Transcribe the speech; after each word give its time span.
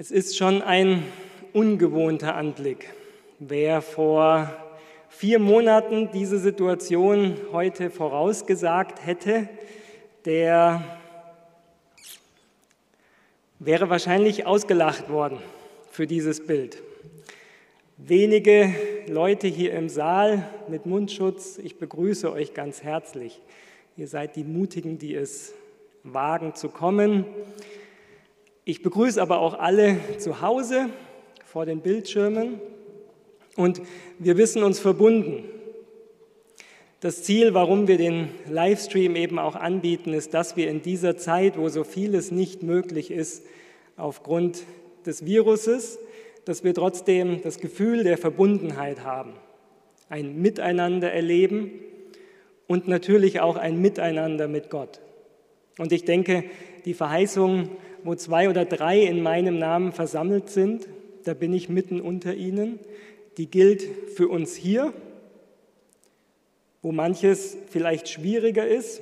Es 0.00 0.10
ist 0.10 0.38
schon 0.38 0.62
ein 0.62 1.02
ungewohnter 1.52 2.34
Anblick. 2.34 2.88
Wer 3.38 3.82
vor 3.82 4.50
vier 5.10 5.38
Monaten 5.38 6.08
diese 6.10 6.38
Situation 6.38 7.36
heute 7.52 7.90
vorausgesagt 7.90 9.04
hätte, 9.04 9.46
der 10.24 10.82
wäre 13.58 13.90
wahrscheinlich 13.90 14.46
ausgelacht 14.46 15.10
worden 15.10 15.36
für 15.90 16.06
dieses 16.06 16.46
Bild. 16.46 16.82
Wenige 17.98 18.74
Leute 19.06 19.48
hier 19.48 19.74
im 19.74 19.90
Saal 19.90 20.48
mit 20.68 20.86
Mundschutz, 20.86 21.58
ich 21.58 21.76
begrüße 21.76 22.32
euch 22.32 22.54
ganz 22.54 22.82
herzlich. 22.82 23.38
Ihr 23.98 24.08
seid 24.08 24.34
die 24.34 24.44
Mutigen, 24.44 24.98
die 24.98 25.14
es 25.14 25.52
wagen 26.04 26.54
zu 26.54 26.70
kommen. 26.70 27.26
Ich 28.70 28.82
begrüße 28.82 29.20
aber 29.20 29.40
auch 29.40 29.58
alle 29.58 29.96
zu 30.18 30.42
Hause 30.42 30.90
vor 31.44 31.66
den 31.66 31.80
Bildschirmen 31.80 32.60
und 33.56 33.82
wir 34.20 34.36
wissen 34.36 34.62
uns 34.62 34.78
verbunden. 34.78 35.42
Das 37.00 37.24
Ziel, 37.24 37.52
warum 37.52 37.88
wir 37.88 37.98
den 37.98 38.28
Livestream 38.48 39.16
eben 39.16 39.40
auch 39.40 39.56
anbieten, 39.56 40.12
ist, 40.12 40.34
dass 40.34 40.56
wir 40.56 40.70
in 40.70 40.82
dieser 40.82 41.16
Zeit, 41.16 41.58
wo 41.58 41.68
so 41.68 41.82
vieles 41.82 42.30
nicht 42.30 42.62
möglich 42.62 43.10
ist, 43.10 43.44
aufgrund 43.96 44.62
des 45.04 45.26
Viruses, 45.26 45.98
dass 46.44 46.62
wir 46.62 46.72
trotzdem 46.72 47.42
das 47.42 47.58
Gefühl 47.58 48.04
der 48.04 48.18
Verbundenheit 48.18 49.02
haben, 49.02 49.32
ein 50.08 50.40
Miteinander 50.40 51.12
erleben 51.12 51.72
und 52.68 52.86
natürlich 52.86 53.40
auch 53.40 53.56
ein 53.56 53.82
Miteinander 53.82 54.46
mit 54.46 54.70
Gott. 54.70 55.00
Und 55.76 55.90
ich 55.90 56.04
denke, 56.04 56.44
die 56.84 56.94
Verheißung, 56.94 57.70
wo 58.04 58.14
zwei 58.14 58.48
oder 58.48 58.64
drei 58.64 59.00
in 59.00 59.22
meinem 59.22 59.58
Namen 59.58 59.92
versammelt 59.92 60.50
sind, 60.50 60.88
da 61.24 61.34
bin 61.34 61.52
ich 61.52 61.68
mitten 61.68 62.00
unter 62.00 62.34
ihnen, 62.34 62.78
die 63.36 63.50
gilt 63.50 63.82
für 64.14 64.28
uns 64.28 64.54
hier 64.54 64.92
wo 66.82 66.92
manches 66.92 67.56
vielleicht 67.70 68.08
schwieriger 68.08 68.66
ist. 68.66 69.00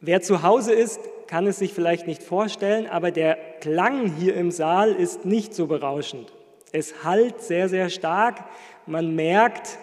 Wer 0.00 0.22
zu 0.22 0.42
Hause 0.42 0.72
ist, 0.72 1.00
kann 1.26 1.46
es 1.46 1.58
sich 1.58 1.72
vielleicht 1.72 2.06
nicht 2.06 2.22
vorstellen, 2.22 2.86
aber 2.86 3.10
der 3.10 3.36
Klang 3.60 4.14
hier 4.16 4.36
im 4.36 4.50
Saal 4.50 4.92
ist 4.92 5.24
nicht 5.24 5.54
so 5.54 5.66
berauschend. 5.66 6.32
Es 6.72 7.04
hallt 7.04 7.40
sehr, 7.40 7.68
sehr 7.68 7.88
stark. 7.88 8.44
Man 8.86 9.14
merkt, 9.14 9.78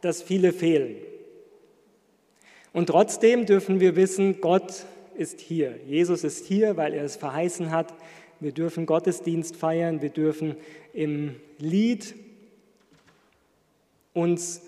dass 0.00 0.22
viele 0.22 0.52
fehlen. 0.52 0.96
Und 2.72 2.86
trotzdem 2.86 3.46
dürfen 3.46 3.80
wir 3.80 3.96
wissen, 3.96 4.40
Gott 4.40 4.84
ist 5.20 5.40
hier. 5.40 5.78
Jesus 5.86 6.24
ist 6.24 6.46
hier, 6.46 6.76
weil 6.76 6.94
er 6.94 7.04
es 7.04 7.16
verheißen 7.16 7.70
hat. 7.70 7.94
Wir 8.40 8.52
dürfen 8.52 8.86
Gottesdienst 8.86 9.54
feiern. 9.54 10.00
Wir 10.00 10.08
dürfen 10.08 10.56
im 10.94 11.36
Lied 11.58 12.14
uns 14.14 14.62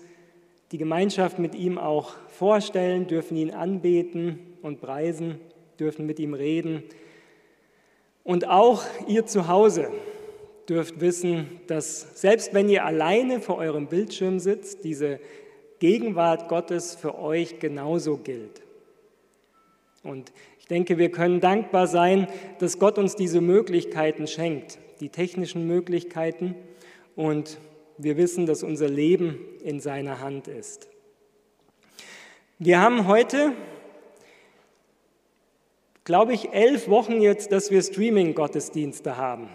die 0.71 0.77
Gemeinschaft 0.77 1.39
mit 1.39 1.55
ihm 1.55 1.77
auch 1.77 2.15
vorstellen, 2.29 3.07
dürfen 3.07 3.35
ihn 3.35 3.51
anbeten 3.51 4.39
und 4.61 4.79
preisen, 4.79 5.39
dürfen 5.79 6.05
mit 6.05 6.19
ihm 6.19 6.33
reden. 6.33 6.83
Und 8.23 8.47
auch 8.47 8.83
ihr 9.07 9.25
zu 9.25 9.47
Hause 9.47 9.91
dürft 10.69 11.01
wissen, 11.01 11.59
dass 11.67 12.21
selbst 12.21 12.53
wenn 12.53 12.69
ihr 12.69 12.85
alleine 12.85 13.41
vor 13.41 13.57
eurem 13.57 13.87
Bildschirm 13.87 14.39
sitzt, 14.39 14.83
diese 14.83 15.19
Gegenwart 15.79 16.47
Gottes 16.47 16.95
für 16.95 17.17
euch 17.19 17.59
genauso 17.59 18.17
gilt. 18.17 18.61
Und 20.03 20.33
ich 20.59 20.67
denke, 20.67 20.97
wir 20.97 21.11
können 21.11 21.39
dankbar 21.39 21.87
sein, 21.87 22.27
dass 22.59 22.77
Gott 22.77 22.97
uns 22.97 23.15
diese 23.15 23.41
Möglichkeiten 23.41 24.27
schenkt, 24.27 24.77
die 24.99 25.09
technischen 25.09 25.65
Möglichkeiten. 25.65 26.55
Und 27.15 27.57
wir 27.97 28.17
wissen, 28.17 28.45
dass 28.45 28.63
unser 28.63 28.89
Leben 28.89 29.39
in 29.63 29.79
seiner 29.79 30.19
Hand 30.19 30.47
ist. 30.47 30.89
Wir 32.59 32.79
haben 32.79 33.07
heute, 33.07 33.53
glaube 36.03 36.33
ich, 36.33 36.53
elf 36.53 36.87
Wochen 36.87 37.21
jetzt, 37.21 37.51
dass 37.51 37.71
wir 37.71 37.81
Streaming-Gottesdienste 37.81 39.17
haben. 39.17 39.49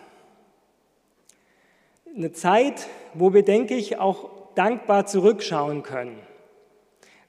Eine 2.14 2.32
Zeit, 2.32 2.88
wo 3.14 3.32
wir, 3.32 3.44
denke 3.44 3.76
ich, 3.76 3.98
auch 3.98 4.30
dankbar 4.54 5.06
zurückschauen 5.06 5.82
können. 5.82 6.18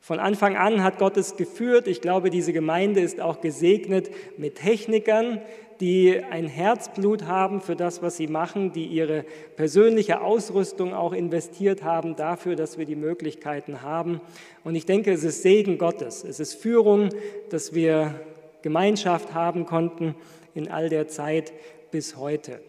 Von 0.10 0.18
Anfang 0.18 0.58
an 0.58 0.84
hat 0.84 0.98
Gott 0.98 1.18
es 1.18 1.38
geführt. 1.38 1.88
Ich 1.88 2.02
glaube, 2.02 2.32
diese 2.32 2.52
Gemeinde 2.52 3.00
ist 3.00 3.22
auch 3.22 3.42
gesegnet 3.42 4.10
mit 4.38 4.56
Technikern, 4.56 5.40
die 5.82 6.20
ein 6.32 6.48
Herzblut 6.48 7.28
haben 7.28 7.62
für 7.62 7.76
das, 7.76 8.02
was 8.02 8.18
sie 8.18 8.26
machen, 8.26 8.74
die 8.74 8.88
ihre 8.88 9.24
persönliche 9.56 10.22
Ausrüstung 10.22 10.96
auch 10.96 11.14
investiert 11.14 11.84
haben 11.84 12.16
dafür, 12.16 12.56
dass 12.56 12.80
wir 12.80 12.86
die 12.86 12.96
Möglichkeiten 12.96 13.84
haben. 13.84 14.20
Und 14.64 14.74
ich 14.74 14.88
denke, 14.88 15.12
es 15.12 15.24
ist 15.24 15.44
Segen 15.44 15.78
Gottes, 15.78 16.24
es 16.24 16.40
ist 16.40 16.56
Führung, 16.56 17.10
dass 17.52 17.76
wir 17.76 18.20
Gemeinschaft 18.64 19.36
haben 19.36 19.68
konnten 19.68 20.16
in 20.56 20.72
all 20.72 20.90
der 20.90 21.08
Zeit 21.08 21.54
bis 21.92 22.18
heute. 22.18 22.62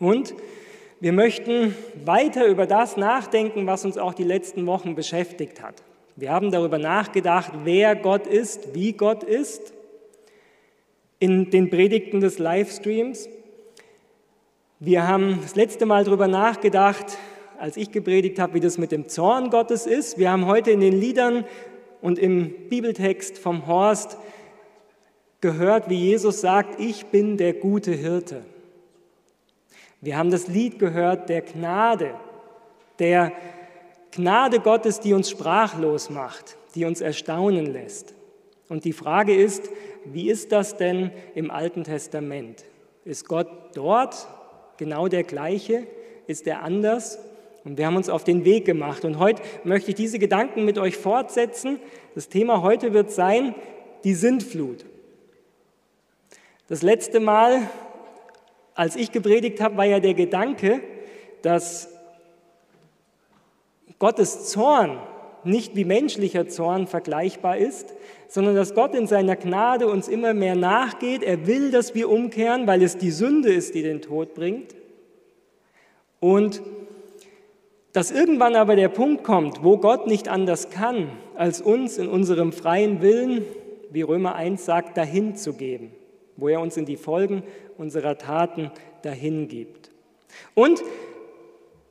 Und 0.00 0.34
wir 0.98 1.12
möchten 1.12 1.76
weiter 2.04 2.46
über 2.46 2.66
das 2.66 2.96
nachdenken, 2.96 3.68
was 3.68 3.84
uns 3.84 3.98
auch 3.98 4.14
die 4.14 4.24
letzten 4.24 4.66
Wochen 4.66 4.96
beschäftigt 4.96 5.62
hat. 5.62 5.84
Wir 6.16 6.30
haben 6.30 6.52
darüber 6.52 6.78
nachgedacht, 6.78 7.52
wer 7.64 7.96
Gott 7.96 8.28
ist, 8.28 8.72
wie 8.72 8.92
Gott 8.92 9.24
ist 9.24 9.72
in 11.18 11.50
den 11.50 11.70
Predigten 11.70 12.20
des 12.20 12.38
Livestreams. 12.38 13.28
Wir 14.78 15.08
haben 15.08 15.40
das 15.42 15.56
letzte 15.56 15.86
Mal 15.86 16.04
darüber 16.04 16.28
nachgedacht, 16.28 17.18
als 17.58 17.76
ich 17.76 17.90
gepredigt 17.90 18.38
habe, 18.38 18.54
wie 18.54 18.60
das 18.60 18.78
mit 18.78 18.92
dem 18.92 19.08
Zorn 19.08 19.50
Gottes 19.50 19.86
ist. 19.86 20.16
Wir 20.16 20.30
haben 20.30 20.46
heute 20.46 20.70
in 20.70 20.78
den 20.78 20.92
Liedern 20.92 21.44
und 22.00 22.20
im 22.20 22.68
Bibeltext 22.68 23.36
vom 23.36 23.66
Horst 23.66 24.16
gehört, 25.40 25.88
wie 25.88 25.98
Jesus 25.98 26.40
sagt, 26.40 26.78
ich 26.78 27.06
bin 27.06 27.38
der 27.38 27.54
gute 27.54 27.90
Hirte. 27.90 28.44
Wir 30.00 30.16
haben 30.16 30.30
das 30.30 30.46
Lied 30.46 30.78
gehört 30.78 31.28
der 31.28 31.42
Gnade, 31.42 32.14
der 33.00 33.30
Gnade 33.30 33.63
Gottes, 34.62 35.00
die 35.00 35.12
uns 35.12 35.30
sprachlos 35.30 36.10
macht, 36.10 36.56
die 36.74 36.84
uns 36.84 37.00
erstaunen 37.00 37.66
lässt. 37.66 38.14
Und 38.68 38.84
die 38.84 38.92
Frage 38.92 39.34
ist, 39.34 39.70
wie 40.04 40.30
ist 40.30 40.52
das 40.52 40.76
denn 40.76 41.10
im 41.34 41.50
Alten 41.50 41.84
Testament? 41.84 42.64
Ist 43.04 43.28
Gott 43.28 43.48
dort 43.74 44.26
genau 44.76 45.08
der 45.08 45.24
gleiche? 45.24 45.86
Ist 46.26 46.46
er 46.46 46.62
anders? 46.62 47.18
Und 47.64 47.78
wir 47.78 47.86
haben 47.86 47.96
uns 47.96 48.08
auf 48.08 48.24
den 48.24 48.44
Weg 48.44 48.64
gemacht. 48.66 49.04
Und 49.04 49.18
heute 49.18 49.42
möchte 49.64 49.90
ich 49.90 49.94
diese 49.94 50.18
Gedanken 50.18 50.64
mit 50.64 50.78
euch 50.78 50.96
fortsetzen. 50.96 51.80
Das 52.14 52.28
Thema 52.28 52.62
heute 52.62 52.92
wird 52.92 53.10
sein, 53.10 53.54
die 54.04 54.14
Sintflut. 54.14 54.84
Das 56.68 56.82
letzte 56.82 57.20
Mal, 57.20 57.68
als 58.74 58.96
ich 58.96 59.12
gepredigt 59.12 59.60
habe, 59.60 59.76
war 59.76 59.84
ja 59.84 60.00
der 60.00 60.14
Gedanke, 60.14 60.80
dass 61.42 61.93
Gottes 63.98 64.46
Zorn 64.46 64.98
nicht 65.44 65.76
wie 65.76 65.84
menschlicher 65.84 66.48
Zorn 66.48 66.86
vergleichbar 66.86 67.58
ist, 67.58 67.94
sondern 68.28 68.54
dass 68.54 68.74
Gott 68.74 68.94
in 68.94 69.06
seiner 69.06 69.36
Gnade 69.36 69.86
uns 69.86 70.08
immer 70.08 70.34
mehr 70.34 70.56
nachgeht. 70.56 71.22
Er 71.22 71.46
will, 71.46 71.70
dass 71.70 71.94
wir 71.94 72.10
umkehren, 72.10 72.66
weil 72.66 72.82
es 72.82 72.96
die 72.96 73.10
Sünde 73.10 73.52
ist, 73.52 73.74
die 73.74 73.82
den 73.82 74.00
Tod 74.00 74.34
bringt. 74.34 74.74
Und 76.20 76.62
dass 77.92 78.10
irgendwann 78.10 78.56
aber 78.56 78.74
der 78.74 78.88
Punkt 78.88 79.22
kommt, 79.22 79.62
wo 79.62 79.76
Gott 79.76 80.06
nicht 80.06 80.28
anders 80.28 80.70
kann, 80.70 81.10
als 81.36 81.60
uns 81.60 81.98
in 81.98 82.08
unserem 82.08 82.52
freien 82.52 83.02
Willen, 83.02 83.44
wie 83.90 84.02
Römer 84.02 84.34
1 84.34 84.64
sagt, 84.64 84.96
dahin 84.96 85.36
zu 85.36 85.52
geben, 85.52 85.92
wo 86.36 86.48
er 86.48 86.60
uns 86.60 86.76
in 86.76 86.86
die 86.86 86.96
Folgen 86.96 87.44
unserer 87.78 88.18
Taten 88.18 88.72
dahin 89.02 89.46
gibt. 89.46 89.90
Und 90.54 90.82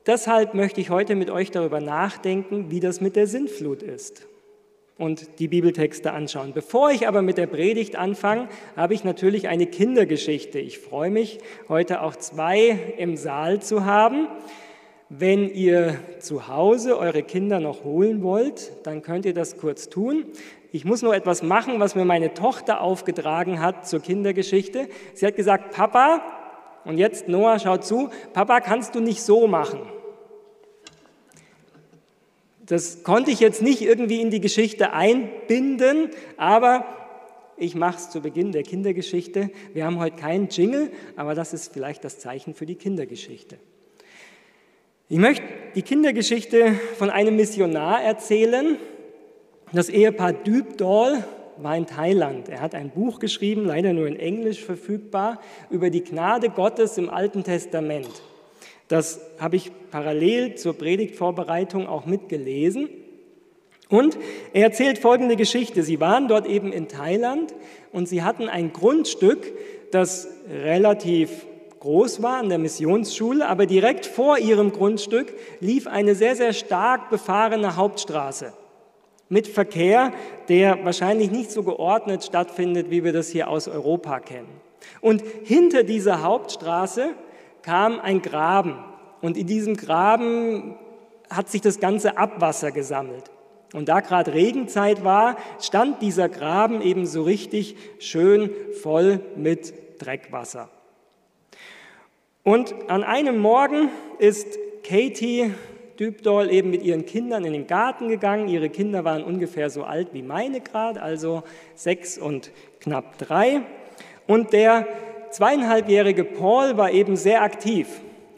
Deshalb 0.06 0.52
möchte 0.52 0.82
ich 0.82 0.90
heute 0.90 1.14
mit 1.14 1.30
euch 1.30 1.50
darüber 1.50 1.80
nachdenken, 1.80 2.70
wie 2.70 2.80
das 2.80 3.00
mit 3.00 3.16
der 3.16 3.26
Sintflut 3.26 3.82
ist 3.82 4.26
und 4.98 5.38
die 5.38 5.48
Bibeltexte 5.48 6.12
anschauen. 6.12 6.52
Bevor 6.52 6.90
ich 6.90 7.08
aber 7.08 7.22
mit 7.22 7.38
der 7.38 7.46
Predigt 7.46 7.96
anfange, 7.96 8.48
habe 8.76 8.92
ich 8.92 9.04
natürlich 9.04 9.48
eine 9.48 9.66
Kindergeschichte. 9.66 10.58
Ich 10.58 10.78
freue 10.78 11.10
mich, 11.10 11.38
heute 11.70 12.02
auch 12.02 12.16
zwei 12.16 12.78
im 12.98 13.16
Saal 13.16 13.62
zu 13.62 13.86
haben. 13.86 14.28
Wenn 15.08 15.48
ihr 15.48 15.96
zu 16.18 16.48
Hause 16.48 16.98
eure 16.98 17.22
Kinder 17.22 17.60
noch 17.60 17.84
holen 17.84 18.22
wollt, 18.22 18.72
dann 18.84 19.00
könnt 19.00 19.24
ihr 19.24 19.34
das 19.34 19.56
kurz 19.56 19.88
tun. 19.88 20.24
Ich 20.70 20.84
muss 20.84 21.02
nur 21.02 21.14
etwas 21.14 21.42
machen, 21.42 21.78
was 21.80 21.94
mir 21.94 22.04
meine 22.04 22.34
Tochter 22.34 22.80
aufgetragen 22.80 23.60
hat 23.60 23.86
zur 23.86 24.00
Kindergeschichte. 24.00 24.88
Sie 25.14 25.24
hat 25.24 25.36
gesagt, 25.36 25.72
Papa, 25.72 26.20
und 26.84 26.98
jetzt 26.98 27.28
Noah, 27.28 27.58
schau 27.58 27.76
zu, 27.78 28.10
Papa, 28.32 28.60
kannst 28.60 28.94
du 28.94 29.00
nicht 29.00 29.22
so 29.22 29.46
machen? 29.46 29.80
Das 32.66 33.02
konnte 33.02 33.30
ich 33.30 33.40
jetzt 33.40 33.60
nicht 33.60 33.82
irgendwie 33.82 34.20
in 34.20 34.30
die 34.30 34.40
Geschichte 34.40 34.92
einbinden, 34.92 36.10
aber 36.36 36.86
ich 37.56 37.74
mache 37.74 37.98
es 37.98 38.10
zu 38.10 38.20
Beginn 38.20 38.52
der 38.52 38.62
Kindergeschichte. 38.62 39.50
Wir 39.74 39.84
haben 39.84 39.98
heute 39.98 40.16
keinen 40.16 40.48
Jingle, 40.48 40.90
aber 41.16 41.34
das 41.34 41.52
ist 41.52 41.72
vielleicht 41.72 42.04
das 42.04 42.18
Zeichen 42.18 42.54
für 42.54 42.66
die 42.66 42.74
Kindergeschichte. 42.74 43.58
Ich 45.08 45.18
möchte 45.18 45.44
die 45.74 45.82
Kindergeschichte 45.82 46.72
von 46.98 47.10
einem 47.10 47.36
Missionar 47.36 48.02
erzählen. 48.02 48.78
Das 49.72 49.88
Ehepaar 49.90 50.32
Dübdal 50.32 51.24
war 51.58 51.76
in 51.76 51.86
Thailand. 51.86 52.48
Er 52.48 52.60
hat 52.60 52.74
ein 52.74 52.90
Buch 52.90 53.18
geschrieben, 53.18 53.64
leider 53.64 53.92
nur 53.92 54.06
in 54.06 54.18
Englisch 54.18 54.62
verfügbar, 54.64 55.40
über 55.70 55.90
die 55.90 56.02
Gnade 56.02 56.50
Gottes 56.50 56.98
im 56.98 57.08
Alten 57.10 57.44
Testament. 57.44 58.22
Das 58.88 59.20
habe 59.38 59.56
ich 59.56 59.70
parallel 59.90 60.56
zur 60.56 60.76
Predigtvorbereitung 60.76 61.86
auch 61.86 62.06
mitgelesen. 62.06 62.88
Und 63.88 64.18
er 64.52 64.64
erzählt 64.64 64.98
folgende 64.98 65.36
Geschichte. 65.36 65.82
Sie 65.82 66.00
waren 66.00 66.28
dort 66.28 66.46
eben 66.46 66.72
in 66.72 66.88
Thailand 66.88 67.54
und 67.92 68.08
sie 68.08 68.22
hatten 68.22 68.48
ein 68.48 68.72
Grundstück, 68.72 69.52
das 69.90 70.28
relativ 70.48 71.46
groß 71.80 72.22
war 72.22 72.38
an 72.38 72.48
der 72.48 72.58
Missionsschule, 72.58 73.46
aber 73.46 73.66
direkt 73.66 74.06
vor 74.06 74.38
ihrem 74.38 74.72
Grundstück 74.72 75.34
lief 75.60 75.86
eine 75.86 76.14
sehr, 76.14 76.34
sehr 76.34 76.54
stark 76.54 77.10
befahrene 77.10 77.76
Hauptstraße 77.76 78.52
mit 79.28 79.48
Verkehr, 79.48 80.12
der 80.48 80.84
wahrscheinlich 80.84 81.30
nicht 81.30 81.50
so 81.50 81.62
geordnet 81.62 82.24
stattfindet, 82.24 82.90
wie 82.90 83.04
wir 83.04 83.12
das 83.12 83.28
hier 83.28 83.48
aus 83.48 83.68
Europa 83.68 84.20
kennen. 84.20 84.60
Und 85.00 85.22
hinter 85.44 85.82
dieser 85.82 86.22
Hauptstraße 86.22 87.10
kam 87.62 87.98
ein 88.00 88.22
Graben 88.22 88.76
und 89.22 89.36
in 89.36 89.46
diesem 89.46 89.76
Graben 89.76 90.76
hat 91.30 91.48
sich 91.48 91.62
das 91.62 91.80
ganze 91.80 92.18
Abwasser 92.18 92.72
gesammelt. 92.72 93.30
Und 93.72 93.88
da 93.88 94.00
gerade 94.00 94.34
Regenzeit 94.34 95.02
war, 95.02 95.36
stand 95.60 96.00
dieser 96.00 96.28
Graben 96.28 96.80
eben 96.80 97.06
so 97.06 97.22
richtig 97.22 97.76
schön 97.98 98.50
voll 98.82 99.20
mit 99.36 99.72
Dreckwasser. 100.00 100.68
Und 102.44 102.74
an 102.88 103.02
einem 103.02 103.38
Morgen 103.38 103.88
ist 104.18 104.58
Katie 104.84 105.54
Dübdol 105.98 106.50
eben 106.50 106.70
mit 106.70 106.82
ihren 106.82 107.06
Kindern 107.06 107.44
in 107.44 107.52
den 107.52 107.66
Garten 107.66 108.08
gegangen. 108.08 108.48
Ihre 108.48 108.68
Kinder 108.68 109.04
waren 109.04 109.22
ungefähr 109.22 109.70
so 109.70 109.84
alt 109.84 110.08
wie 110.12 110.22
meine 110.22 110.60
gerade, 110.60 111.02
also 111.02 111.42
sechs 111.74 112.18
und 112.18 112.50
knapp 112.80 113.18
drei. 113.18 113.62
Und 114.26 114.52
der 114.52 114.86
zweieinhalbjährige 115.30 116.24
Paul 116.24 116.76
war 116.76 116.90
eben 116.90 117.16
sehr 117.16 117.42
aktiv. 117.42 117.88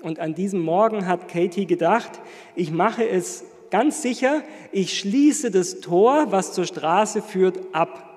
Und 0.02 0.18
an 0.18 0.34
diesem 0.34 0.60
Morgen 0.60 1.06
hat 1.06 1.28
Katie 1.28 1.66
gedacht, 1.66 2.20
ich 2.54 2.70
mache 2.70 3.08
es 3.08 3.44
ganz 3.70 4.02
sicher, 4.02 4.42
ich 4.72 4.98
schließe 4.98 5.50
das 5.50 5.80
Tor, 5.80 6.30
was 6.30 6.52
zur 6.52 6.64
Straße 6.64 7.22
führt, 7.22 7.58
ab. 7.72 8.16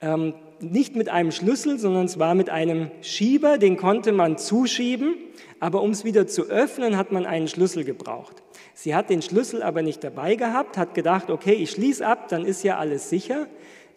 Ähm, 0.00 0.34
nicht 0.72 0.96
mit 0.96 1.08
einem 1.08 1.32
Schlüssel, 1.32 1.78
sondern 1.78 2.08
zwar 2.08 2.34
mit 2.34 2.50
einem 2.50 2.90
Schieber, 3.02 3.58
den 3.58 3.76
konnte 3.76 4.12
man 4.12 4.38
zuschieben, 4.38 5.14
aber 5.60 5.82
um 5.82 5.90
es 5.90 6.04
wieder 6.04 6.26
zu 6.26 6.44
öffnen, 6.44 6.96
hat 6.96 7.12
man 7.12 7.26
einen 7.26 7.48
Schlüssel 7.48 7.84
gebraucht. 7.84 8.42
Sie 8.74 8.94
hat 8.94 9.10
den 9.10 9.22
Schlüssel 9.22 9.62
aber 9.62 9.82
nicht 9.82 10.02
dabei 10.02 10.34
gehabt, 10.34 10.76
hat 10.76 10.94
gedacht, 10.94 11.30
okay, 11.30 11.54
ich 11.54 11.70
schließe 11.70 12.06
ab, 12.06 12.28
dann 12.28 12.44
ist 12.44 12.62
ja 12.64 12.78
alles 12.78 13.08
sicher, 13.08 13.46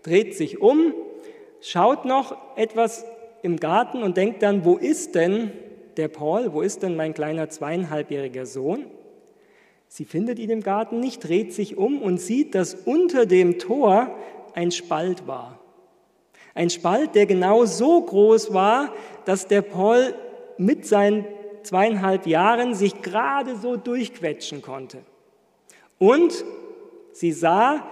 dreht 0.03 0.35
sich 0.35 0.61
um, 0.61 0.93
schaut 1.61 2.05
noch 2.05 2.37
etwas 2.55 3.05
im 3.41 3.57
Garten 3.57 4.03
und 4.03 4.17
denkt 4.17 4.43
dann, 4.43 4.65
wo 4.65 4.77
ist 4.77 5.15
denn 5.15 5.51
der 5.97 6.07
Paul, 6.07 6.53
wo 6.53 6.61
ist 6.61 6.83
denn 6.83 6.95
mein 6.95 7.13
kleiner 7.13 7.49
zweieinhalbjähriger 7.49 8.45
Sohn? 8.45 8.85
Sie 9.87 10.05
findet 10.05 10.37
ihn 10.37 10.49
im 10.49 10.61
Garten 10.61 10.99
nicht, 10.99 11.27
dreht 11.27 11.53
sich 11.53 11.77
um 11.77 12.01
und 12.01 12.19
sieht, 12.19 12.55
dass 12.55 12.73
unter 12.73 13.25
dem 13.25 13.57
Tor 13.57 14.11
ein 14.53 14.71
Spalt 14.71 15.27
war. 15.27 15.56
Ein 16.57 16.71
Spalt, 16.71 17.13
der 17.13 17.27
genau 17.27 17.65
so 17.65 18.01
groß 18.01 18.51
war, 18.51 18.91
dass 19.25 19.45
der 19.45 19.61
Paul 19.61 20.15
mit 20.57 20.87
seinen 20.87 21.23
zweieinhalb 21.61 22.25
Jahren 22.25 22.73
sich 22.73 23.03
gerade 23.03 23.55
so 23.57 23.77
durchquetschen 23.77 24.63
konnte. 24.63 24.97
Und 25.99 26.43
sie 27.11 27.31
sah 27.31 27.87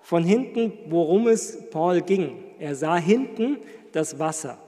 von 0.00 0.24
hinten, 0.24 0.72
worum 0.88 1.28
es 1.28 1.70
Paul 1.70 2.00
ging. 2.00 2.42
Er 2.58 2.74
sah 2.74 2.96
hinten 2.96 3.58
das 3.92 4.18
Wasser. 4.18 4.58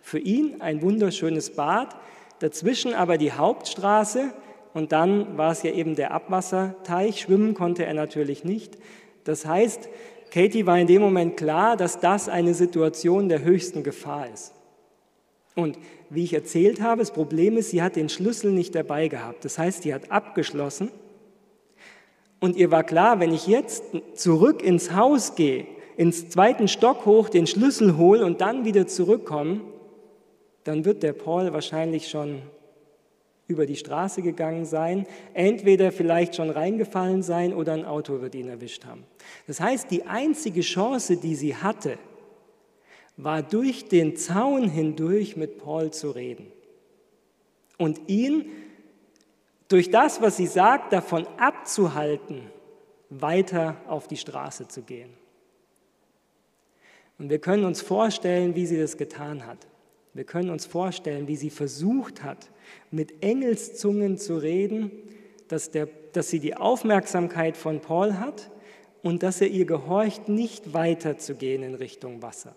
Für 0.00 0.20
ihn 0.20 0.60
ein 0.60 0.80
wunderschönes 0.80 1.50
Bad, 1.50 1.96
dazwischen 2.38 2.94
aber 2.94 3.18
die 3.18 3.32
Hauptstraße, 3.32 4.32
und 4.72 4.92
dann 4.92 5.36
war 5.36 5.50
es 5.50 5.64
ja 5.64 5.72
eben 5.72 5.96
der 5.96 6.12
Abwasserteich. 6.12 7.22
Schwimmen 7.22 7.54
konnte 7.54 7.86
er 7.86 7.94
natürlich 7.94 8.44
nicht. 8.44 8.78
Das 9.24 9.46
heißt, 9.46 9.88
Katie 10.34 10.66
war 10.66 10.80
in 10.80 10.88
dem 10.88 11.00
Moment 11.00 11.36
klar, 11.36 11.76
dass 11.76 12.00
das 12.00 12.28
eine 12.28 12.54
Situation 12.54 13.28
der 13.28 13.44
höchsten 13.44 13.84
Gefahr 13.84 14.26
ist. 14.34 14.52
Und 15.54 15.78
wie 16.10 16.24
ich 16.24 16.34
erzählt 16.34 16.80
habe, 16.80 17.02
das 17.02 17.12
Problem 17.12 17.56
ist, 17.56 17.70
sie 17.70 17.80
hat 17.80 17.94
den 17.94 18.08
Schlüssel 18.08 18.50
nicht 18.50 18.74
dabei 18.74 19.06
gehabt. 19.06 19.44
Das 19.44 19.60
heißt, 19.60 19.84
sie 19.84 19.94
hat 19.94 20.10
abgeschlossen. 20.10 20.90
Und 22.40 22.56
ihr 22.56 22.72
war 22.72 22.82
klar, 22.82 23.20
wenn 23.20 23.32
ich 23.32 23.46
jetzt 23.46 23.84
zurück 24.14 24.60
ins 24.60 24.92
Haus 24.92 25.36
gehe, 25.36 25.68
ins 25.96 26.30
zweiten 26.30 26.66
Stock 26.66 27.06
hoch, 27.06 27.28
den 27.28 27.46
Schlüssel 27.46 27.96
hole 27.96 28.26
und 28.26 28.40
dann 28.40 28.64
wieder 28.64 28.88
zurückkomme, 28.88 29.60
dann 30.64 30.84
wird 30.84 31.04
der 31.04 31.12
Paul 31.12 31.52
wahrscheinlich 31.52 32.08
schon 32.08 32.42
über 33.46 33.66
die 33.66 33.76
Straße 33.76 34.22
gegangen 34.22 34.64
sein, 34.64 35.06
entweder 35.34 35.92
vielleicht 35.92 36.36
schon 36.36 36.50
reingefallen 36.50 37.22
sein 37.22 37.52
oder 37.52 37.74
ein 37.74 37.84
Auto 37.84 38.20
wird 38.20 38.34
ihn 38.34 38.48
erwischt 38.48 38.86
haben. 38.86 39.04
Das 39.46 39.60
heißt, 39.60 39.90
die 39.90 40.06
einzige 40.06 40.62
Chance, 40.62 41.16
die 41.16 41.34
sie 41.34 41.54
hatte, 41.54 41.98
war 43.16 43.42
durch 43.42 43.88
den 43.88 44.16
Zaun 44.16 44.68
hindurch 44.68 45.36
mit 45.36 45.58
Paul 45.58 45.90
zu 45.92 46.10
reden 46.10 46.46
und 47.78 48.08
ihn 48.08 48.46
durch 49.68 49.90
das, 49.90 50.20
was 50.20 50.36
sie 50.36 50.46
sagt, 50.46 50.92
davon 50.92 51.26
abzuhalten, 51.38 52.42
weiter 53.10 53.76
auf 53.86 54.08
die 54.08 54.16
Straße 54.16 54.68
zu 54.68 54.82
gehen. 54.82 55.10
Und 57.18 57.30
wir 57.30 57.38
können 57.38 57.64
uns 57.64 57.80
vorstellen, 57.80 58.54
wie 58.54 58.66
sie 58.66 58.78
das 58.78 58.96
getan 58.96 59.46
hat. 59.46 59.66
Wir 60.14 60.24
können 60.24 60.50
uns 60.50 60.66
vorstellen, 60.66 61.28
wie 61.28 61.36
sie 61.36 61.50
versucht 61.50 62.22
hat, 62.22 62.50
mit 62.90 63.22
Engelszungen 63.22 64.18
zu 64.18 64.36
reden, 64.36 64.90
dass, 65.48 65.70
der, 65.70 65.88
dass 66.12 66.30
sie 66.30 66.40
die 66.40 66.56
Aufmerksamkeit 66.56 67.56
von 67.56 67.80
Paul 67.80 68.14
hat 68.14 68.50
und 69.02 69.22
dass 69.22 69.40
er 69.40 69.48
ihr 69.48 69.66
gehorcht, 69.66 70.28
nicht 70.28 70.72
weiterzugehen 70.72 71.62
in 71.62 71.74
Richtung 71.74 72.22
Wasser. 72.22 72.54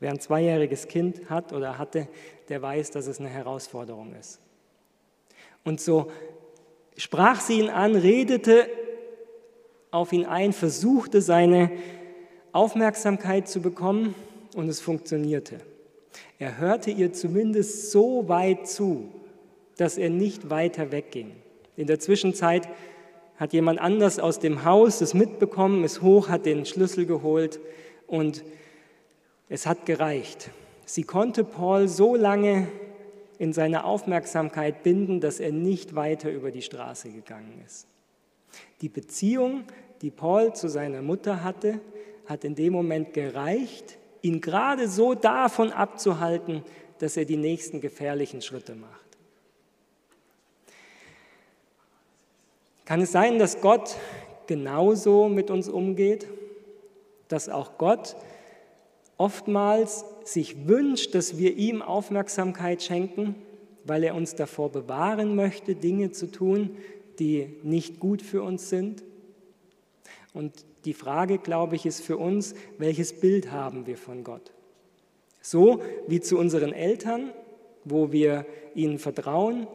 Wer 0.00 0.10
ein 0.10 0.20
zweijähriges 0.20 0.88
Kind 0.88 1.30
hat 1.30 1.52
oder 1.52 1.78
hatte, 1.78 2.08
der 2.48 2.60
weiß, 2.60 2.90
dass 2.90 3.06
es 3.06 3.20
eine 3.20 3.28
Herausforderung 3.28 4.14
ist. 4.18 4.40
Und 5.64 5.80
so 5.80 6.10
sprach 6.96 7.40
sie 7.40 7.60
ihn 7.60 7.70
an, 7.70 7.94
redete 7.94 8.68
auf 9.92 10.12
ihn 10.12 10.26
ein, 10.26 10.52
versuchte 10.52 11.20
seine 11.20 11.70
Aufmerksamkeit 12.50 13.48
zu 13.48 13.60
bekommen 13.60 14.14
und 14.56 14.68
es 14.68 14.80
funktionierte. 14.80 15.60
Er 16.38 16.58
hörte 16.58 16.90
ihr 16.90 17.12
zumindest 17.12 17.92
so 17.92 18.28
weit 18.28 18.66
zu, 18.66 19.08
dass 19.82 19.98
er 19.98 20.10
nicht 20.10 20.48
weiter 20.48 20.92
wegging. 20.92 21.32
In 21.74 21.88
der 21.88 21.98
Zwischenzeit 21.98 22.68
hat 23.36 23.52
jemand 23.52 23.80
anders 23.80 24.20
aus 24.20 24.38
dem 24.38 24.64
Haus 24.64 25.00
es 25.00 25.12
mitbekommen, 25.12 25.82
ist 25.82 26.02
hoch, 26.02 26.28
hat 26.28 26.46
den 26.46 26.66
Schlüssel 26.66 27.04
geholt 27.04 27.58
und 28.06 28.44
es 29.48 29.66
hat 29.66 29.84
gereicht. 29.84 30.50
Sie 30.84 31.02
konnte 31.02 31.42
Paul 31.42 31.88
so 31.88 32.14
lange 32.14 32.68
in 33.40 33.52
seine 33.52 33.82
Aufmerksamkeit 33.82 34.84
binden, 34.84 35.20
dass 35.20 35.40
er 35.40 35.50
nicht 35.50 35.96
weiter 35.96 36.30
über 36.30 36.52
die 36.52 36.62
Straße 36.62 37.10
gegangen 37.10 37.60
ist. 37.66 37.88
Die 38.82 38.88
Beziehung, 38.88 39.64
die 40.00 40.12
Paul 40.12 40.54
zu 40.54 40.68
seiner 40.68 41.02
Mutter 41.02 41.42
hatte, 41.42 41.80
hat 42.26 42.44
in 42.44 42.54
dem 42.54 42.72
Moment 42.72 43.14
gereicht, 43.14 43.98
ihn 44.20 44.40
gerade 44.40 44.86
so 44.86 45.14
davon 45.14 45.72
abzuhalten, 45.72 46.62
dass 47.00 47.16
er 47.16 47.24
die 47.24 47.36
nächsten 47.36 47.80
gefährlichen 47.80 48.42
Schritte 48.42 48.76
macht. 48.76 49.01
Kann 52.84 53.00
es 53.00 53.12
sein, 53.12 53.38
dass 53.38 53.60
Gott 53.60 53.96
genauso 54.46 55.28
mit 55.28 55.50
uns 55.50 55.68
umgeht? 55.68 56.26
Dass 57.28 57.48
auch 57.48 57.78
Gott 57.78 58.16
oftmals 59.16 60.04
sich 60.24 60.66
wünscht, 60.66 61.14
dass 61.14 61.38
wir 61.38 61.56
ihm 61.56 61.80
Aufmerksamkeit 61.80 62.82
schenken, 62.82 63.36
weil 63.84 64.04
er 64.04 64.14
uns 64.14 64.34
davor 64.34 64.70
bewahren 64.70 65.36
möchte, 65.36 65.74
Dinge 65.74 66.10
zu 66.10 66.30
tun, 66.30 66.76
die 67.18 67.56
nicht 67.62 68.00
gut 68.00 68.22
für 68.22 68.42
uns 68.42 68.68
sind? 68.68 69.02
Und 70.34 70.64
die 70.84 70.94
Frage, 70.94 71.38
glaube 71.38 71.76
ich, 71.76 71.86
ist 71.86 72.00
für 72.00 72.16
uns, 72.16 72.54
welches 72.78 73.12
Bild 73.20 73.52
haben 73.52 73.86
wir 73.86 73.96
von 73.96 74.24
Gott? 74.24 74.52
So 75.40 75.82
wie 76.08 76.20
zu 76.20 76.38
unseren 76.38 76.72
Eltern, 76.72 77.30
wo 77.84 78.12
wir 78.12 78.46
ihnen 78.74 78.98
vertrauen. 78.98 79.66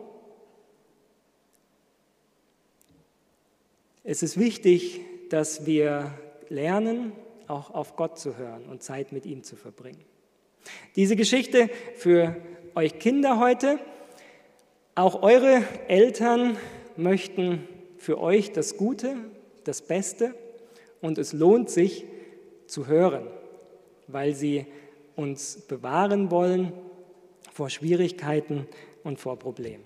Es 4.10 4.24
ist 4.24 4.40
wichtig, 4.40 5.02
dass 5.28 5.66
wir 5.66 6.14
lernen, 6.48 7.12
auch 7.48 7.72
auf 7.72 7.98
Gott 7.98 8.18
zu 8.18 8.38
hören 8.38 8.64
und 8.70 8.82
Zeit 8.82 9.12
mit 9.12 9.26
ihm 9.26 9.44
zu 9.44 9.58
verbringen. 9.58 10.06
Diese 10.96 11.18
Geschichte 11.18 11.70
für 11.98 12.38
euch 12.74 13.00
Kinder 13.00 13.38
heute, 13.38 13.80
auch 14.96 15.24
eure 15.24 15.62
Eltern 15.90 16.56
möchten 16.96 17.68
für 17.98 18.18
euch 18.22 18.54
das 18.54 18.78
Gute, 18.78 19.18
das 19.66 19.82
Beste 19.82 20.34
und 21.02 21.18
es 21.18 21.34
lohnt 21.34 21.70
sich 21.70 22.06
zu 22.66 22.88
hören, 22.88 23.28
weil 24.08 24.34
sie 24.36 24.68
uns 25.18 25.58
bewahren 25.68 26.32
wollen 26.32 26.72
vor 27.52 27.70
Schwierigkeiten 27.70 28.70
und 29.04 29.20
vor 29.20 29.38
Problemen. 29.38 29.84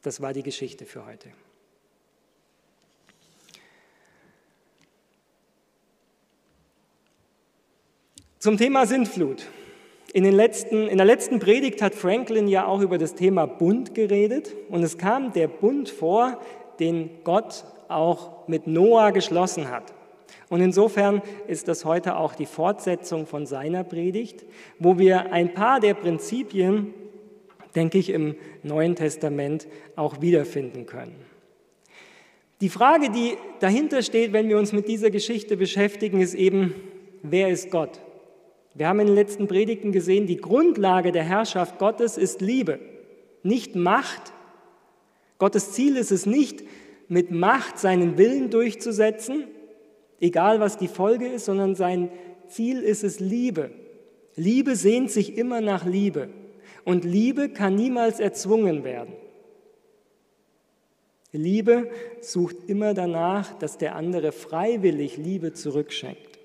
Das 0.00 0.22
war 0.22 0.32
die 0.32 0.42
Geschichte 0.42 0.86
für 0.86 1.04
heute. 1.04 1.28
Zum 8.46 8.58
Thema 8.58 8.86
Sintflut. 8.86 9.44
In, 10.12 10.22
den 10.22 10.32
letzten, 10.32 10.86
in 10.86 10.98
der 10.98 11.04
letzten 11.04 11.40
Predigt 11.40 11.82
hat 11.82 11.96
Franklin 11.96 12.46
ja 12.46 12.64
auch 12.64 12.80
über 12.80 12.96
das 12.96 13.16
Thema 13.16 13.46
Bund 13.46 13.92
geredet 13.92 14.54
und 14.68 14.84
es 14.84 14.98
kam 14.98 15.32
der 15.32 15.48
Bund 15.48 15.88
vor, 15.88 16.40
den 16.78 17.10
Gott 17.24 17.64
auch 17.88 18.46
mit 18.46 18.68
Noah 18.68 19.10
geschlossen 19.10 19.68
hat. 19.68 19.92
Und 20.48 20.60
insofern 20.60 21.22
ist 21.48 21.66
das 21.66 21.84
heute 21.84 22.16
auch 22.16 22.36
die 22.36 22.46
Fortsetzung 22.46 23.26
von 23.26 23.46
seiner 23.46 23.82
Predigt, 23.82 24.44
wo 24.78 24.96
wir 24.96 25.32
ein 25.32 25.52
paar 25.52 25.80
der 25.80 25.94
Prinzipien, 25.94 26.94
denke 27.74 27.98
ich, 27.98 28.10
im 28.10 28.36
Neuen 28.62 28.94
Testament 28.94 29.66
auch 29.96 30.20
wiederfinden 30.20 30.86
können. 30.86 31.16
Die 32.60 32.68
Frage, 32.68 33.10
die 33.10 33.38
dahinter 33.58 34.02
steht, 34.02 34.32
wenn 34.32 34.48
wir 34.48 34.56
uns 34.56 34.72
mit 34.72 34.86
dieser 34.86 35.10
Geschichte 35.10 35.56
beschäftigen, 35.56 36.20
ist 36.20 36.34
eben, 36.34 36.76
wer 37.24 37.48
ist 37.48 37.72
Gott? 37.72 38.02
Wir 38.76 38.88
haben 38.88 39.00
in 39.00 39.06
den 39.06 39.16
letzten 39.16 39.48
Predigten 39.48 39.90
gesehen, 39.90 40.26
die 40.26 40.36
Grundlage 40.36 41.10
der 41.10 41.22
Herrschaft 41.22 41.78
Gottes 41.78 42.18
ist 42.18 42.42
Liebe, 42.42 42.78
nicht 43.42 43.74
Macht. 43.74 44.34
Gottes 45.38 45.72
Ziel 45.72 45.96
ist 45.96 46.12
es 46.12 46.26
nicht, 46.26 46.62
mit 47.08 47.30
Macht 47.30 47.78
seinen 47.78 48.18
Willen 48.18 48.50
durchzusetzen, 48.50 49.44
egal 50.20 50.60
was 50.60 50.76
die 50.76 50.88
Folge 50.88 51.26
ist, 51.26 51.46
sondern 51.46 51.74
sein 51.74 52.10
Ziel 52.48 52.82
ist 52.82 53.02
es 53.02 53.18
Liebe. 53.18 53.70
Liebe 54.34 54.76
sehnt 54.76 55.10
sich 55.10 55.38
immer 55.38 55.62
nach 55.62 55.86
Liebe 55.86 56.28
und 56.84 57.04
Liebe 57.04 57.48
kann 57.48 57.76
niemals 57.76 58.20
erzwungen 58.20 58.84
werden. 58.84 59.14
Liebe 61.32 61.90
sucht 62.20 62.56
immer 62.66 62.92
danach, 62.92 63.58
dass 63.58 63.78
der 63.78 63.94
andere 63.94 64.32
freiwillig 64.32 65.16
Liebe 65.16 65.54
zurückschenkt. 65.54 66.35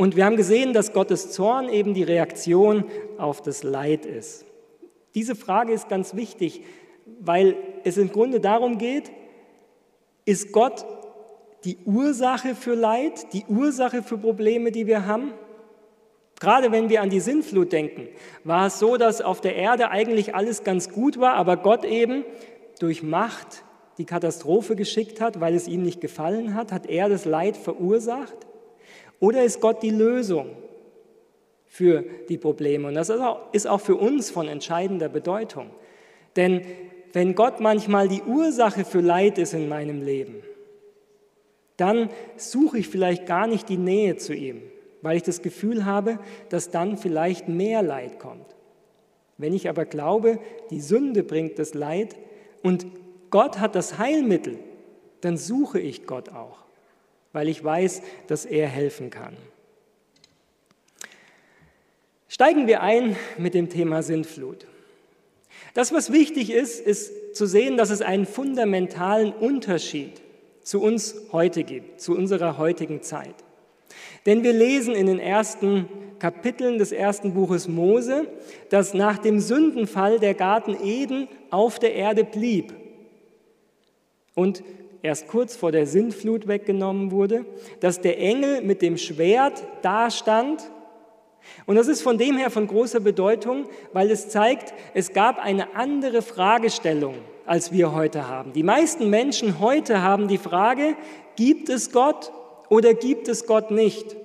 Und 0.00 0.16
wir 0.16 0.24
haben 0.24 0.38
gesehen, 0.38 0.72
dass 0.72 0.94
Gottes 0.94 1.30
Zorn 1.30 1.68
eben 1.68 1.92
die 1.92 2.02
Reaktion 2.02 2.84
auf 3.18 3.42
das 3.42 3.62
Leid 3.62 4.06
ist. 4.06 4.46
Diese 5.14 5.34
Frage 5.34 5.74
ist 5.74 5.90
ganz 5.90 6.16
wichtig, 6.16 6.62
weil 7.20 7.54
es 7.84 7.98
im 7.98 8.10
Grunde 8.10 8.40
darum 8.40 8.78
geht, 8.78 9.12
ist 10.24 10.52
Gott 10.52 10.86
die 11.64 11.76
Ursache 11.84 12.54
für 12.54 12.72
Leid, 12.72 13.34
die 13.34 13.44
Ursache 13.46 14.02
für 14.02 14.16
Probleme, 14.16 14.72
die 14.72 14.86
wir 14.86 15.04
haben? 15.04 15.34
Gerade 16.40 16.72
wenn 16.72 16.88
wir 16.88 17.02
an 17.02 17.10
die 17.10 17.20
Sintflut 17.20 17.70
denken, 17.70 18.08
war 18.42 18.68
es 18.68 18.78
so, 18.78 18.96
dass 18.96 19.20
auf 19.20 19.42
der 19.42 19.56
Erde 19.56 19.90
eigentlich 19.90 20.34
alles 20.34 20.64
ganz 20.64 20.88
gut 20.88 21.20
war, 21.20 21.34
aber 21.34 21.58
Gott 21.58 21.84
eben 21.84 22.24
durch 22.78 23.02
Macht 23.02 23.64
die 23.98 24.06
Katastrophe 24.06 24.76
geschickt 24.76 25.20
hat, 25.20 25.40
weil 25.40 25.54
es 25.54 25.68
ihm 25.68 25.82
nicht 25.82 26.00
gefallen 26.00 26.54
hat, 26.54 26.72
hat 26.72 26.86
er 26.86 27.10
das 27.10 27.26
Leid 27.26 27.58
verursacht. 27.58 28.46
Oder 29.20 29.44
ist 29.44 29.60
Gott 29.60 29.82
die 29.82 29.90
Lösung 29.90 30.56
für 31.66 32.04
die 32.28 32.38
Probleme? 32.38 32.88
Und 32.88 32.94
das 32.94 33.12
ist 33.52 33.66
auch 33.68 33.80
für 33.80 33.96
uns 33.96 34.30
von 34.30 34.48
entscheidender 34.48 35.10
Bedeutung. 35.10 35.70
Denn 36.36 36.62
wenn 37.12 37.34
Gott 37.34 37.60
manchmal 37.60 38.08
die 38.08 38.22
Ursache 38.22 38.84
für 38.84 39.00
Leid 39.00 39.38
ist 39.38 39.52
in 39.52 39.68
meinem 39.68 40.02
Leben, 40.02 40.42
dann 41.76 42.08
suche 42.36 42.78
ich 42.78 42.88
vielleicht 42.88 43.26
gar 43.26 43.46
nicht 43.46 43.68
die 43.68 43.76
Nähe 43.76 44.16
zu 44.16 44.34
ihm, 44.34 44.62
weil 45.02 45.16
ich 45.16 45.22
das 45.22 45.42
Gefühl 45.42 45.84
habe, 45.84 46.18
dass 46.48 46.70
dann 46.70 46.96
vielleicht 46.96 47.48
mehr 47.48 47.82
Leid 47.82 48.18
kommt. 48.18 48.54
Wenn 49.38 49.54
ich 49.54 49.68
aber 49.68 49.86
glaube, 49.86 50.38
die 50.70 50.80
Sünde 50.80 51.22
bringt 51.22 51.58
das 51.58 51.74
Leid 51.74 52.16
und 52.62 52.86
Gott 53.30 53.58
hat 53.58 53.74
das 53.74 53.98
Heilmittel, 53.98 54.58
dann 55.20 55.36
suche 55.36 55.80
ich 55.80 56.06
Gott 56.06 56.30
auch 56.30 56.69
weil 57.32 57.48
ich 57.48 57.62
weiß, 57.62 58.02
dass 58.26 58.44
er 58.44 58.68
helfen 58.68 59.10
kann. 59.10 59.36
Steigen 62.28 62.66
wir 62.66 62.80
ein 62.82 63.16
mit 63.38 63.54
dem 63.54 63.68
Thema 63.68 64.02
Sintflut. 64.02 64.66
Das, 65.74 65.92
was 65.92 66.12
wichtig 66.12 66.50
ist, 66.50 66.80
ist 66.80 67.36
zu 67.36 67.46
sehen, 67.46 67.76
dass 67.76 67.90
es 67.90 68.02
einen 68.02 68.26
fundamentalen 68.26 69.32
Unterschied 69.32 70.20
zu 70.62 70.80
uns 70.80 71.16
heute 71.32 71.64
gibt, 71.64 72.00
zu 72.00 72.16
unserer 72.16 72.58
heutigen 72.58 73.02
Zeit. 73.02 73.34
Denn 74.26 74.42
wir 74.42 74.52
lesen 74.52 74.94
in 74.94 75.06
den 75.06 75.18
ersten 75.18 75.88
Kapiteln 76.18 76.78
des 76.78 76.92
ersten 76.92 77.34
Buches 77.34 77.66
Mose, 77.66 78.26
dass 78.68 78.94
nach 78.94 79.18
dem 79.18 79.40
Sündenfall 79.40 80.18
der 80.18 80.34
Garten 80.34 80.76
Eden 80.84 81.28
auf 81.50 81.78
der 81.78 81.94
Erde 81.94 82.24
blieb. 82.24 82.74
Und 84.34 84.62
erst 85.02 85.28
kurz 85.28 85.56
vor 85.56 85.72
der 85.72 85.86
Sintflut 85.86 86.46
weggenommen 86.48 87.10
wurde, 87.10 87.44
dass 87.80 88.00
der 88.00 88.18
Engel 88.18 88.62
mit 88.62 88.82
dem 88.82 88.96
Schwert 88.96 89.62
dastand. 89.82 90.70
Und 91.66 91.76
das 91.76 91.88
ist 91.88 92.02
von 92.02 92.18
dem 92.18 92.36
her 92.36 92.50
von 92.50 92.66
großer 92.66 93.00
Bedeutung, 93.00 93.66
weil 93.92 94.10
es 94.10 94.28
zeigt, 94.28 94.74
es 94.94 95.12
gab 95.12 95.38
eine 95.38 95.74
andere 95.74 96.22
Fragestellung, 96.22 97.14
als 97.46 97.72
wir 97.72 97.94
heute 97.94 98.28
haben. 98.28 98.52
Die 98.52 98.62
meisten 98.62 99.10
Menschen 99.10 99.60
heute 99.60 100.02
haben 100.02 100.28
die 100.28 100.38
Frage, 100.38 100.96
gibt 101.36 101.68
es 101.68 101.92
Gott 101.92 102.32
oder 102.68 102.94
gibt 102.94 103.28
es 103.28 103.46
Gott 103.46 103.70
nicht? 103.70 104.16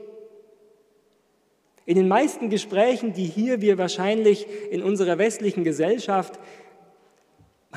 In 1.87 1.97
den 1.97 2.07
meisten 2.07 2.49
Gesprächen, 2.49 3.13
die 3.13 3.25
hier 3.25 3.61
wir 3.61 3.77
wahrscheinlich 3.77 4.47
in 4.71 4.81
unserer 4.81 5.19
westlichen 5.19 5.63
Gesellschaft 5.63 6.39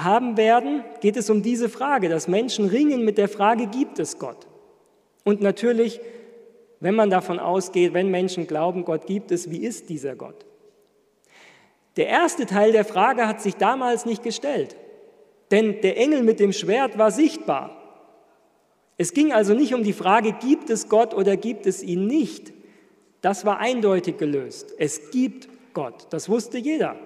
haben 0.05 0.37
werden, 0.37 0.85
geht 1.01 1.17
es 1.17 1.31
um 1.31 1.43
diese 1.43 1.69
Frage, 1.69 2.09
dass 2.09 2.29
Menschen 2.29 2.67
ringen 2.67 3.05
mit 3.05 3.19
der 3.19 3.29
Frage, 3.29 3.67
gibt 3.67 3.99
es 3.99 4.19
Gott? 4.19 4.47
Und 5.25 5.41
natürlich, 5.41 6.01
wenn 6.81 6.95
man 6.95 7.11
davon 7.11 7.39
ausgeht, 7.39 7.95
wenn 7.95 8.11
Menschen 8.11 8.47
glauben, 8.47 8.85
Gott 8.85 9.07
gibt 9.07 9.31
es, 9.31 9.51
wie 9.51 9.65
ist 9.65 9.89
dieser 9.89 10.17
Gott? 10.17 10.47
Der 11.97 12.07
erste 12.07 12.47
Teil 12.47 12.73
der 12.73 12.85
Frage 12.85 13.27
hat 13.27 13.41
sich 13.41 13.57
damals 13.57 14.07
nicht 14.07 14.23
gestellt, 14.23 14.77
denn 15.51 15.81
der 15.81 15.97
Engel 15.97 16.23
mit 16.23 16.39
dem 16.39 16.53
Schwert 16.53 16.97
war 16.97 17.11
sichtbar. 17.11 17.75
Es 18.97 19.13
ging 19.13 19.33
also 19.33 19.55
nicht 19.55 19.75
um 19.75 19.83
die 19.83 19.93
Frage, 19.93 20.33
gibt 20.33 20.71
es 20.71 20.89
Gott 20.89 21.15
oder 21.15 21.37
gibt 21.37 21.67
es 21.67 21.83
ihn 21.83 22.07
nicht. 22.07 22.53
Das 23.21 23.45
war 23.45 23.59
eindeutig 23.59 24.17
gelöst. 24.19 24.75
Es 24.79 25.11
gibt 25.11 25.49
Gott, 25.75 26.07
das 26.11 26.29
wusste 26.29 26.59
jeder, 26.59 26.97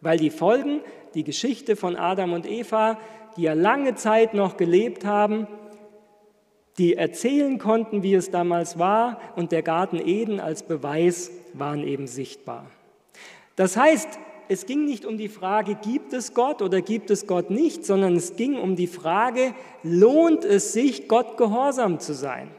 weil 0.00 0.18
die 0.18 0.30
Folgen 0.30 0.80
die 1.14 1.24
Geschichte 1.24 1.76
von 1.76 1.96
Adam 1.96 2.32
und 2.32 2.46
Eva, 2.46 2.98
die 3.36 3.42
ja 3.42 3.52
lange 3.52 3.94
Zeit 3.94 4.34
noch 4.34 4.56
gelebt 4.56 5.04
haben, 5.04 5.46
die 6.78 6.94
erzählen 6.94 7.58
konnten, 7.58 8.02
wie 8.02 8.14
es 8.14 8.30
damals 8.30 8.78
war, 8.78 9.20
und 9.36 9.52
der 9.52 9.62
Garten 9.62 9.98
Eden 9.98 10.40
als 10.40 10.64
Beweis 10.64 11.30
waren 11.52 11.84
eben 11.86 12.06
sichtbar. 12.06 12.66
Das 13.56 13.76
heißt, 13.76 14.18
es 14.48 14.66
ging 14.66 14.84
nicht 14.84 15.06
um 15.06 15.16
die 15.16 15.28
Frage, 15.28 15.76
gibt 15.76 16.12
es 16.12 16.34
Gott 16.34 16.60
oder 16.60 16.82
gibt 16.82 17.10
es 17.10 17.26
Gott 17.26 17.50
nicht, 17.50 17.84
sondern 17.84 18.16
es 18.16 18.36
ging 18.36 18.58
um 18.58 18.76
die 18.76 18.86
Frage, 18.86 19.54
lohnt 19.82 20.44
es 20.44 20.72
sich, 20.72 21.08
Gott 21.08 21.36
gehorsam 21.36 22.00
zu 22.00 22.14
sein? 22.14 22.50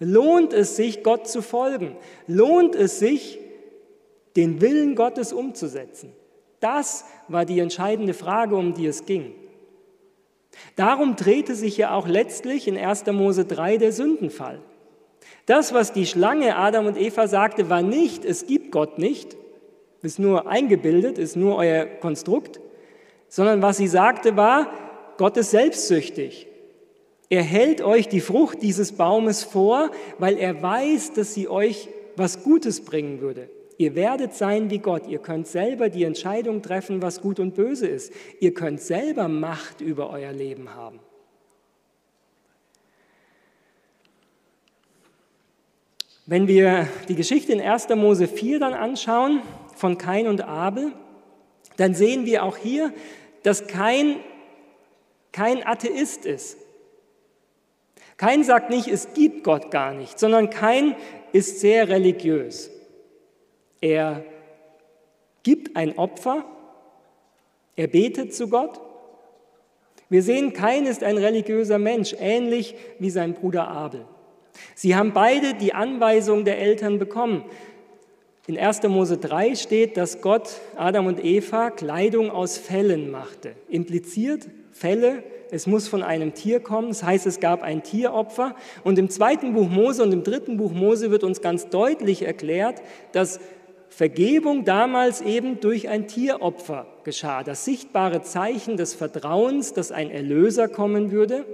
Lohnt 0.00 0.52
es 0.52 0.76
sich, 0.76 1.02
Gott 1.02 1.28
zu 1.28 1.42
folgen? 1.42 1.96
Lohnt 2.26 2.74
es 2.74 2.98
sich, 2.98 3.38
den 4.36 4.60
Willen 4.60 4.96
Gottes 4.96 5.32
umzusetzen? 5.32 6.12
Das 6.62 7.04
war 7.26 7.44
die 7.44 7.58
entscheidende 7.58 8.14
Frage, 8.14 8.54
um 8.54 8.72
die 8.72 8.86
es 8.86 9.04
ging. 9.04 9.34
Darum 10.76 11.16
drehte 11.16 11.56
sich 11.56 11.76
ja 11.76 11.92
auch 11.92 12.06
letztlich 12.06 12.68
in 12.68 12.78
1. 12.78 13.06
Mose 13.06 13.44
3 13.44 13.78
der 13.78 13.90
Sündenfall. 13.90 14.60
Das, 15.46 15.74
was 15.74 15.92
die 15.92 16.06
Schlange 16.06 16.56
Adam 16.56 16.86
und 16.86 16.96
Eva 16.96 17.26
sagte, 17.26 17.68
war 17.68 17.82
nicht, 17.82 18.24
es 18.24 18.46
gibt 18.46 18.70
Gott 18.70 18.98
nicht, 18.98 19.36
ist 20.02 20.20
nur 20.20 20.46
eingebildet, 20.46 21.18
ist 21.18 21.34
nur 21.34 21.56
euer 21.56 21.84
Konstrukt, 21.84 22.60
sondern 23.28 23.60
was 23.60 23.78
sie 23.78 23.88
sagte 23.88 24.36
war, 24.36 24.70
Gott 25.18 25.36
ist 25.36 25.50
selbstsüchtig. 25.50 26.46
Er 27.28 27.42
hält 27.42 27.80
euch 27.82 28.08
die 28.08 28.20
Frucht 28.20 28.62
dieses 28.62 28.92
Baumes 28.92 29.42
vor, 29.42 29.90
weil 30.18 30.38
er 30.38 30.62
weiß, 30.62 31.14
dass 31.14 31.34
sie 31.34 31.48
euch 31.48 31.88
was 32.14 32.44
Gutes 32.44 32.84
bringen 32.84 33.20
würde. 33.20 33.48
Ihr 33.82 33.96
werdet 33.96 34.32
sein 34.32 34.70
wie 34.70 34.78
Gott. 34.78 35.08
Ihr 35.08 35.18
könnt 35.18 35.48
selber 35.48 35.88
die 35.88 36.04
Entscheidung 36.04 36.62
treffen, 36.62 37.02
was 37.02 37.20
gut 37.20 37.40
und 37.40 37.56
böse 37.56 37.88
ist. 37.88 38.12
Ihr 38.38 38.54
könnt 38.54 38.80
selber 38.80 39.26
Macht 39.26 39.80
über 39.80 40.08
euer 40.10 40.30
Leben 40.30 40.76
haben. 40.76 41.00
Wenn 46.26 46.46
wir 46.46 46.86
die 47.08 47.16
Geschichte 47.16 47.52
in 47.52 47.60
1. 47.60 47.88
Mose 47.96 48.28
4 48.28 48.60
dann 48.60 48.72
anschauen, 48.72 49.42
von 49.74 49.98
Kain 49.98 50.28
und 50.28 50.42
Abel, 50.42 50.92
dann 51.76 51.92
sehen 51.92 52.24
wir 52.24 52.44
auch 52.44 52.58
hier, 52.58 52.94
dass 53.42 53.66
Kain 53.66 54.20
kein 55.32 55.66
Atheist 55.66 56.24
ist. 56.24 56.56
Kain 58.16 58.44
sagt 58.44 58.70
nicht, 58.70 58.86
es 58.86 59.12
gibt 59.14 59.42
Gott 59.42 59.72
gar 59.72 59.92
nicht, 59.92 60.20
sondern 60.20 60.50
Kain 60.50 60.94
ist 61.32 61.58
sehr 61.58 61.88
religiös. 61.88 62.70
Er 63.82 64.24
gibt 65.42 65.76
ein 65.76 65.98
Opfer, 65.98 66.44
er 67.74 67.88
betet 67.88 68.34
zu 68.34 68.48
Gott. 68.48 68.80
Wir 70.08 70.22
sehen, 70.22 70.52
Kain 70.52 70.86
ist 70.86 71.02
ein 71.02 71.18
religiöser 71.18 71.78
Mensch, 71.78 72.14
ähnlich 72.18 72.76
wie 73.00 73.10
sein 73.10 73.34
Bruder 73.34 73.66
Abel. 73.68 74.04
Sie 74.74 74.94
haben 74.94 75.12
beide 75.12 75.54
die 75.54 75.74
Anweisung 75.74 76.44
der 76.44 76.58
Eltern 76.58 76.98
bekommen. 76.98 77.44
In 78.46 78.56
1. 78.56 78.82
Mose 78.84 79.18
3 79.18 79.56
steht, 79.56 79.96
dass 79.96 80.20
Gott 80.20 80.60
Adam 80.76 81.06
und 81.06 81.24
Eva 81.24 81.70
Kleidung 81.70 82.30
aus 82.30 82.58
Fellen 82.58 83.10
machte. 83.10 83.54
Impliziert 83.68 84.48
Felle, 84.70 85.24
es 85.50 85.66
muss 85.66 85.88
von 85.88 86.02
einem 86.02 86.34
Tier 86.34 86.60
kommen, 86.60 86.88
das 86.88 87.02
heißt, 87.02 87.26
es 87.26 87.40
gab 87.40 87.62
ein 87.62 87.82
Tieropfer. 87.82 88.54
Und 88.84 88.98
im 88.98 89.10
zweiten 89.10 89.54
Buch 89.54 89.68
Mose 89.68 90.02
und 90.02 90.12
im 90.12 90.22
dritten 90.22 90.56
Buch 90.56 90.72
Mose 90.72 91.10
wird 91.10 91.24
uns 91.24 91.40
ganz 91.40 91.68
deutlich 91.68 92.22
erklärt, 92.22 92.80
dass 93.12 93.40
Vergebung 93.92 94.64
damals 94.64 95.20
eben 95.20 95.60
durch 95.60 95.90
ein 95.90 96.08
Tieropfer 96.08 96.86
geschah. 97.04 97.44
Das 97.44 97.66
sichtbare 97.66 98.22
Zeichen 98.22 98.78
des 98.78 98.94
Vertrauens, 98.94 99.74
dass 99.74 99.92
ein 99.92 100.10
Erlöser 100.10 100.66
kommen 100.66 101.12
würde 101.12 101.44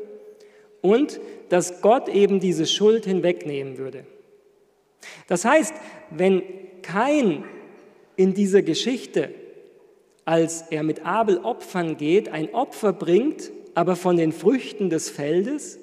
und 0.80 1.20
dass 1.48 1.82
Gott 1.82 2.08
eben 2.08 2.38
diese 2.38 2.66
Schuld 2.66 3.06
hinwegnehmen 3.06 3.76
würde. 3.76 4.04
Das 5.26 5.44
heißt, 5.44 5.74
wenn 6.10 6.44
kein 6.82 7.42
in 8.14 8.34
dieser 8.34 8.62
Geschichte, 8.62 9.30
als 10.24 10.62
er 10.70 10.84
mit 10.84 11.04
Abel 11.04 11.38
opfern 11.38 11.96
geht, 11.96 12.28
ein 12.28 12.54
Opfer 12.54 12.92
bringt, 12.92 13.50
aber 13.74 13.96
von 13.96 14.16
den 14.16 14.30
Früchten 14.30 14.90
des 14.90 15.10
Feldes, 15.10 15.80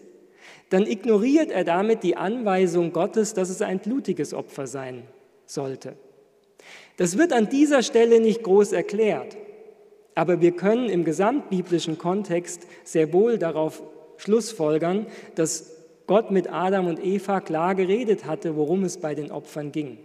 dann 0.69 0.87
ignoriert 0.87 1.51
er 1.51 1.65
damit 1.65 2.01
die 2.03 2.15
Anweisung 2.15 2.93
Gottes, 2.93 3.33
dass 3.33 3.49
es 3.49 3.61
ein 3.61 3.79
blutiges 3.79 4.33
Opfer 4.33 4.67
sein 4.67 5.03
sollte. 5.45 5.97
Das 6.97 7.17
wird 7.17 7.33
an 7.33 7.49
dieser 7.49 7.83
Stelle 7.83 8.19
nicht 8.19 8.43
groß 8.43 8.71
erklärt, 8.71 9.37
aber 10.15 10.39
wir 10.41 10.51
können 10.51 10.89
im 10.89 11.03
gesamtbiblischen 11.03 11.97
Kontext 11.97 12.61
sehr 12.83 13.11
wohl 13.11 13.37
darauf 13.37 13.83
Schlussfolgern, 14.17 15.07
dass 15.35 15.71
Gott 16.07 16.31
mit 16.31 16.51
Adam 16.51 16.87
und 16.87 17.03
Eva 17.03 17.41
klar 17.41 17.75
geredet 17.75 18.25
hatte, 18.25 18.55
worum 18.55 18.83
es 18.83 18.97
bei 18.97 19.15
den 19.15 19.31
Opfern 19.31 19.71
ging. 19.71 19.97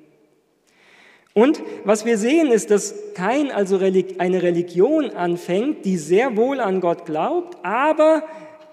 Und 1.33 1.63
was 1.85 2.05
wir 2.05 2.19
sehen, 2.19 2.51
ist, 2.51 2.71
dass 2.71 2.95
kein 3.15 3.53
also 3.53 3.79
eine 3.79 4.43
Religion 4.43 5.11
anfängt, 5.11 5.85
die 5.85 5.97
sehr 5.97 6.37
wohl 6.37 6.59
an 6.61 6.81
Gott 6.81 7.05
glaubt, 7.07 7.59
aber 7.63 8.25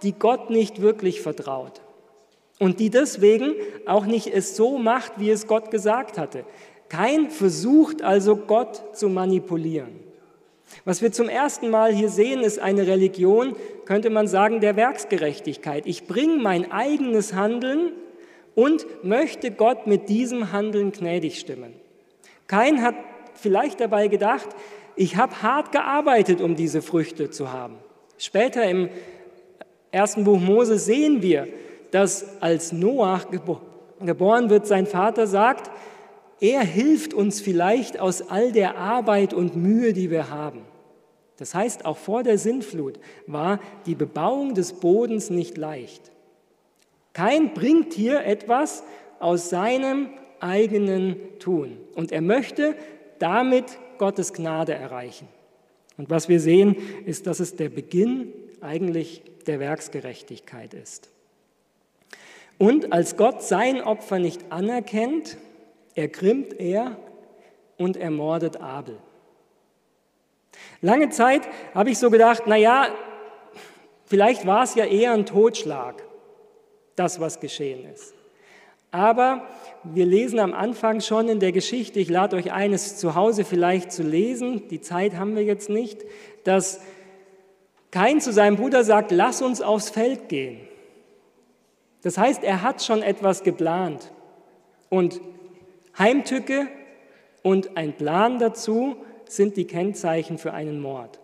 die 0.02 0.14
Gott 0.14 0.50
nicht 0.50 0.82
wirklich 0.82 1.22
vertraut. 1.22 1.82
Und 2.60 2.80
die 2.80 2.90
deswegen 2.90 3.54
auch 3.86 4.08
nicht 4.08 4.34
es 4.34 4.56
so 4.56 4.80
macht, 4.80 5.14
wie 5.18 5.30
es 5.30 5.46
Gott 5.46 5.70
gesagt 5.70 6.18
hatte. 6.18 6.44
Kein 6.90 7.30
versucht 7.30 8.02
also 8.02 8.36
Gott 8.36 8.96
zu 8.98 9.10
manipulieren. 9.10 10.00
Was 10.86 11.02
wir 11.02 11.12
zum 11.12 11.30
ersten 11.30 11.70
Mal 11.70 11.94
hier 11.94 12.10
sehen, 12.10 12.42
ist 12.42 12.60
eine 12.60 12.88
Religion, 12.88 13.56
könnte 13.86 14.10
man 14.10 14.28
sagen, 14.28 14.60
der 14.60 14.76
Werksgerechtigkeit. 14.76 15.86
Ich 15.86 16.08
bringe 16.08 16.38
mein 16.38 16.72
eigenes 16.72 17.34
Handeln 17.34 17.94
und 18.56 18.86
möchte 19.04 19.52
Gott 19.52 19.88
mit 19.88 20.10
diesem 20.10 20.52
Handeln 20.52 20.92
gnädig 20.92 21.40
stimmen. 21.40 21.74
Kein 22.48 22.82
hat 22.82 22.96
vielleicht 23.36 23.80
dabei 23.80 24.08
gedacht, 24.08 24.48
ich 24.96 25.16
habe 25.16 25.42
hart 25.42 25.72
gearbeitet, 25.72 26.42
um 26.42 26.56
diese 26.56 26.82
Früchte 26.82 27.30
zu 27.30 27.52
haben. 27.52 27.76
Später 28.18 28.64
im 28.64 28.90
ersten 29.92 30.24
Buch 30.24 30.40
Mose 30.40 30.80
sehen 30.80 31.22
wir, 31.22 31.48
dass 31.92 32.42
als 32.42 32.72
Noach 32.72 33.28
geboren 34.00 34.50
wird, 34.50 34.68
sein 34.68 34.88
Vater 34.88 35.28
sagt, 35.28 35.70
er 36.40 36.62
hilft 36.62 37.14
uns 37.14 37.42
vielleicht 37.42 38.00
aus 38.00 38.30
all 38.30 38.52
der 38.52 38.78
Arbeit 38.78 39.34
und 39.34 39.56
Mühe, 39.56 39.94
die 39.94 40.12
wir 40.12 40.30
haben. 40.30 40.62
Das 41.38 41.54
heißt, 41.54 41.86
auch 41.86 41.98
vor 41.98 42.24
der 42.24 42.38
Sintflut 42.38 43.00
war 43.28 43.60
die 43.86 43.96
Bebauung 43.96 44.54
des 44.54 44.74
Bodens 44.74 45.30
nicht 45.30 45.58
leicht. 45.58 46.12
Kein 47.14 47.54
bringt 47.54 47.94
hier 47.94 48.26
etwas 48.26 48.84
aus 49.20 49.50
seinem 49.50 50.10
eigenen 50.40 51.18
Tun 51.40 51.78
und 51.96 52.12
er 52.12 52.22
möchte 52.22 52.76
damit 53.20 53.66
Gottes 53.98 54.34
Gnade 54.34 54.74
erreichen. 54.74 55.28
Und 55.98 56.10
was 56.12 56.30
wir 56.30 56.40
sehen, 56.40 56.76
ist, 57.06 57.26
dass 57.26 57.40
es 57.40 57.56
der 57.56 57.70
Beginn 57.70 58.32
eigentlich 58.62 59.24
der 59.48 59.60
Werksgerechtigkeit 59.60 60.74
ist. 60.76 61.10
Und 62.60 62.92
als 62.94 63.18
Gott 63.18 63.44
sein 63.44 63.82
Opfer 63.82 64.20
nicht 64.20 64.52
anerkennt, 64.52 65.38
ergrimmt 65.98 66.60
er 66.60 66.96
und 67.78 67.98
ermordet 67.98 68.58
Abel. 68.58 68.98
Lange 70.82 71.10
Zeit 71.10 71.42
habe 71.74 71.90
ich 71.90 71.98
so 71.98 72.10
gedacht, 72.10 72.48
naja, 72.48 72.88
vielleicht 74.06 74.46
war 74.46 74.64
es 74.64 74.76
ja 74.76 74.86
eher 74.86 75.14
ein 75.14 75.26
Totschlag, 75.26 76.04
das, 76.96 77.20
was 77.20 77.40
geschehen 77.40 77.86
ist. 77.92 78.14
Aber 78.92 79.48
wir 79.84 80.06
lesen 80.06 80.40
am 80.40 80.54
Anfang 80.54 81.02
schon 81.02 81.30
in 81.30 81.40
der 81.40 81.52
Geschichte, 81.52 82.00
ich 82.00 82.10
lade 82.10 82.36
euch 82.36 82.52
ein, 82.52 82.74
es 82.74 82.98
zu 82.98 83.16
Hause 83.16 83.44
vielleicht 83.44 83.92
zu 83.92 84.04
lesen, 84.04 84.68
die 84.70 84.82
Zeit 84.82 85.16
haben 85.16 85.36
wir 85.36 85.44
jetzt 85.44 85.70
nicht, 85.70 86.02
dass 86.44 86.80
kein 87.92 88.22
zu 88.22 88.32
seinem 88.32 88.56
Bruder 88.56 88.84
sagt, 88.84 89.12
lass 89.12 89.42
uns 89.42 89.62
aufs 89.62 89.90
Feld 89.90 90.30
gehen. 90.30 90.60
Das 92.04 92.18
heißt, 92.18 92.44
er 92.44 92.62
hat 92.62 92.84
schon 92.84 93.02
etwas 93.02 93.44
geplant. 93.44 94.12
Und 94.90 95.20
Heimtücke 95.98 96.68
und 97.44 97.78
ein 97.78 97.94
Plan 97.94 98.40
dazu 98.40 98.98
sind 99.28 99.58
die 99.58 99.66
Kennzeichen 99.66 100.38
für 100.38 100.54
einen 100.54 100.80
Mord. 100.80 101.20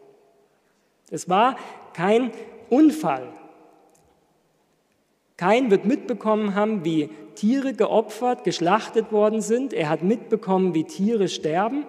Es 1.10 1.30
war 1.30 1.58
kein 1.94 2.32
Unfall. 2.70 3.28
Kein 5.38 5.72
wird 5.72 5.86
mitbekommen 5.86 6.56
haben, 6.56 6.86
wie 6.86 7.10
Tiere 7.36 7.74
geopfert, 7.74 8.44
geschlachtet 8.44 9.12
worden 9.12 9.42
sind. 9.42 9.74
Er 9.74 9.90
hat 9.90 10.04
mitbekommen, 10.04 10.74
wie 10.74 10.84
Tiere 10.84 11.28
sterben. 11.28 11.86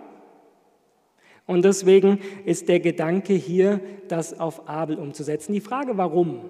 Und 1.47 1.65
deswegen 1.65 2.21
ist 2.45 2.69
der 2.69 2.81
Gedanke 2.81 3.35
hier, 3.35 3.81
das 4.09 4.41
auf 4.41 4.69
Abel 4.69 4.99
umzusetzen. 4.99 5.53
Die 5.53 5.61
Frage, 5.61 5.99
warum? 5.99 6.41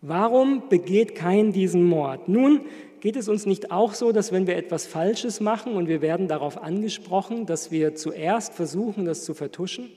Warum 0.00 0.68
begeht 0.68 1.16
kein 1.16 1.52
diesen 1.52 1.82
Mord? 1.82 2.28
Nun, 2.28 2.60
geht 3.00 3.16
es 3.16 3.28
uns 3.28 3.46
nicht 3.46 3.70
auch 3.70 3.94
so, 3.94 4.12
dass 4.12 4.32
wenn 4.32 4.46
wir 4.46 4.56
etwas 4.56 4.86
Falsches 4.86 5.40
machen 5.40 5.74
und 5.74 5.88
wir 5.88 6.00
werden 6.00 6.28
darauf 6.28 6.62
angesprochen, 6.62 7.46
dass 7.46 7.70
wir 7.70 7.94
zuerst 7.94 8.54
versuchen, 8.54 9.04
das 9.04 9.24
zu 9.24 9.34
vertuschen? 9.34 9.90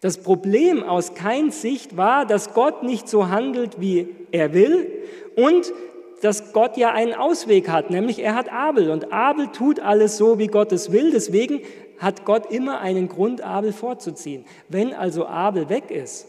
Das 0.00 0.18
Problem 0.18 0.82
aus 0.82 1.14
Keins 1.14 1.62
Sicht 1.62 1.96
war, 1.96 2.26
dass 2.26 2.52
Gott 2.52 2.82
nicht 2.82 3.08
so 3.08 3.28
handelt, 3.28 3.80
wie 3.80 4.08
er 4.32 4.52
will 4.52 4.90
und 5.34 5.72
dass 6.20 6.52
Gott 6.52 6.76
ja 6.76 6.92
einen 6.92 7.14
Ausweg 7.14 7.68
hat, 7.68 7.90
nämlich 7.90 8.18
er 8.18 8.34
hat 8.34 8.50
Abel 8.50 8.90
und 8.90 9.12
Abel 9.12 9.48
tut 9.48 9.80
alles 9.80 10.16
so, 10.16 10.38
wie 10.38 10.46
Gott 10.46 10.72
es 10.72 10.90
will. 10.90 11.10
Deswegen 11.10 11.60
hat 11.98 12.24
Gott 12.24 12.50
immer 12.50 12.80
einen 12.80 13.08
Grund, 13.08 13.42
Abel 13.42 13.72
vorzuziehen. 13.72 14.44
Wenn 14.68 14.94
also 14.94 15.26
Abel 15.26 15.68
weg 15.68 15.90
ist, 15.90 16.26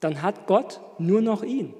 dann 0.00 0.22
hat 0.22 0.46
Gott 0.46 0.80
nur 0.98 1.20
noch 1.20 1.42
ihn. 1.42 1.74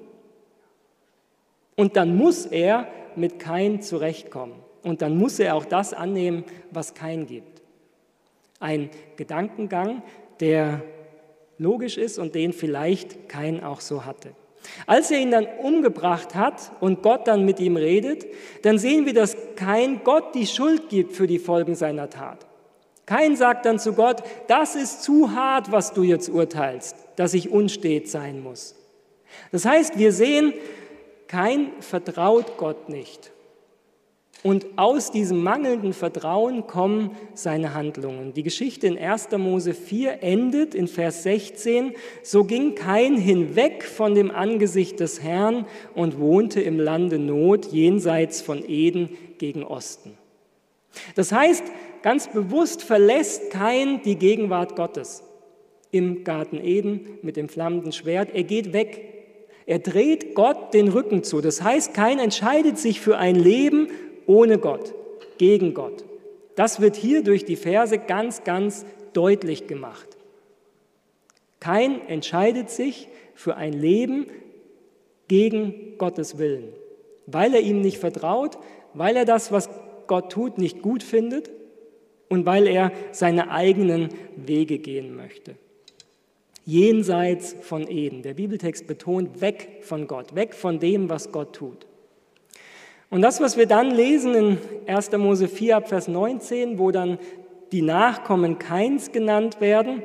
Und 1.81 1.97
dann 1.97 2.15
muss 2.15 2.45
er 2.45 2.87
mit 3.15 3.39
Kain 3.39 3.81
zurechtkommen. 3.81 4.53
Und 4.83 5.01
dann 5.01 5.17
muss 5.17 5.39
er 5.39 5.55
auch 5.55 5.65
das 5.65 5.95
annehmen, 5.95 6.43
was 6.69 6.93
Kain 6.93 7.25
gibt. 7.25 7.63
Ein 8.59 8.91
Gedankengang, 9.15 10.03
der 10.41 10.83
logisch 11.57 11.97
ist 11.97 12.19
und 12.19 12.35
den 12.35 12.53
vielleicht 12.53 13.27
Kain 13.27 13.63
auch 13.63 13.81
so 13.81 14.05
hatte. 14.05 14.29
Als 14.85 15.09
er 15.09 15.21
ihn 15.21 15.31
dann 15.31 15.47
umgebracht 15.63 16.35
hat 16.35 16.71
und 16.81 17.01
Gott 17.01 17.27
dann 17.27 17.45
mit 17.45 17.59
ihm 17.59 17.77
redet, 17.77 18.27
dann 18.61 18.77
sehen 18.77 19.07
wir, 19.07 19.15
dass 19.15 19.35
kein 19.55 20.03
Gott 20.03 20.35
die 20.35 20.45
Schuld 20.45 20.87
gibt 20.87 21.13
für 21.13 21.25
die 21.25 21.39
Folgen 21.39 21.73
seiner 21.73 22.11
Tat. 22.11 22.45
Kein 23.07 23.35
sagt 23.35 23.65
dann 23.65 23.79
zu 23.79 23.93
Gott, 23.93 24.21
das 24.47 24.75
ist 24.75 25.01
zu 25.01 25.33
hart, 25.33 25.71
was 25.71 25.93
du 25.93 26.03
jetzt 26.03 26.29
urteilst, 26.29 26.95
dass 27.15 27.33
ich 27.33 27.49
unstet 27.49 28.07
sein 28.07 28.43
muss. 28.43 28.75
Das 29.51 29.65
heißt, 29.65 29.97
wir 29.97 30.11
sehen, 30.11 30.53
kein 31.31 31.71
vertraut 31.79 32.57
Gott 32.57 32.89
nicht. 32.89 33.31
Und 34.43 34.65
aus 34.75 35.11
diesem 35.11 35.41
mangelnden 35.41 35.93
Vertrauen 35.93 36.67
kommen 36.67 37.11
seine 37.35 37.73
Handlungen. 37.73 38.33
Die 38.33 38.43
Geschichte 38.43 38.87
in 38.87 38.97
1. 38.97 39.29
Mose 39.37 39.73
4 39.73 40.23
endet 40.23 40.75
in 40.75 40.87
Vers 40.87 41.23
16, 41.23 41.93
so 42.21 42.43
ging 42.43 42.75
kein 42.75 43.15
hinweg 43.15 43.85
von 43.85 44.13
dem 44.13 44.29
Angesicht 44.29 44.99
des 44.99 45.23
Herrn 45.23 45.65
und 45.95 46.19
wohnte 46.19 46.59
im 46.59 46.79
Lande 46.79 47.17
Not 47.17 47.67
jenseits 47.67 48.41
von 48.41 48.67
Eden 48.67 49.09
gegen 49.37 49.63
Osten. 49.63 50.17
Das 51.15 51.31
heißt, 51.31 51.63
ganz 52.01 52.27
bewusst 52.27 52.83
verlässt 52.83 53.51
kein 53.51 54.01
die 54.01 54.17
Gegenwart 54.17 54.75
Gottes 54.75 55.23
im 55.91 56.25
Garten 56.25 56.59
Eden 56.61 57.19
mit 57.21 57.37
dem 57.37 57.47
flammenden 57.47 57.93
Schwert. 57.93 58.31
Er 58.33 58.43
geht 58.43 58.73
weg. 58.73 59.20
Er 59.65 59.79
dreht 59.79 60.35
Gott 60.35 60.73
den 60.73 60.87
Rücken 60.87 61.23
zu. 61.23 61.41
Das 61.41 61.61
heißt, 61.61 61.93
kein 61.93 62.19
entscheidet 62.19 62.77
sich 62.77 62.99
für 62.99 63.17
ein 63.17 63.35
Leben 63.35 63.87
ohne 64.25 64.57
Gott, 64.57 64.93
gegen 65.37 65.73
Gott. 65.73 66.03
Das 66.55 66.81
wird 66.81 66.95
hier 66.95 67.23
durch 67.23 67.45
die 67.45 67.55
Verse 67.55 67.97
ganz, 67.97 68.43
ganz 68.43 68.85
deutlich 69.13 69.67
gemacht. 69.67 70.07
Kein 71.59 72.07
entscheidet 72.07 72.69
sich 72.69 73.07
für 73.35 73.55
ein 73.55 73.73
Leben 73.73 74.27
gegen 75.27 75.97
Gottes 75.97 76.37
Willen, 76.37 76.73
weil 77.27 77.53
er 77.53 77.61
ihm 77.61 77.81
nicht 77.81 77.99
vertraut, 77.99 78.57
weil 78.93 79.15
er 79.15 79.25
das, 79.25 79.51
was 79.51 79.69
Gott 80.07 80.31
tut, 80.31 80.57
nicht 80.57 80.81
gut 80.81 81.03
findet 81.03 81.51
und 82.29 82.45
weil 82.45 82.67
er 82.67 82.91
seine 83.11 83.51
eigenen 83.51 84.09
Wege 84.35 84.79
gehen 84.79 85.15
möchte. 85.15 85.55
Jenseits 86.71 87.53
von 87.59 87.85
Eden. 87.85 88.21
Der 88.21 88.33
Bibeltext 88.33 88.87
betont 88.87 89.41
weg 89.41 89.79
von 89.81 90.07
Gott, 90.07 90.35
weg 90.35 90.55
von 90.55 90.79
dem, 90.79 91.09
was 91.09 91.33
Gott 91.33 91.53
tut. 91.53 91.85
Und 93.09 93.21
das, 93.21 93.41
was 93.41 93.57
wir 93.57 93.65
dann 93.65 93.91
lesen 93.91 94.33
in 94.33 94.57
1. 94.87 95.11
Mose 95.17 95.49
4 95.49 95.81
Vers 95.81 96.07
19, 96.07 96.79
wo 96.79 96.91
dann 96.91 97.19
die 97.73 97.81
Nachkommen 97.81 98.57
Keins 98.57 99.11
genannt 99.11 99.59
werden, 99.59 100.01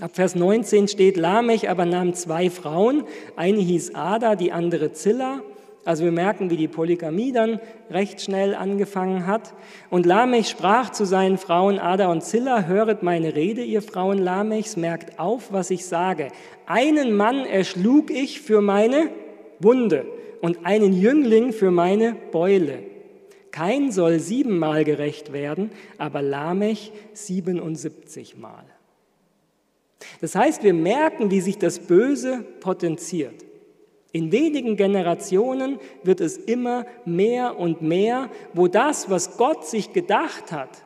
ab 0.00 0.12
Vers 0.14 0.34
19 0.34 0.88
steht, 0.88 1.18
Lamech 1.18 1.68
aber 1.68 1.84
nahm 1.84 2.14
zwei 2.14 2.48
Frauen, 2.48 3.04
eine 3.36 3.60
hieß 3.60 3.94
Ada, 3.94 4.34
die 4.34 4.50
andere 4.50 4.92
Zilla. 4.92 5.42
Also 5.84 6.04
wir 6.04 6.12
merken, 6.12 6.50
wie 6.50 6.56
die 6.56 6.68
Polygamie 6.68 7.32
dann 7.32 7.58
recht 7.90 8.20
schnell 8.20 8.54
angefangen 8.54 9.26
hat. 9.26 9.52
Und 9.90 10.06
Lamech 10.06 10.48
sprach 10.48 10.90
zu 10.90 11.04
seinen 11.04 11.38
Frauen 11.38 11.78
Ada 11.78 12.10
und 12.10 12.22
Zilla, 12.22 12.66
höret 12.66 13.02
meine 13.02 13.34
Rede, 13.34 13.62
ihr 13.64 13.82
Frauen 13.82 14.18
Lamechs, 14.18 14.76
merkt 14.76 15.18
auf, 15.18 15.52
was 15.52 15.70
ich 15.70 15.86
sage. 15.86 16.28
Einen 16.66 17.16
Mann 17.16 17.44
erschlug 17.44 18.10
ich 18.10 18.40
für 18.40 18.60
meine 18.60 19.10
Wunde 19.58 20.06
und 20.40 20.64
einen 20.64 20.92
Jüngling 20.92 21.52
für 21.52 21.72
meine 21.72 22.14
Beule. 22.30 22.84
Kein 23.50 23.90
soll 23.90 24.18
siebenmal 24.18 24.84
gerecht 24.84 25.32
werden, 25.32 25.70
aber 25.98 26.22
Lamech 26.22 26.92
77 27.12 28.38
Mal. 28.38 28.64
Das 30.20 30.34
heißt, 30.34 30.62
wir 30.62 30.74
merken, 30.74 31.30
wie 31.30 31.40
sich 31.40 31.58
das 31.58 31.80
Böse 31.80 32.44
potenziert. 32.60 33.44
In 34.12 34.30
wenigen 34.30 34.76
Generationen 34.76 35.78
wird 36.02 36.20
es 36.20 36.36
immer 36.36 36.84
mehr 37.04 37.58
und 37.58 37.80
mehr, 37.82 38.28
wo 38.52 38.68
das, 38.68 39.08
was 39.08 39.38
Gott 39.38 39.66
sich 39.66 39.92
gedacht 39.92 40.52
hat, 40.52 40.84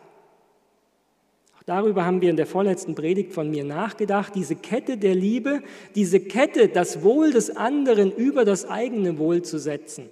Darüber 1.67 2.05
haben 2.05 2.21
wir 2.21 2.31
in 2.31 2.37
der 2.37 2.47
vorletzten 2.47 2.95
Predigt 2.95 3.33
von 3.33 3.51
mir 3.51 3.65
nachgedacht. 3.65 4.37
Diese 4.37 4.55
Kette 4.55 4.97
der 4.97 5.17
Liebe, 5.17 5.62
diese 5.97 6.21
Kette, 6.21 6.69
das 6.69 7.03
Wohl 7.03 7.33
des 7.33 7.57
anderen 7.57 8.12
über 8.12 8.45
das 8.45 8.71
eigene 8.71 9.19
Wohl 9.19 9.43
zu 9.43 9.59
setzen, 9.59 10.09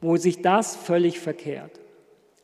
wo 0.00 0.16
sich 0.16 0.42
das 0.42 0.76
völlig 0.76 1.18
verkehrt. 1.18 1.72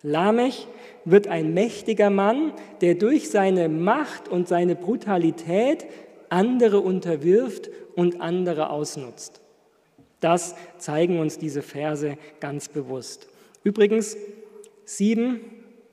Lamech 0.03 0.67
wird 1.05 1.29
ein 1.29 1.55
mächtiger 1.55 2.11
Mann, 2.11 2.53
der 2.81 2.97
durch 2.97 3.31
seine 3.31 3.69
Macht 3.69 4.29
und 4.29 4.49
seine 4.49 4.75
Brutalität 4.75 5.87
andere 6.29 6.81
unterwirft 6.81 7.71
und 7.95 8.21
andere 8.21 8.71
ausnutzt. 8.71 9.41
Das 10.23 10.55
zeigen 10.79 11.19
uns 11.19 11.37
diese 11.37 11.61
Verse 11.61 12.17
ganz 12.41 12.69
bewusst. 12.69 13.29
Übrigens, 13.65 14.17
sieben 14.87 15.41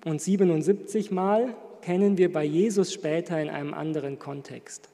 und 0.05 0.21
77 0.21 1.11
Mal 1.11 1.55
kennen 1.81 2.17
wir 2.17 2.31
bei 2.31 2.45
Jesus 2.45 2.93
später 2.93 3.41
in 3.41 3.49
einem 3.49 3.73
anderen 3.73 4.19
Kontext. 4.19 4.87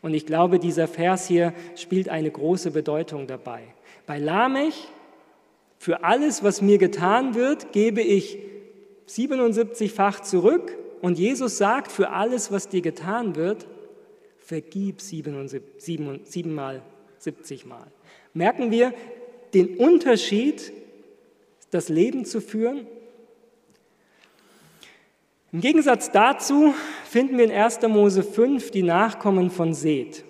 Und 0.00 0.14
ich 0.14 0.26
glaube, 0.26 0.58
dieser 0.58 0.88
Vers 0.88 1.26
hier 1.26 1.52
spielt 1.74 2.08
eine 2.08 2.30
große 2.30 2.70
Bedeutung 2.70 3.26
dabei. 3.26 3.62
Bei 4.06 4.18
Lamech, 4.18 4.88
für 5.78 6.04
alles, 6.04 6.42
was 6.42 6.62
mir 6.62 6.78
getan 6.78 7.34
wird, 7.34 7.72
gebe 7.72 8.00
ich 8.00 8.38
77-fach 9.08 10.20
zurück. 10.20 10.76
Und 11.00 11.18
Jesus 11.18 11.58
sagt, 11.58 11.90
für 11.90 12.10
alles, 12.10 12.52
was 12.52 12.68
dir 12.68 12.82
getan 12.82 13.36
wird, 13.36 13.66
vergib 14.38 15.00
siebenmal, 15.00 15.62
70 17.18 17.66
Mal. 17.66 17.86
Merken 18.38 18.70
wir 18.70 18.94
den 19.52 19.76
Unterschied, 19.76 20.72
das 21.70 21.90
Leben 21.90 22.24
zu 22.24 22.40
führen 22.40 22.86
im 25.50 25.62
Gegensatz 25.62 26.10
dazu 26.10 26.74
finden 27.06 27.38
wir 27.38 27.46
in 27.46 27.50
1. 27.50 27.80
Mose 27.88 28.22
5 28.22 28.70
die 28.70 28.82
Nachkommen 28.82 29.50
von 29.50 29.72
Seth. 29.72 30.24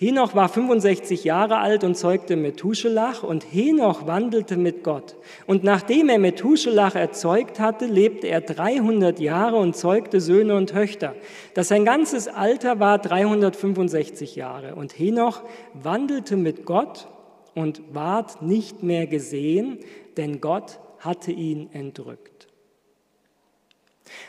Henoch 0.00 0.36
war 0.36 0.48
65 0.48 1.24
Jahre 1.24 1.58
alt 1.58 1.82
und 1.82 1.96
zeugte 1.96 2.36
Methuselach 2.36 3.24
und 3.24 3.44
Henoch 3.52 4.06
wandelte 4.06 4.56
mit 4.56 4.84
Gott. 4.84 5.16
Und 5.48 5.64
nachdem 5.64 6.08
er 6.08 6.20
Methuselach 6.20 6.94
erzeugt 6.94 7.58
hatte, 7.58 7.86
lebte 7.86 8.28
er 8.28 8.40
300 8.40 9.18
Jahre 9.18 9.56
und 9.56 9.74
zeugte 9.74 10.20
Söhne 10.20 10.54
und 10.56 10.70
Töchter. 10.70 11.16
Das 11.54 11.66
sein 11.66 11.84
ganzes 11.84 12.28
Alter 12.28 12.78
war 12.78 12.98
365 12.98 14.36
Jahre. 14.36 14.76
Und 14.76 14.96
Henoch 14.96 15.42
wandelte 15.74 16.36
mit 16.36 16.64
Gott 16.64 17.08
und 17.56 17.82
ward 17.92 18.40
nicht 18.40 18.84
mehr 18.84 19.08
gesehen, 19.08 19.80
denn 20.16 20.40
Gott 20.40 20.78
hatte 21.00 21.32
ihn 21.32 21.70
entrückt. 21.72 22.46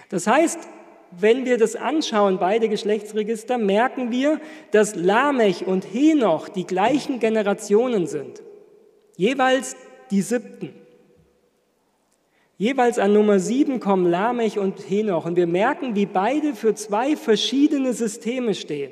Das 0.09 0.25
heißt, 0.25 0.67
wenn 1.11 1.45
wir 1.45 1.57
das 1.57 1.75
anschauen, 1.75 2.37
beide 2.39 2.69
Geschlechtsregister, 2.69 3.57
merken 3.57 4.11
wir, 4.11 4.39
dass 4.71 4.95
Lamech 4.95 5.65
und 5.65 5.83
Henoch 5.83 6.49
die 6.49 6.65
gleichen 6.65 7.19
Generationen 7.19 8.07
sind. 8.07 8.43
Jeweils 9.17 9.75
die 10.11 10.21
siebten. 10.21 10.73
Jeweils 12.57 12.99
an 12.99 13.13
Nummer 13.13 13.39
sieben 13.39 13.79
kommen 13.79 14.09
Lamech 14.09 14.59
und 14.59 14.79
Henoch 14.89 15.25
und 15.25 15.37
wir 15.37 15.47
merken, 15.47 15.95
wie 15.95 16.05
beide 16.05 16.53
für 16.53 16.75
zwei 16.75 17.15
verschiedene 17.15 17.93
Systeme 17.93 18.53
stehen. 18.53 18.91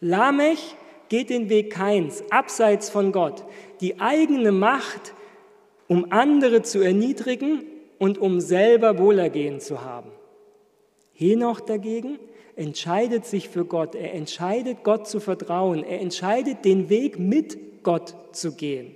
Lamech 0.00 0.76
geht 1.08 1.30
den 1.30 1.48
Weg 1.48 1.70
Keins, 1.70 2.22
abseits 2.30 2.90
von 2.90 3.12
Gott, 3.12 3.44
die 3.80 3.98
eigene 3.98 4.52
Macht, 4.52 5.14
um 5.88 6.06
andere 6.10 6.62
zu 6.62 6.80
erniedrigen 6.80 7.64
und 7.98 8.18
um 8.18 8.40
selber 8.40 8.98
Wohlergehen 8.98 9.60
zu 9.60 9.82
haben. 9.82 10.10
Henoch 11.20 11.60
dagegen 11.60 12.18
entscheidet 12.56 13.26
sich 13.26 13.50
für 13.50 13.66
Gott. 13.66 13.94
Er 13.94 14.14
entscheidet, 14.14 14.82
Gott 14.84 15.06
zu 15.06 15.20
vertrauen. 15.20 15.84
Er 15.84 16.00
entscheidet, 16.00 16.64
den 16.64 16.88
Weg 16.88 17.18
mit 17.18 17.82
Gott 17.82 18.14
zu 18.32 18.56
gehen. 18.56 18.94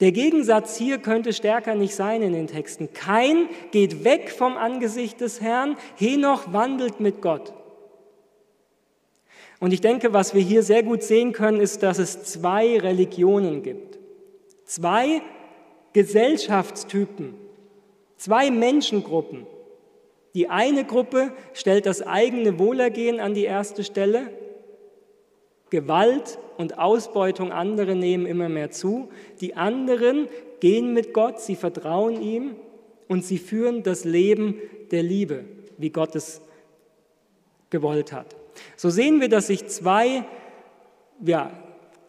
Der 0.00 0.12
Gegensatz 0.12 0.76
hier 0.76 0.98
könnte 0.98 1.32
stärker 1.32 1.74
nicht 1.74 1.94
sein 1.94 2.20
in 2.20 2.34
den 2.34 2.48
Texten. 2.48 2.92
Kein 2.92 3.48
geht 3.70 4.04
weg 4.04 4.30
vom 4.30 4.58
Angesicht 4.58 5.22
des 5.22 5.40
Herrn, 5.40 5.78
Henoch 5.96 6.52
wandelt 6.52 7.00
mit 7.00 7.22
Gott. 7.22 7.54
Und 9.58 9.72
ich 9.72 9.80
denke, 9.80 10.12
was 10.12 10.34
wir 10.34 10.42
hier 10.42 10.62
sehr 10.62 10.82
gut 10.82 11.02
sehen 11.02 11.32
können, 11.32 11.60
ist, 11.60 11.82
dass 11.82 11.98
es 11.98 12.24
zwei 12.24 12.78
Religionen 12.78 13.62
gibt. 13.62 13.98
Zwei 14.66 15.22
Gesellschaftstypen, 15.94 17.32
zwei 18.18 18.50
Menschengruppen. 18.50 19.46
Die 20.36 20.50
eine 20.50 20.84
Gruppe 20.84 21.32
stellt 21.54 21.86
das 21.86 22.02
eigene 22.02 22.58
Wohlergehen 22.58 23.20
an 23.20 23.32
die 23.32 23.44
erste 23.44 23.82
Stelle. 23.82 24.30
Gewalt 25.70 26.38
und 26.58 26.78
Ausbeutung 26.78 27.52
anderer 27.52 27.94
nehmen 27.94 28.26
immer 28.26 28.50
mehr 28.50 28.70
zu. 28.70 29.08
Die 29.40 29.54
anderen 29.54 30.28
gehen 30.60 30.92
mit 30.92 31.14
Gott, 31.14 31.40
sie 31.40 31.56
vertrauen 31.56 32.20
ihm 32.20 32.54
und 33.08 33.24
sie 33.24 33.38
führen 33.38 33.82
das 33.82 34.04
Leben 34.04 34.56
der 34.90 35.02
Liebe, 35.02 35.46
wie 35.78 35.88
Gott 35.88 36.14
es 36.14 36.42
gewollt 37.70 38.12
hat. 38.12 38.36
So 38.76 38.90
sehen 38.90 39.22
wir, 39.22 39.30
dass 39.30 39.46
sich 39.46 39.66
zwei 39.68 40.26
ja, 41.24 41.50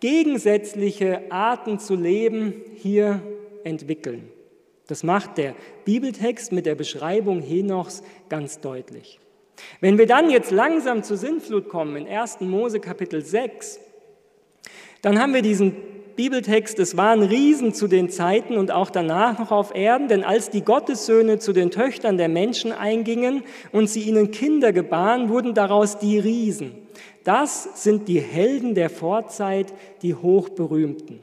gegensätzliche 0.01 1.31
Arten 1.31 1.79
zu 1.79 1.95
leben 1.95 2.61
hier 2.75 3.21
entwickeln. 3.63 4.29
Das 4.88 5.04
macht 5.04 5.38
der 5.38 5.54
Bibeltext 5.86 6.52
mit 6.52 6.65
der 6.65 6.76
Beschreibung 6.76 7.41
Henochs 7.41 8.02
ganz 8.30 8.60
deutlich. 8.60 9.19
Wenn 9.82 9.97
wir 9.97 10.08
dann 10.08 10.30
jetzt 10.30 10.52
langsam 10.52 11.04
zur 11.04 11.17
Sinnflut 11.17 11.67
kommen, 11.67 11.95
in 11.95 12.08
1. 12.08 12.41
Mose 12.41 12.80
Kapitel 12.80 13.23
6, 13.23 13.80
dann 15.02 15.19
haben 15.19 15.34
wir 15.34 15.41
diesen 15.41 15.76
Bibeltext, 16.15 16.80
es 16.80 16.97
waren 16.97 17.21
Riesen 17.21 17.76
zu 17.76 17.88
den 17.88 18.10
Zeiten 18.10 18.58
und 18.58 18.71
auch 18.71 18.89
danach 18.89 19.38
noch 19.38 19.52
auf 19.52 19.76
Erden, 19.76 20.08
denn 20.08 20.23
als 20.23 20.50
die 20.50 20.63
Gottessöhne 20.63 21.38
zu 21.38 21.54
den 21.54 21.69
Töchtern 21.69 22.17
der 22.17 22.28
Menschen 22.28 22.71
eingingen 22.71 23.43
und 23.71 23.88
sie 23.88 24.02
ihnen 24.02 24.32
Kinder 24.32 24.73
gebaren, 24.73 25.30
wurden 25.30 25.54
daraus 25.54 26.00
die 26.00 26.17
Riesen. 26.17 26.71
Das 27.23 27.84
sind 27.84 28.08
die 28.08 28.19
Helden 28.19 28.73
der 28.73 28.89
Vorzeit, 28.89 29.73
die 30.02 30.15
hochberühmten. 30.15 31.19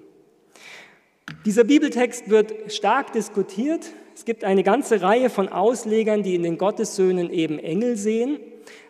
Dieser 1.44 1.64
Bibeltext 1.64 2.30
wird 2.30 2.72
stark 2.72 3.12
diskutiert. 3.12 3.90
Es 4.14 4.24
gibt 4.24 4.44
eine 4.44 4.62
ganze 4.62 5.02
Reihe 5.02 5.28
von 5.28 5.50
Auslegern, 5.50 6.22
die 6.22 6.35
in 6.35 6.42
den 6.42 6.57
Gottessöhnen 6.57 7.30
eben 7.30 7.59
Engel 7.59 7.98
sehen. 7.98 8.38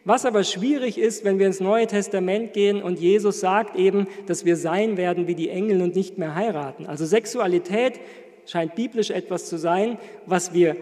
Was 0.05 0.25
aber 0.25 0.45
schwierig 0.45 0.97
ist, 0.97 1.25
wenn 1.25 1.41
wir 1.41 1.49
ins 1.49 1.59
Neue 1.59 1.89
Testament 1.89 2.53
gehen 2.53 2.81
und 2.81 3.01
Jesus 3.01 3.41
sagt 3.41 3.75
eben, 3.75 4.07
dass 4.27 4.45
wir 4.45 4.57
sein 4.57 4.97
werden 4.97 5.27
wie 5.27 5.35
die 5.35 5.49
Engel 5.49 5.83
und 5.83 5.97
nicht 5.97 6.17
mehr 6.17 6.37
heiraten. 6.37 6.87
Also 6.87 7.07
Sexualität 7.07 7.99
scheint 8.47 8.77
biblisch 8.77 9.11
etwas 9.11 9.47
zu 9.47 9.57
sein, 9.57 9.99
was 10.27 10.55
wir 10.55 10.77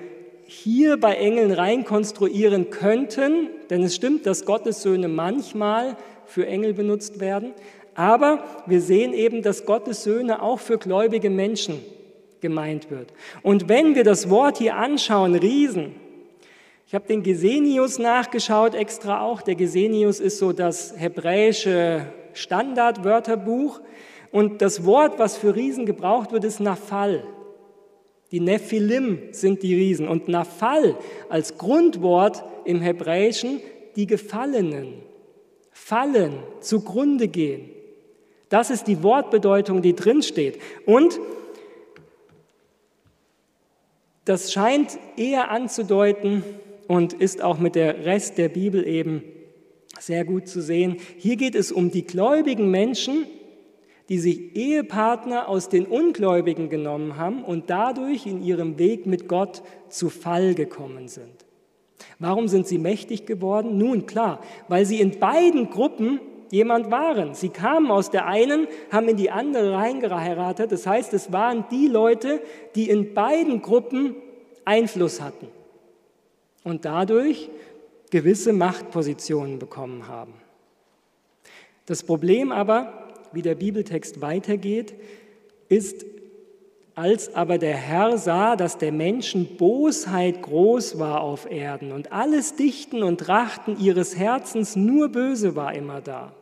hier 0.44 0.98
bei 0.98 1.14
Engeln 1.14 1.52
reinkonstruieren 1.52 2.68
könnten, 2.68 3.48
denn 3.70 3.82
es 3.82 3.94
stimmt, 3.94 4.26
dass 4.26 4.44
Gottes 4.44 4.82
Söhne 4.82 5.08
manchmal 5.08 5.96
für 6.26 6.46
Engel 6.46 6.74
benutzt 6.74 7.18
werden, 7.20 7.54
aber 7.94 8.44
wir 8.66 8.80
sehen 8.80 9.12
eben, 9.12 9.42
dass 9.42 9.66
Gottes 9.66 10.04
Söhne 10.04 10.42
auch 10.42 10.60
für 10.60 10.78
gläubige 10.78 11.30
Menschen 11.30 11.80
gemeint 12.40 12.90
wird. 12.90 13.12
Und 13.42 13.68
wenn 13.68 13.94
wir 13.94 14.04
das 14.04 14.30
Wort 14.30 14.58
hier 14.58 14.76
anschauen, 14.76 15.34
Riesen, 15.34 15.94
ich 16.92 16.94
habe 16.94 17.06
den 17.06 17.22
Gesenius 17.22 17.98
nachgeschaut, 17.98 18.74
extra 18.74 19.22
auch. 19.22 19.40
Der 19.40 19.54
Gesenius 19.54 20.20
ist 20.20 20.36
so 20.36 20.52
das 20.52 20.94
hebräische 20.94 22.04
Standardwörterbuch. 22.34 23.80
Und 24.30 24.60
das 24.60 24.84
Wort, 24.84 25.18
was 25.18 25.38
für 25.38 25.56
Riesen 25.56 25.86
gebraucht 25.86 26.32
wird, 26.32 26.44
ist 26.44 26.60
Nafal. 26.60 27.24
Die 28.30 28.40
Nephilim 28.40 29.20
sind 29.30 29.62
die 29.62 29.74
Riesen. 29.74 30.06
Und 30.06 30.28
Nafal 30.28 30.98
als 31.30 31.56
Grundwort 31.56 32.44
im 32.66 32.82
Hebräischen 32.82 33.62
die 33.96 34.06
Gefallenen. 34.06 34.94
Fallen, 35.70 36.34
zugrunde 36.60 37.28
gehen. 37.28 37.70
Das 38.52 38.68
ist 38.68 38.86
die 38.86 39.02
Wortbedeutung, 39.02 39.80
die 39.80 39.96
drinsteht. 39.96 40.60
Und 40.84 41.18
das 44.26 44.52
scheint 44.52 44.98
eher 45.16 45.50
anzudeuten, 45.50 46.44
und 46.92 47.14
ist 47.14 47.40
auch 47.40 47.58
mit 47.58 47.74
der 47.74 48.04
Rest 48.04 48.36
der 48.36 48.50
Bibel 48.50 48.86
eben 48.86 49.22
sehr 49.98 50.26
gut 50.26 50.46
zu 50.46 50.60
sehen. 50.60 50.98
Hier 51.16 51.36
geht 51.36 51.54
es 51.54 51.72
um 51.72 51.90
die 51.90 52.04
gläubigen 52.04 52.70
Menschen, 52.70 53.24
die 54.10 54.18
sich 54.18 54.54
Ehepartner 54.54 55.48
aus 55.48 55.70
den 55.70 55.86
Ungläubigen 55.86 56.68
genommen 56.68 57.16
haben 57.16 57.44
und 57.44 57.70
dadurch 57.70 58.26
in 58.26 58.42
ihrem 58.42 58.78
Weg 58.78 59.06
mit 59.06 59.26
Gott 59.26 59.62
zu 59.88 60.10
Fall 60.10 60.54
gekommen 60.54 61.08
sind. 61.08 61.46
Warum 62.18 62.48
sind 62.48 62.66
sie 62.66 62.78
mächtig 62.78 63.24
geworden? 63.24 63.78
Nun 63.78 64.04
klar, 64.04 64.42
weil 64.68 64.84
sie 64.84 65.00
in 65.00 65.18
beiden 65.18 65.70
Gruppen 65.70 66.20
jemand 66.52 66.90
waren. 66.90 67.34
Sie 67.34 67.48
kamen 67.48 67.90
aus 67.90 68.10
der 68.10 68.26
einen, 68.26 68.68
haben 68.92 69.08
in 69.08 69.16
die 69.16 69.30
andere 69.30 69.72
reingeheiratet. 69.72 70.70
Das 70.70 70.86
heißt, 70.86 71.12
es 71.14 71.32
waren 71.32 71.64
die 71.72 71.88
Leute, 71.88 72.40
die 72.76 72.88
in 72.88 73.14
beiden 73.14 73.62
Gruppen 73.62 74.14
Einfluss 74.64 75.20
hatten 75.20 75.48
und 76.62 76.84
dadurch 76.84 77.50
gewisse 78.10 78.52
Machtpositionen 78.52 79.58
bekommen 79.58 80.06
haben. 80.06 80.34
Das 81.86 82.02
Problem 82.04 82.52
aber, 82.52 83.08
wie 83.32 83.42
der 83.42 83.54
Bibeltext 83.54 84.20
weitergeht, 84.20 84.94
ist, 85.70 86.04
als 86.94 87.34
aber 87.34 87.56
der 87.56 87.74
Herr 87.74 88.18
sah, 88.18 88.56
dass 88.56 88.76
der 88.76 88.92
Menschen 88.92 89.56
Bosheit 89.56 90.42
groß 90.42 90.98
war 90.98 91.22
auf 91.22 91.50
Erden 91.50 91.92
und 91.92 92.12
alles 92.12 92.56
Dichten 92.56 93.02
und 93.02 93.20
Trachten 93.20 93.80
ihres 93.80 94.18
Herzens 94.18 94.76
nur 94.76 95.08
böse 95.08 95.56
war 95.56 95.74
immer 95.74 96.02
da. 96.02 96.34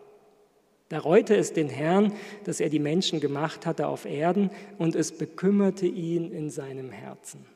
Da 0.91 0.99
reute 0.99 1.37
es 1.37 1.53
den 1.53 1.69
Herrn, 1.69 2.13
dass 2.45 2.59
er 2.59 2.69
die 2.69 2.81
Menschen 2.81 3.21
gemacht 3.21 3.65
hatte 3.65 3.87
auf 3.87 4.05
Erden 4.05 4.51
und 4.77 4.97
es 4.97 5.13
bekümmerte 5.13 5.87
ihn 5.87 6.33
in 6.33 6.51
seinem 6.51 6.91
Herzen. 6.91 7.47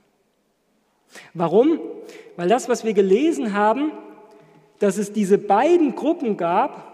Warum? 1.35 1.81
Weil 2.37 2.49
das, 2.49 2.69
was 2.69 2.85
wir 2.85 2.95
gelesen 2.95 3.53
haben, 3.53 3.91
dass 4.79 4.99
es 4.99 5.13
diese 5.13 5.37
beiden 5.37 5.97
Gruppen 5.97 6.37
gab, 6.37 6.93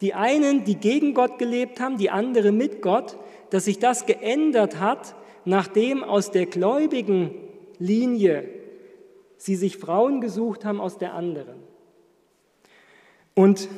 die 0.00 0.14
einen, 0.14 0.64
die 0.64 0.74
gegen 0.74 1.14
Gott 1.14 1.38
gelebt 1.38 1.80
haben, 1.80 1.96
die 1.96 2.10
andere 2.10 2.50
mit 2.50 2.82
Gott, 2.82 3.16
dass 3.50 3.66
sich 3.66 3.78
das 3.78 4.04
geändert 4.04 4.80
hat, 4.80 5.14
nachdem 5.44 6.02
aus 6.02 6.32
der 6.32 6.46
gläubigen 6.46 7.30
Linie 7.78 8.48
sie 9.36 9.54
sich 9.54 9.76
Frauen 9.76 10.20
gesucht 10.20 10.64
haben 10.64 10.80
aus 10.80 10.98
der 10.98 11.14
anderen. 11.14 11.62
Und 13.34 13.68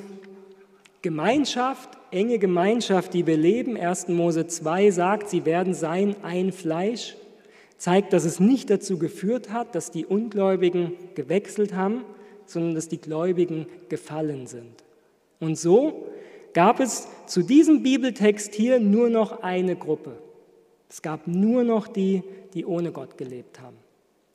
Gemeinschaft, 1.02 1.90
enge 2.10 2.38
Gemeinschaft, 2.38 3.14
die 3.14 3.26
wir 3.26 3.36
leben, 3.36 3.76
1. 3.76 4.08
Mose 4.08 4.46
2 4.46 4.90
sagt, 4.90 5.30
sie 5.30 5.44
werden 5.44 5.74
sein 5.74 6.16
ein 6.22 6.52
Fleisch 6.52 7.16
zeigt, 7.80 8.12
dass 8.12 8.24
es 8.24 8.40
nicht 8.40 8.68
dazu 8.68 8.98
geführt 8.98 9.50
hat, 9.50 9.74
dass 9.74 9.90
die 9.90 10.04
Ungläubigen 10.04 10.92
gewechselt 11.14 11.74
haben, 11.74 12.04
sondern 12.44 12.74
dass 12.74 12.88
die 12.88 13.00
Gläubigen 13.00 13.66
gefallen 13.88 14.46
sind. 14.46 14.84
Und 15.40 15.58
so 15.58 16.06
gab 16.52 16.78
es 16.78 17.08
zu 17.26 17.42
diesem 17.42 17.82
Bibeltext 17.82 18.54
hier 18.54 18.80
nur 18.80 19.08
noch 19.08 19.42
eine 19.42 19.76
Gruppe. 19.76 20.18
Es 20.90 21.00
gab 21.00 21.26
nur 21.26 21.64
noch 21.64 21.88
die, 21.88 22.22
die 22.52 22.66
ohne 22.66 22.92
Gott 22.92 23.16
gelebt 23.16 23.60
haben. 23.60 23.76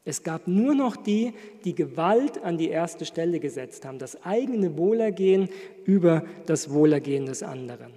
Es 0.06 0.22
gab 0.22 0.48
nur 0.48 0.76
noch 0.76 0.96
die, 0.96 1.34
die 1.64 1.74
Gewalt 1.74 2.44
an 2.44 2.58
die 2.58 2.70
erste 2.70 3.06
Stelle 3.06 3.40
gesetzt 3.40 3.86
haben, 3.86 3.98
das 3.98 4.24
eigene 4.24 4.78
Wohlergehen 4.78 5.50
über 5.84 6.24
das 6.46 6.72
Wohlergehen 6.72 7.26
des 7.26 7.42
anderen. 7.42 7.92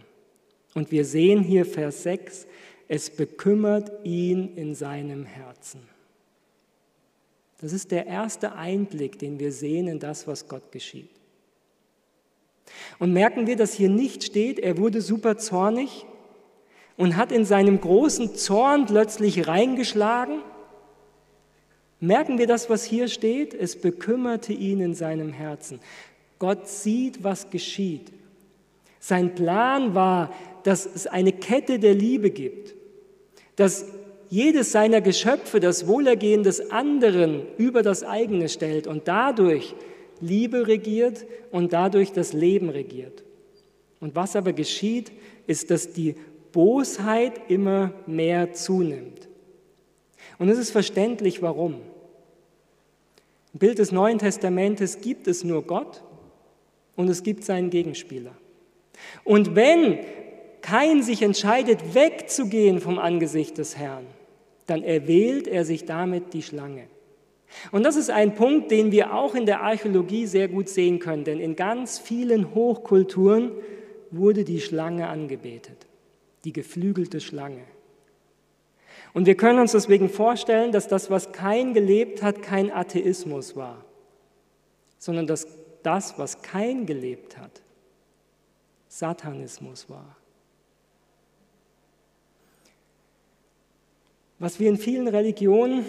Und 0.74 0.90
wir 0.90 1.04
sehen 1.04 1.42
hier 1.42 1.66
Vers 1.66 2.02
6, 2.04 2.46
es 2.88 3.10
bekümmert 3.10 3.92
ihn 4.04 4.54
in 4.56 4.74
seinem 4.74 5.26
Herzen. 5.26 5.80
Das 7.60 7.72
ist 7.72 7.90
der 7.90 8.06
erste 8.06 8.52
Einblick, 8.52 9.18
den 9.18 9.38
wir 9.38 9.52
sehen 9.52 9.88
in 9.88 9.98
das, 9.98 10.26
was 10.26 10.48
Gott 10.48 10.72
geschieht. 10.72 11.10
Und 12.98 13.12
merken 13.12 13.46
wir, 13.46 13.56
dass 13.56 13.74
hier 13.74 13.90
nicht 13.90 14.24
steht, 14.24 14.58
er 14.58 14.78
wurde 14.78 15.00
super 15.02 15.36
zornig 15.36 16.06
und 16.96 17.16
hat 17.16 17.32
in 17.32 17.44
seinem 17.44 17.80
großen 17.80 18.34
Zorn 18.34 18.86
plötzlich 18.86 19.46
reingeschlagen. 19.46 20.40
Merken 22.00 22.38
wir 22.38 22.46
das, 22.46 22.70
was 22.70 22.84
hier 22.84 23.08
steht? 23.08 23.54
Es 23.54 23.80
bekümmerte 23.80 24.52
ihn 24.52 24.80
in 24.80 24.94
seinem 24.94 25.32
Herzen. 25.32 25.80
Gott 26.38 26.68
sieht, 26.68 27.24
was 27.24 27.50
geschieht. 27.50 28.12
Sein 29.00 29.34
Plan 29.34 29.94
war, 29.94 30.32
dass 30.62 30.86
es 30.86 31.06
eine 31.06 31.32
Kette 31.32 31.78
der 31.78 31.94
Liebe 31.94 32.30
gibt 32.30 32.78
dass 33.58 33.86
jedes 34.30 34.70
seiner 34.70 35.00
Geschöpfe 35.00 35.58
das 35.58 35.88
Wohlergehen 35.88 36.44
des 36.44 36.70
anderen 36.70 37.42
über 37.56 37.82
das 37.82 38.04
eigene 38.04 38.48
stellt 38.48 38.86
und 38.86 39.08
dadurch 39.08 39.74
Liebe 40.20 40.68
regiert 40.68 41.26
und 41.50 41.72
dadurch 41.72 42.12
das 42.12 42.32
Leben 42.32 42.68
regiert. 42.68 43.24
Und 43.98 44.14
was 44.14 44.36
aber 44.36 44.52
geschieht, 44.52 45.10
ist, 45.48 45.72
dass 45.72 45.92
die 45.92 46.14
Bosheit 46.52 47.50
immer 47.50 47.92
mehr 48.06 48.52
zunimmt. 48.52 49.28
Und 50.38 50.48
es 50.48 50.58
ist 50.58 50.70
verständlich, 50.70 51.42
warum. 51.42 51.80
Im 53.52 53.58
Bild 53.60 53.78
des 53.78 53.92
Neuen 53.92 54.18
Testamentes 54.18 55.00
gibt 55.00 55.26
es 55.26 55.44
nur 55.44 55.62
Gott 55.62 56.02
und 56.96 57.08
es 57.08 57.22
gibt 57.22 57.44
seinen 57.44 57.70
Gegenspieler. 57.70 58.34
Und 59.24 59.54
wenn 59.54 59.98
Kain 60.60 61.02
sich 61.02 61.22
entscheidet, 61.22 61.94
wegzugehen 61.94 62.80
vom 62.80 62.98
Angesicht 62.98 63.58
des 63.58 63.76
Herrn, 63.76 64.06
dann 64.66 64.82
erwählt 64.82 65.48
er 65.48 65.64
sich 65.64 65.86
damit 65.86 66.34
die 66.34 66.42
Schlange. 66.42 66.84
Und 67.72 67.84
das 67.84 67.96
ist 67.96 68.10
ein 68.10 68.34
Punkt, 68.34 68.70
den 68.70 68.92
wir 68.92 69.14
auch 69.14 69.34
in 69.34 69.46
der 69.46 69.62
Archäologie 69.62 70.26
sehr 70.26 70.48
gut 70.48 70.68
sehen 70.68 70.98
können, 70.98 71.24
denn 71.24 71.40
in 71.40 71.56
ganz 71.56 71.98
vielen 71.98 72.54
Hochkulturen 72.54 73.52
wurde 74.10 74.44
die 74.44 74.60
Schlange 74.60 75.08
angebetet, 75.08 75.86
die 76.44 76.52
geflügelte 76.52 77.20
Schlange. 77.20 77.62
Und 79.14 79.26
wir 79.26 79.36
können 79.36 79.58
uns 79.58 79.72
deswegen 79.72 80.08
vorstellen, 80.08 80.72
dass 80.72 80.88
das, 80.88 81.10
was 81.10 81.32
Kain 81.32 81.74
gelebt 81.74 82.22
hat, 82.22 82.42
kein 82.42 82.70
Atheismus 82.70 83.56
war, 83.56 83.84
sondern 84.98 85.26
dass 85.26 85.46
das, 85.82 86.18
was 86.18 86.42
Kain 86.42 86.86
gelebt 86.86 87.38
hat, 87.38 87.62
Satanismus 88.88 89.88
war. 89.88 90.16
was 94.38 94.60
wir 94.60 94.68
in 94.68 94.76
vielen 94.76 95.08
Religionen 95.08 95.84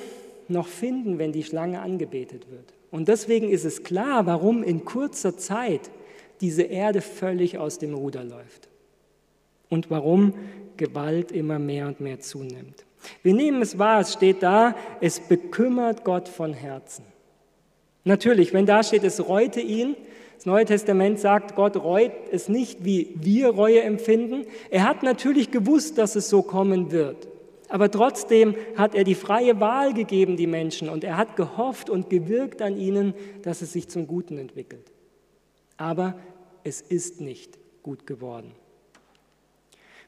noch 0.47 0.67
finden, 0.67 1.19
wenn 1.19 1.32
die 1.32 1.43
Schlange 1.43 1.82
angebetet 1.82 2.49
wird. 2.49 2.73
Und 2.91 3.08
deswegen 3.08 3.49
ist 3.49 3.65
es 3.65 3.84
klar, 3.84 4.25
warum 4.25 4.63
in 4.63 4.86
kurzer 4.86 5.38
Zeit 5.38 5.91
diese 6.41 6.63
Erde 6.63 7.01
völlig 7.01 7.58
aus 7.58 7.77
dem 7.77 7.93
Ruder 7.93 8.23
läuft. 8.23 8.67
und 9.69 9.91
warum 9.91 10.34
Gewalt 10.77 11.32
immer 11.32 11.60
mehr 11.60 11.86
und 11.86 11.99
mehr 11.99 12.19
zunimmt. 12.19 12.86
Wir 13.23 13.33
nehmen 13.33 13.62
es 13.62 13.77
wahr, 13.77 14.01
es 14.01 14.13
steht 14.13 14.43
da, 14.43 14.75
es 15.01 15.19
bekümmert 15.19 16.03
Gott 16.03 16.27
von 16.27 16.53
Herzen. 16.53 17.05
Natürlich, 18.03 18.53
wenn 18.53 18.65
da 18.65 18.83
steht, 18.83 19.03
es 19.03 19.27
reute 19.27 19.62
ihn, 19.62 19.95
das 20.35 20.45
Neue 20.45 20.63
Testament 20.63 21.19
sagt, 21.19 21.55
Gott 21.55 21.75
reut 21.75 22.13
es 22.31 22.47
nicht, 22.47 22.85
wie 22.85 23.13
wir 23.15 23.49
Reue 23.49 23.81
empfinden. 23.81 24.45
Er 24.69 24.88
hat 24.88 25.03
natürlich 25.03 25.51
gewusst, 25.51 25.97
dass 25.97 26.15
es 26.15 26.29
so 26.29 26.41
kommen 26.41 26.91
wird. 26.91 27.27
Aber 27.67 27.91
trotzdem 27.91 28.55
hat 28.77 28.95
er 28.95 29.03
die 29.03 29.15
freie 29.15 29.59
Wahl 29.59 29.93
gegeben, 29.93 30.38
die 30.38 30.47
Menschen, 30.47 30.88
und 30.88 31.03
er 31.03 31.17
hat 31.17 31.35
gehofft 31.35 31.89
und 31.89 32.09
gewirkt 32.09 32.62
an 32.62 32.77
ihnen, 32.77 33.13
dass 33.43 33.62
es 33.62 33.73
sich 33.73 33.89
zum 33.89 34.07
Guten 34.07 34.38
entwickelt. 34.38 34.91
Aber 35.75 36.17
es 36.63 36.79
ist 36.79 37.19
nicht 37.19 37.59
gut 37.83 38.07
geworden. 38.07 38.53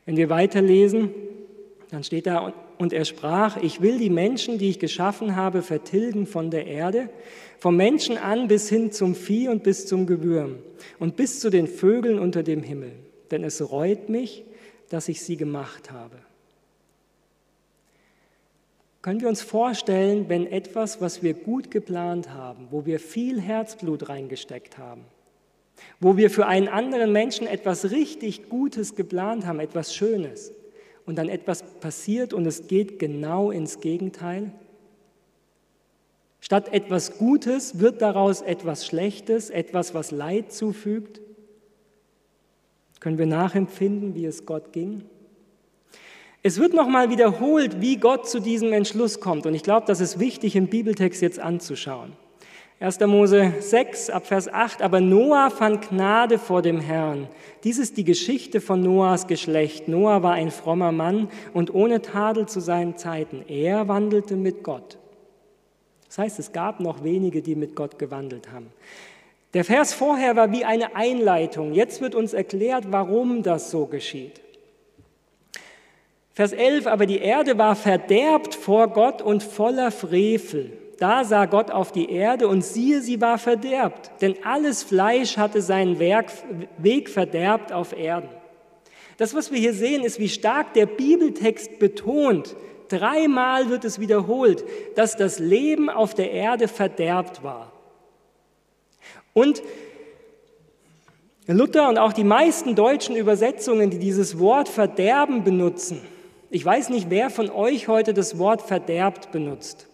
Wenn 0.05 0.15
wir 0.15 0.29
weiterlesen, 0.29 1.11
dann 1.91 2.05
steht 2.05 2.25
da, 2.25 2.53
und 2.77 2.93
er 2.93 3.03
sprach, 3.03 3.57
ich 3.57 3.81
will 3.81 3.97
die 3.97 4.09
Menschen, 4.09 4.57
die 4.57 4.69
ich 4.69 4.79
geschaffen 4.79 5.35
habe, 5.35 5.61
vertilgen 5.61 6.25
von 6.25 6.49
der 6.49 6.65
Erde, 6.65 7.09
vom 7.59 7.75
Menschen 7.75 8.17
an 8.17 8.47
bis 8.47 8.69
hin 8.69 8.93
zum 8.93 9.13
Vieh 9.13 9.49
und 9.49 9.61
bis 9.61 9.85
zum 9.85 10.07
Gewürm 10.07 10.59
und 10.99 11.17
bis 11.17 11.41
zu 11.41 11.49
den 11.49 11.67
Vögeln 11.67 12.17
unter 12.17 12.43
dem 12.43 12.63
Himmel. 12.63 12.93
Denn 13.29 13.43
es 13.43 13.71
reut 13.71 14.07
mich, 14.07 14.45
dass 14.89 15.09
ich 15.09 15.21
sie 15.21 15.35
gemacht 15.35 15.91
habe. 15.91 16.15
Können 19.01 19.19
wir 19.19 19.27
uns 19.27 19.41
vorstellen, 19.41 20.29
wenn 20.29 20.47
etwas, 20.47 21.01
was 21.01 21.23
wir 21.23 21.33
gut 21.33 21.71
geplant 21.71 22.29
haben, 22.29 22.67
wo 22.71 22.85
wir 22.85 22.99
viel 22.99 23.41
Herzblut 23.41 24.07
reingesteckt 24.07 24.77
haben, 24.77 25.01
wo 25.99 26.15
wir 26.15 26.29
für 26.29 26.45
einen 26.47 26.69
anderen 26.69 27.11
Menschen 27.11 27.47
etwas 27.47 27.91
richtig 27.91 28.47
Gutes 28.47 28.95
geplant 28.95 29.45
haben, 29.45 29.59
etwas 29.59 29.93
Schönes, 29.93 30.53
und 31.05 31.17
dann 31.17 31.29
etwas 31.29 31.63
passiert 31.79 32.33
und 32.33 32.45
es 32.45 32.67
geht 32.67 32.99
genau 32.99 33.51
ins 33.51 33.79
Gegenteil? 33.79 34.51
Statt 36.39 36.73
etwas 36.73 37.17
Gutes 37.17 37.79
wird 37.79 38.01
daraus 38.01 38.41
etwas 38.41 38.85
Schlechtes, 38.85 39.49
etwas, 39.49 39.93
was 39.93 40.11
Leid 40.11 40.51
zufügt. 40.51 41.21
Können 42.99 43.17
wir 43.17 43.27
nachempfinden, 43.27 44.15
wie 44.15 44.25
es 44.25 44.45
Gott 44.45 44.73
ging? 44.73 45.03
Es 46.43 46.59
wird 46.59 46.73
nochmal 46.73 47.11
wiederholt, 47.11 47.81
wie 47.81 47.97
Gott 47.97 48.27
zu 48.27 48.39
diesem 48.39 48.73
Entschluss 48.73 49.19
kommt. 49.19 49.45
Und 49.45 49.53
ich 49.53 49.61
glaube, 49.61 49.85
das 49.85 50.01
ist 50.01 50.19
wichtig 50.19 50.55
im 50.55 50.67
Bibeltext 50.67 51.21
jetzt 51.21 51.39
anzuschauen. 51.39 52.13
1. 52.81 52.99
Mose 53.01 53.53
6 53.59 54.09
ab 54.09 54.25
Vers 54.25 54.51
8, 54.51 54.81
aber 54.81 55.01
Noah 55.01 55.51
fand 55.51 55.87
Gnade 55.87 56.39
vor 56.39 56.63
dem 56.63 56.79
Herrn. 56.81 57.27
Dies 57.63 57.77
ist 57.77 57.95
die 57.95 58.03
Geschichte 58.03 58.59
von 58.59 58.81
Noahs 58.81 59.27
Geschlecht. 59.27 59.87
Noah 59.87 60.23
war 60.23 60.33
ein 60.33 60.49
frommer 60.49 60.91
Mann 60.91 61.29
und 61.53 61.71
ohne 61.75 62.01
Tadel 62.01 62.47
zu 62.47 62.59
seinen 62.59 62.97
Zeiten. 62.97 63.45
Er 63.47 63.87
wandelte 63.87 64.35
mit 64.35 64.63
Gott. 64.63 64.97
Das 66.07 66.17
heißt, 66.17 66.39
es 66.39 66.53
gab 66.53 66.79
noch 66.79 67.03
wenige, 67.03 67.43
die 67.43 67.55
mit 67.55 67.75
Gott 67.75 67.99
gewandelt 67.99 68.51
haben. 68.51 68.73
Der 69.53 69.63
Vers 69.63 69.93
vorher 69.93 70.35
war 70.35 70.51
wie 70.51 70.65
eine 70.65 70.95
Einleitung. 70.95 71.73
Jetzt 71.73 72.01
wird 72.01 72.15
uns 72.15 72.33
erklärt, 72.33 72.85
warum 72.89 73.43
das 73.43 73.69
so 73.69 73.85
geschieht. 73.85 74.41
Vers 76.33 76.51
11, 76.51 76.87
aber 76.87 77.05
die 77.05 77.19
Erde 77.19 77.59
war 77.59 77.75
verderbt 77.75 78.55
vor 78.55 78.87
Gott 78.87 79.21
und 79.21 79.43
voller 79.43 79.91
Frevel. 79.91 80.80
Da 81.01 81.23
sah 81.23 81.47
Gott 81.47 81.71
auf 81.71 81.91
die 81.91 82.11
Erde 82.11 82.47
und 82.47 82.63
siehe, 82.63 83.01
sie 83.01 83.19
war 83.21 83.39
verderbt, 83.39 84.11
denn 84.21 84.35
alles 84.43 84.83
Fleisch 84.83 85.35
hatte 85.35 85.63
seinen 85.63 85.97
Weg 85.97 87.09
verderbt 87.09 87.73
auf 87.73 87.97
Erden. 87.97 88.29
Das, 89.17 89.33
was 89.33 89.51
wir 89.51 89.57
hier 89.57 89.73
sehen, 89.73 90.03
ist, 90.03 90.19
wie 90.19 90.29
stark 90.29 90.75
der 90.75 90.85
Bibeltext 90.85 91.79
betont, 91.79 92.55
dreimal 92.87 93.71
wird 93.71 93.83
es 93.83 93.99
wiederholt, 93.99 94.63
dass 94.93 95.17
das 95.17 95.39
Leben 95.39 95.89
auf 95.89 96.13
der 96.13 96.29
Erde 96.29 96.67
verderbt 96.67 97.41
war. 97.41 97.71
Und 99.33 99.63
Luther 101.47 101.89
und 101.89 101.97
auch 101.97 102.13
die 102.13 102.23
meisten 102.23 102.75
deutschen 102.75 103.15
Übersetzungen, 103.15 103.89
die 103.89 103.97
dieses 103.97 104.37
Wort 104.37 104.69
verderben 104.69 105.43
benutzen, 105.43 105.99
ich 106.51 106.63
weiß 106.63 106.89
nicht, 106.89 107.09
wer 107.09 107.31
von 107.31 107.49
euch 107.49 107.87
heute 107.87 108.13
das 108.13 108.37
Wort 108.37 108.61
verderbt 108.61 109.31
benutzt. 109.31 109.87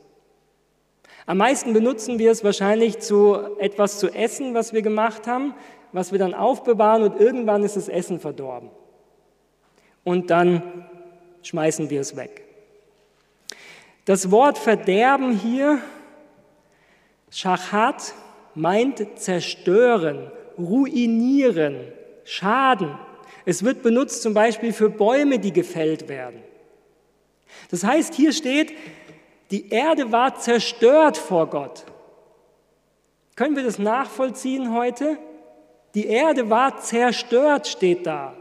Am 1.27 1.37
meisten 1.37 1.73
benutzen 1.73 2.19
wir 2.19 2.31
es 2.31 2.45
wahrscheinlich 2.45 2.99
zu 2.99 3.35
etwas 3.59 3.99
zu 3.99 4.07
essen, 4.07 4.53
was 4.53 4.71
wir 4.71 4.81
gemacht 4.81 5.27
haben, 5.27 5.53
was 5.91 6.13
wir 6.13 6.19
dann 6.19 6.33
aufbewahren 6.33 7.03
und 7.03 7.19
irgendwann 7.19 7.63
ist 7.63 7.75
das 7.75 7.89
Essen 7.89 8.21
verdorben. 8.21 8.69
Und 10.05 10.29
dann 10.29 10.87
schmeißen 11.43 11.89
wir 11.89 11.99
es 11.99 12.15
weg. 12.15 12.45
Das 14.05 14.31
Wort 14.31 14.57
Verderben 14.57 15.37
hier, 15.37 15.81
Schachat, 17.29 18.13
meint 18.55 19.19
zerstören, 19.19 20.31
ruinieren, 20.57 21.91
schaden. 22.23 22.97
Es 23.43 23.65
wird 23.65 23.83
benutzt 23.83 24.21
zum 24.21 24.33
Beispiel 24.33 24.71
für 24.71 24.89
Bäume, 24.89 25.39
die 25.39 25.51
gefällt 25.51 26.07
werden. 26.07 26.41
Das 27.69 27.83
heißt, 27.83 28.13
hier 28.13 28.31
steht, 28.31 28.71
die 29.51 29.69
Erde 29.69 30.11
war 30.11 30.35
zerstört 30.35 31.17
vor 31.17 31.47
Gott. 31.47 31.85
Können 33.35 33.55
wir 33.55 33.63
das 33.63 33.79
nachvollziehen 33.79 34.73
heute? 34.73 35.17
Die 35.95 36.07
Erde 36.07 36.49
war 36.49 36.79
zerstört, 36.79 37.67
steht 37.67 38.05
da. 38.05 38.33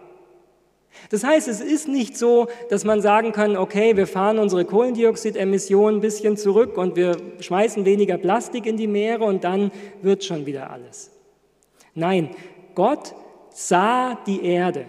Das 1.11 1.25
heißt, 1.25 1.47
es 1.49 1.61
ist 1.61 1.89
nicht 1.89 2.17
so, 2.17 2.49
dass 2.71 2.85
man 2.85 3.01
sagen 3.01 3.33
kann, 3.33 3.57
okay, 3.57 3.97
wir 3.97 4.07
fahren 4.07 4.39
unsere 4.39 4.65
Kohlendioxidemissionen 4.65 5.99
ein 5.99 6.01
bisschen 6.01 6.37
zurück 6.37 6.77
und 6.79 6.97
wir 6.97 7.17
schmeißen 7.41 7.85
weniger 7.85 8.19
Plastik 8.19 8.67
in 8.67 8.77
die 8.77 8.87
Meere 8.87 9.25
und 9.25 9.45
dann 9.45 9.71
wird 10.03 10.25
schon 10.25 10.47
wieder 10.47 10.71
alles. 10.71 11.11
Nein, 11.95 12.31
Gott 12.75 13.15
sah 13.51 14.19
die 14.27 14.45
Erde. 14.45 14.87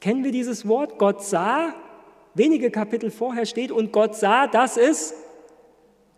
Kennen 0.00 0.24
wir 0.24 0.32
dieses 0.32 0.66
Wort? 0.66 0.98
Gott 0.98 1.22
sah, 1.22 1.74
wenige 2.34 2.70
Kapitel 2.70 3.10
vorher 3.10 3.46
steht, 3.46 3.70
und 3.72 3.92
Gott 3.92 4.16
sah, 4.16 4.46
dass 4.46 4.76
es 4.76 5.14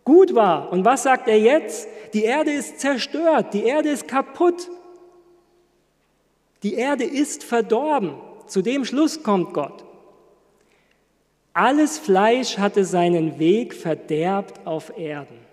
gut 0.03 0.35
war. 0.35 0.71
Und 0.71 0.85
was 0.85 1.03
sagt 1.03 1.27
er 1.27 1.39
jetzt? 1.39 1.87
Die 2.13 2.23
Erde 2.23 2.51
ist 2.51 2.79
zerstört, 2.79 3.53
die 3.53 3.63
Erde 3.63 3.89
ist 3.89 4.07
kaputt. 4.07 4.69
Die 6.61 6.75
Erde 6.75 7.03
ist 7.03 7.43
verdorben. 7.43 8.15
Zu 8.47 8.61
dem 8.61 8.85
Schluss 8.85 9.23
kommt 9.23 9.53
Gott. 9.53 9.83
Alles 11.53 11.99
Fleisch 11.99 12.57
hatte 12.57 12.83
seinen 12.83 13.37
Weg 13.37 13.73
verderbt 13.73 14.65
auf 14.65 14.97
Erden. 14.97 15.43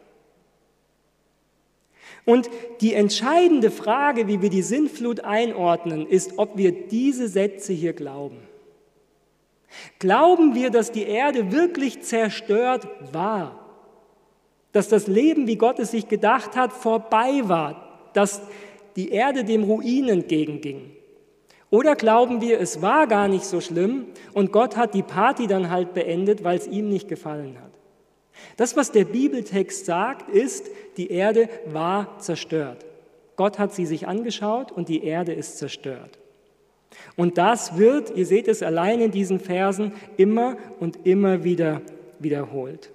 Und 2.24 2.48
die 2.80 2.94
entscheidende 2.94 3.70
Frage, 3.70 4.28
wie 4.28 4.40
wir 4.40 4.50
die 4.50 4.62
Sintflut 4.62 5.20
einordnen, 5.20 6.06
ist, 6.06 6.38
ob 6.38 6.56
wir 6.56 6.72
diese 6.88 7.28
Sätze 7.28 7.72
hier 7.72 7.92
glauben. 7.92 8.38
Glauben 9.98 10.54
wir, 10.54 10.70
dass 10.70 10.92
die 10.92 11.04
Erde 11.04 11.52
wirklich 11.52 12.02
zerstört 12.02 12.86
war? 13.12 13.59
Dass 14.72 14.88
das 14.88 15.06
Leben, 15.06 15.46
wie 15.46 15.56
Gott 15.56 15.78
es 15.78 15.90
sich 15.90 16.08
gedacht 16.08 16.56
hat, 16.56 16.72
vorbei 16.72 17.42
war, 17.44 18.10
dass 18.14 18.42
die 18.96 19.10
Erde 19.10 19.44
dem 19.44 19.64
Ruin 19.64 20.08
entgegenging? 20.08 20.92
Oder 21.70 21.94
glauben 21.94 22.40
wir, 22.40 22.60
es 22.60 22.82
war 22.82 23.06
gar 23.06 23.28
nicht 23.28 23.44
so 23.44 23.60
schlimm 23.60 24.06
und 24.34 24.52
Gott 24.52 24.76
hat 24.76 24.94
die 24.94 25.02
Party 25.02 25.46
dann 25.46 25.70
halt 25.70 25.94
beendet, 25.94 26.42
weil 26.42 26.58
es 26.58 26.66
ihm 26.66 26.88
nicht 26.88 27.08
gefallen 27.08 27.56
hat? 27.62 27.70
Das, 28.56 28.76
was 28.76 28.90
der 28.90 29.04
Bibeltext 29.04 29.86
sagt, 29.86 30.30
ist, 30.30 30.68
die 30.96 31.10
Erde 31.10 31.48
war 31.66 32.18
zerstört. 32.18 32.84
Gott 33.36 33.58
hat 33.58 33.72
sie 33.72 33.86
sich 33.86 34.08
angeschaut 34.08 34.72
und 34.72 34.88
die 34.88 35.04
Erde 35.04 35.32
ist 35.32 35.58
zerstört. 35.58 36.18
Und 37.16 37.38
das 37.38 37.78
wird, 37.78 38.16
ihr 38.16 38.26
seht 38.26 38.48
es 38.48 38.62
allein 38.62 39.00
in 39.00 39.10
diesen 39.10 39.38
Versen, 39.38 39.92
immer 40.16 40.56
und 40.80 41.06
immer 41.06 41.44
wieder 41.44 41.82
wiederholt. 42.18 42.90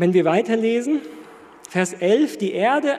Wenn 0.00 0.14
wir 0.14 0.24
weiterlesen, 0.24 1.02
Vers 1.68 1.92
11, 1.92 2.38
die 2.38 2.52
Erde, 2.52 2.98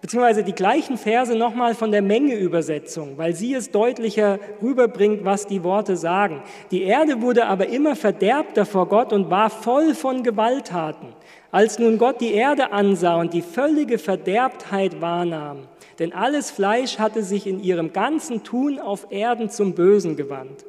beziehungsweise 0.00 0.44
die 0.44 0.52
gleichen 0.52 0.96
Verse 0.96 1.34
nochmal 1.34 1.74
von 1.74 1.90
der 1.90 2.00
Menge-Übersetzung, 2.00 3.18
weil 3.18 3.34
sie 3.34 3.54
es 3.54 3.72
deutlicher 3.72 4.38
rüberbringt, 4.62 5.24
was 5.24 5.48
die 5.48 5.64
Worte 5.64 5.96
sagen. 5.96 6.44
Die 6.70 6.84
Erde 6.84 7.22
wurde 7.22 7.46
aber 7.46 7.66
immer 7.66 7.96
verderbter 7.96 8.66
vor 8.66 8.86
Gott 8.86 9.12
und 9.12 9.30
war 9.30 9.50
voll 9.50 9.96
von 9.96 10.22
Gewalttaten. 10.22 11.08
Als 11.50 11.80
nun 11.80 11.98
Gott 11.98 12.20
die 12.20 12.34
Erde 12.34 12.70
ansah 12.70 13.16
und 13.16 13.34
die 13.34 13.42
völlige 13.42 13.98
Verderbtheit 13.98 15.00
wahrnahm, 15.00 15.66
denn 15.98 16.12
alles 16.12 16.52
Fleisch 16.52 17.00
hatte 17.00 17.24
sich 17.24 17.48
in 17.48 17.60
ihrem 17.60 17.92
ganzen 17.92 18.44
Tun 18.44 18.78
auf 18.78 19.08
Erden 19.10 19.50
zum 19.50 19.74
Bösen 19.74 20.14
gewandt. 20.14 20.64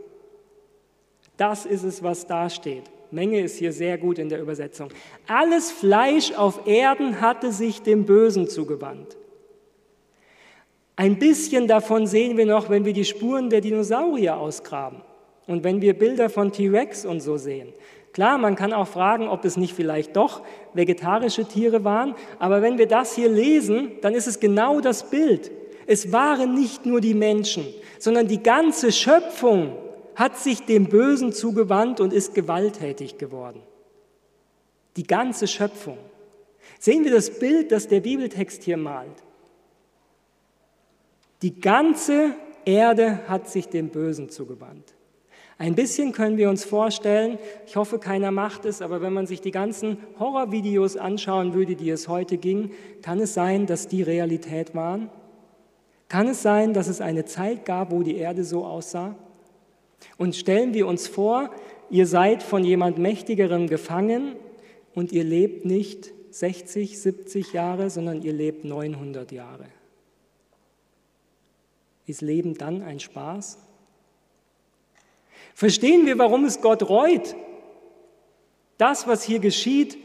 Das 1.38 1.68
ist 1.68 1.84
es, 1.84 2.02
was 2.02 2.26
da 2.26 2.50
steht. 2.50 2.90
Menge 3.12 3.42
ist 3.42 3.58
hier 3.58 3.74
sehr 3.74 3.98
gut 3.98 4.20
in 4.20 4.30
der 4.30 4.42
Übersetzung. 4.42 4.90
Alles 5.28 5.72
Fleisch 5.72 6.32
auf 6.34 6.68
Erden 6.68 7.22
hatte 7.22 7.52
sich 7.52 7.82
dem 7.82 8.06
Bösen 8.06 8.48
zugewandt. 8.48 9.18
Ein 10.96 11.18
bisschen 11.18 11.68
davon 11.68 12.08
sehen 12.08 12.38
wir 12.38 12.46
noch, 12.46 12.70
wenn 12.70 12.86
wir 12.86 12.94
die 12.94 13.06
Spuren 13.06 13.50
der 13.50 13.62
Dinosaurier 13.62 14.38
ausgraben 14.38 15.02
und 15.48 15.64
wenn 15.64 15.82
wir 15.82 15.98
Bilder 15.98 16.30
von 16.30 16.52
T-Rex 16.52 17.06
und 17.06 17.22
so 17.22 17.38
sehen. 17.38 17.74
Klar, 18.12 18.38
man 18.38 18.56
kann 18.56 18.74
auch 18.74 18.88
fragen, 18.88 19.28
ob 19.28 19.46
es 19.46 19.56
nicht 19.56 19.74
vielleicht 19.74 20.16
doch 20.16 20.42
vegetarische 20.74 21.46
Tiere 21.46 21.84
waren, 21.84 22.16
aber 22.38 22.62
wenn 22.62 22.78
wir 22.78 22.88
das 22.88 23.16
hier 23.16 23.30
lesen, 23.30 23.94
dann 24.02 24.14
ist 24.14 24.28
es 24.28 24.40
genau 24.40 24.82
das 24.82 25.10
Bild. 25.10 25.52
Es 25.88 26.12
waren 26.12 26.54
nicht 26.54 26.86
nur 26.86 27.02
die 27.02 27.14
Menschen, 27.14 27.66
sondern 27.98 28.28
die 28.28 28.44
ganze 28.44 28.92
Schöpfung 28.92 29.78
hat 30.20 30.38
sich 30.38 30.66
dem 30.66 30.90
Bösen 30.90 31.32
zugewandt 31.32 32.02
und 32.02 32.12
ist 32.12 32.36
gewalttätig 32.36 33.18
geworden. 33.18 33.62
Die 34.98 35.08
ganze 35.08 35.48
Schöpfung. 35.48 35.98
Sehen 36.78 37.06
wir 37.06 37.12
das 37.12 37.40
Bild, 37.40 37.72
das 37.72 37.88
der 37.88 38.02
Bibeltext 38.02 38.64
hier 38.64 38.76
malt. 38.76 39.24
Die 41.42 41.62
ganze 41.62 42.34
Erde 42.66 43.30
hat 43.30 43.50
sich 43.50 43.70
dem 43.70 43.92
Bösen 43.92 44.30
zugewandt. 44.30 44.94
Ein 45.58 45.76
bisschen 45.76 46.12
können 46.12 46.36
wir 46.36 46.50
uns 46.50 46.66
vorstellen, 46.66 47.40
ich 47.66 47.78
hoffe, 47.78 47.98
keiner 47.98 48.32
macht 48.32 48.66
es, 48.66 48.82
aber 48.82 49.02
wenn 49.02 49.14
man 49.14 49.26
sich 49.26 49.40
die 49.40 49.52
ganzen 49.52 50.00
Horrorvideos 50.20 50.98
anschauen 50.98 51.54
würde, 51.54 51.78
die 51.78 51.90
es 51.92 52.10
heute 52.10 52.38
ging, 52.38 52.72
kann 53.02 53.22
es 53.22 53.34
sein, 53.34 53.68
dass 53.68 53.88
die 53.88 54.04
Realität 54.04 54.76
waren? 54.76 55.10
Kann 56.10 56.28
es 56.28 56.42
sein, 56.42 56.74
dass 56.74 56.90
es 56.90 57.00
eine 57.00 57.24
Zeit 57.24 57.64
gab, 57.64 57.92
wo 57.92 58.04
die 58.04 58.18
Erde 58.18 58.44
so 58.44 58.66
aussah? 58.66 59.16
Und 60.18 60.36
stellen 60.36 60.74
wir 60.74 60.88
uns 60.88 61.08
vor, 61.08 61.50
ihr 61.90 62.06
seid 62.06 62.44
von 62.44 62.64
jemand 62.64 62.98
Mächtigerem 62.98 63.68
gefangen 63.68 64.36
und 64.94 65.12
ihr 65.12 65.24
lebt 65.24 65.66
nicht 65.66 66.12
60, 66.32 67.00
70 67.00 67.54
Jahre, 67.54 67.90
sondern 67.90 68.22
ihr 68.22 68.34
lebt 68.34 68.66
900 68.66 69.32
Jahre. 69.32 69.66
Ist 72.06 72.22
Leben 72.22 72.56
dann 72.56 72.82
ein 72.82 73.00
Spaß? 73.00 73.60
Verstehen 75.54 76.06
wir, 76.06 76.18
warum 76.18 76.46
es 76.46 76.62
Gott 76.62 76.90
reut? 76.90 77.36
Das, 78.78 79.08
was 79.08 79.24
hier 79.24 79.40
geschieht, 79.40 79.98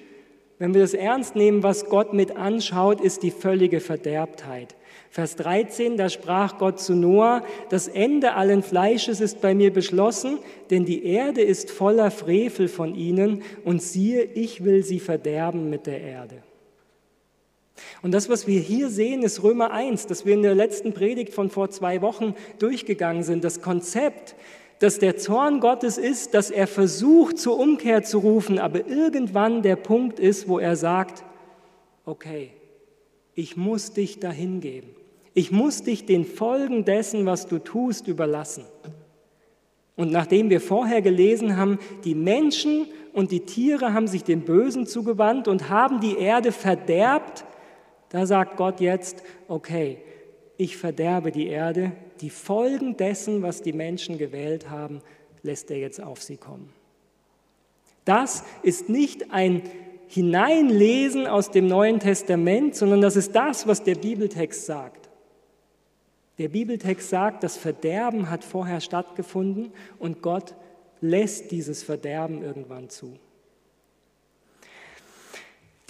wenn 0.58 0.74
wir 0.74 0.80
das 0.80 0.94
ernst 0.94 1.36
nehmen, 1.36 1.62
was 1.62 1.86
Gott 1.86 2.12
mit 2.12 2.36
anschaut, 2.36 3.00
ist 3.00 3.22
die 3.22 3.30
völlige 3.30 3.80
Verderbtheit. 3.80 4.74
Vers 5.14 5.36
13, 5.36 5.96
da 5.96 6.08
sprach 6.08 6.58
Gott 6.58 6.80
zu 6.80 6.96
Noah, 6.96 7.44
das 7.68 7.86
Ende 7.86 8.34
allen 8.34 8.64
Fleisches 8.64 9.20
ist 9.20 9.40
bei 9.40 9.54
mir 9.54 9.72
beschlossen, 9.72 10.40
denn 10.70 10.84
die 10.84 11.04
Erde 11.04 11.40
ist 11.40 11.70
voller 11.70 12.10
Frevel 12.10 12.66
von 12.66 12.96
ihnen 12.96 13.44
und 13.64 13.80
siehe, 13.80 14.24
ich 14.24 14.64
will 14.64 14.82
sie 14.82 14.98
verderben 14.98 15.70
mit 15.70 15.86
der 15.86 16.00
Erde. 16.00 16.42
Und 18.02 18.10
das, 18.10 18.28
was 18.28 18.48
wir 18.48 18.58
hier 18.58 18.88
sehen, 18.88 19.22
ist 19.22 19.44
Römer 19.44 19.70
1, 19.70 20.08
das 20.08 20.26
wir 20.26 20.34
in 20.34 20.42
der 20.42 20.56
letzten 20.56 20.92
Predigt 20.92 21.32
von 21.32 21.48
vor 21.48 21.70
zwei 21.70 22.02
Wochen 22.02 22.34
durchgegangen 22.58 23.22
sind. 23.22 23.44
Das 23.44 23.62
Konzept, 23.62 24.34
dass 24.80 24.98
der 24.98 25.16
Zorn 25.16 25.60
Gottes 25.60 25.96
ist, 25.96 26.34
dass 26.34 26.50
er 26.50 26.66
versucht 26.66 27.38
zur 27.38 27.56
Umkehr 27.60 28.02
zu 28.02 28.18
rufen, 28.18 28.58
aber 28.58 28.88
irgendwann 28.88 29.62
der 29.62 29.76
Punkt 29.76 30.18
ist, 30.18 30.48
wo 30.48 30.58
er 30.58 30.74
sagt, 30.74 31.22
okay, 32.04 32.50
ich 33.36 33.56
muss 33.56 33.92
dich 33.92 34.18
dahin 34.18 34.60
geben. 34.60 34.88
Ich 35.34 35.50
muss 35.50 35.82
dich 35.82 36.06
den 36.06 36.24
Folgen 36.24 36.84
dessen, 36.84 37.26
was 37.26 37.46
du 37.46 37.58
tust, 37.58 38.06
überlassen. 38.06 38.64
Und 39.96 40.10
nachdem 40.10 40.48
wir 40.48 40.60
vorher 40.60 41.02
gelesen 41.02 41.56
haben, 41.56 41.78
die 42.04 42.14
Menschen 42.14 42.86
und 43.12 43.30
die 43.30 43.40
Tiere 43.40 43.92
haben 43.92 44.06
sich 44.06 44.24
dem 44.24 44.42
Bösen 44.42 44.86
zugewandt 44.86 45.46
und 45.48 45.68
haben 45.68 46.00
die 46.00 46.18
Erde 46.18 46.52
verderbt, 46.52 47.44
da 48.08 48.26
sagt 48.26 48.56
Gott 48.56 48.80
jetzt, 48.80 49.22
okay, 49.48 49.98
ich 50.56 50.76
verderbe 50.76 51.32
die 51.32 51.48
Erde, 51.48 51.92
die 52.20 52.30
Folgen 52.30 52.96
dessen, 52.96 53.42
was 53.42 53.62
die 53.62 53.72
Menschen 53.72 54.18
gewählt 54.18 54.70
haben, 54.70 55.00
lässt 55.42 55.70
er 55.70 55.78
jetzt 55.78 56.00
auf 56.00 56.22
sie 56.22 56.36
kommen. 56.36 56.70
Das 58.04 58.44
ist 58.62 58.88
nicht 58.88 59.32
ein 59.32 59.62
Hineinlesen 60.08 61.26
aus 61.26 61.50
dem 61.50 61.66
Neuen 61.66 61.98
Testament, 61.98 62.76
sondern 62.76 63.00
das 63.00 63.16
ist 63.16 63.34
das, 63.34 63.66
was 63.66 63.82
der 63.82 63.96
Bibeltext 63.96 64.66
sagt. 64.66 65.03
Der 66.38 66.48
Bibeltext 66.48 67.10
sagt, 67.10 67.44
das 67.44 67.56
Verderben 67.56 68.28
hat 68.30 68.44
vorher 68.44 68.80
stattgefunden 68.80 69.72
und 69.98 70.20
Gott 70.20 70.54
lässt 71.00 71.50
dieses 71.50 71.82
Verderben 71.82 72.42
irgendwann 72.42 72.88
zu. 72.88 73.18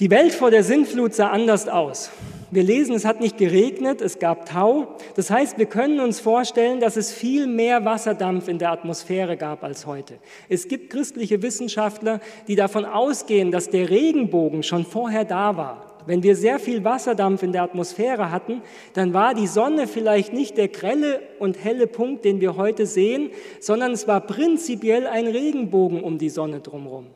Die 0.00 0.10
Welt 0.10 0.32
vor 0.32 0.50
der 0.50 0.64
Sintflut 0.64 1.14
sah 1.14 1.30
anders 1.30 1.68
aus. 1.68 2.10
Wir 2.50 2.64
lesen, 2.64 2.96
es 2.96 3.04
hat 3.04 3.20
nicht 3.20 3.38
geregnet, 3.38 4.00
es 4.00 4.18
gab 4.18 4.46
Tau. 4.46 4.96
Das 5.14 5.30
heißt, 5.30 5.56
wir 5.56 5.66
können 5.66 6.00
uns 6.00 6.18
vorstellen, 6.18 6.80
dass 6.80 6.96
es 6.96 7.12
viel 7.12 7.46
mehr 7.46 7.84
Wasserdampf 7.84 8.48
in 8.48 8.58
der 8.58 8.72
Atmosphäre 8.72 9.36
gab 9.36 9.62
als 9.62 9.86
heute. 9.86 10.18
Es 10.48 10.66
gibt 10.66 10.90
christliche 10.90 11.42
Wissenschaftler, 11.42 12.20
die 12.48 12.56
davon 12.56 12.84
ausgehen, 12.84 13.52
dass 13.52 13.70
der 13.70 13.88
Regenbogen 13.88 14.64
schon 14.64 14.84
vorher 14.84 15.24
da 15.24 15.56
war. 15.56 15.93
Wenn 16.06 16.22
wir 16.22 16.36
sehr 16.36 16.58
viel 16.58 16.84
Wasserdampf 16.84 17.42
in 17.42 17.52
der 17.52 17.62
Atmosphäre 17.62 18.30
hatten, 18.30 18.62
dann 18.92 19.14
war 19.14 19.34
die 19.34 19.46
Sonne 19.46 19.86
vielleicht 19.86 20.32
nicht 20.32 20.56
der 20.56 20.68
grelle 20.68 21.20
und 21.38 21.62
helle 21.62 21.86
Punkt, 21.86 22.24
den 22.24 22.40
wir 22.40 22.56
heute 22.56 22.86
sehen, 22.86 23.30
sondern 23.60 23.92
es 23.92 24.06
war 24.06 24.20
prinzipiell 24.20 25.06
ein 25.06 25.26
Regenbogen 25.26 26.02
um 26.02 26.18
die 26.18 26.28
Sonne 26.28 26.60
drumherum. 26.60 27.06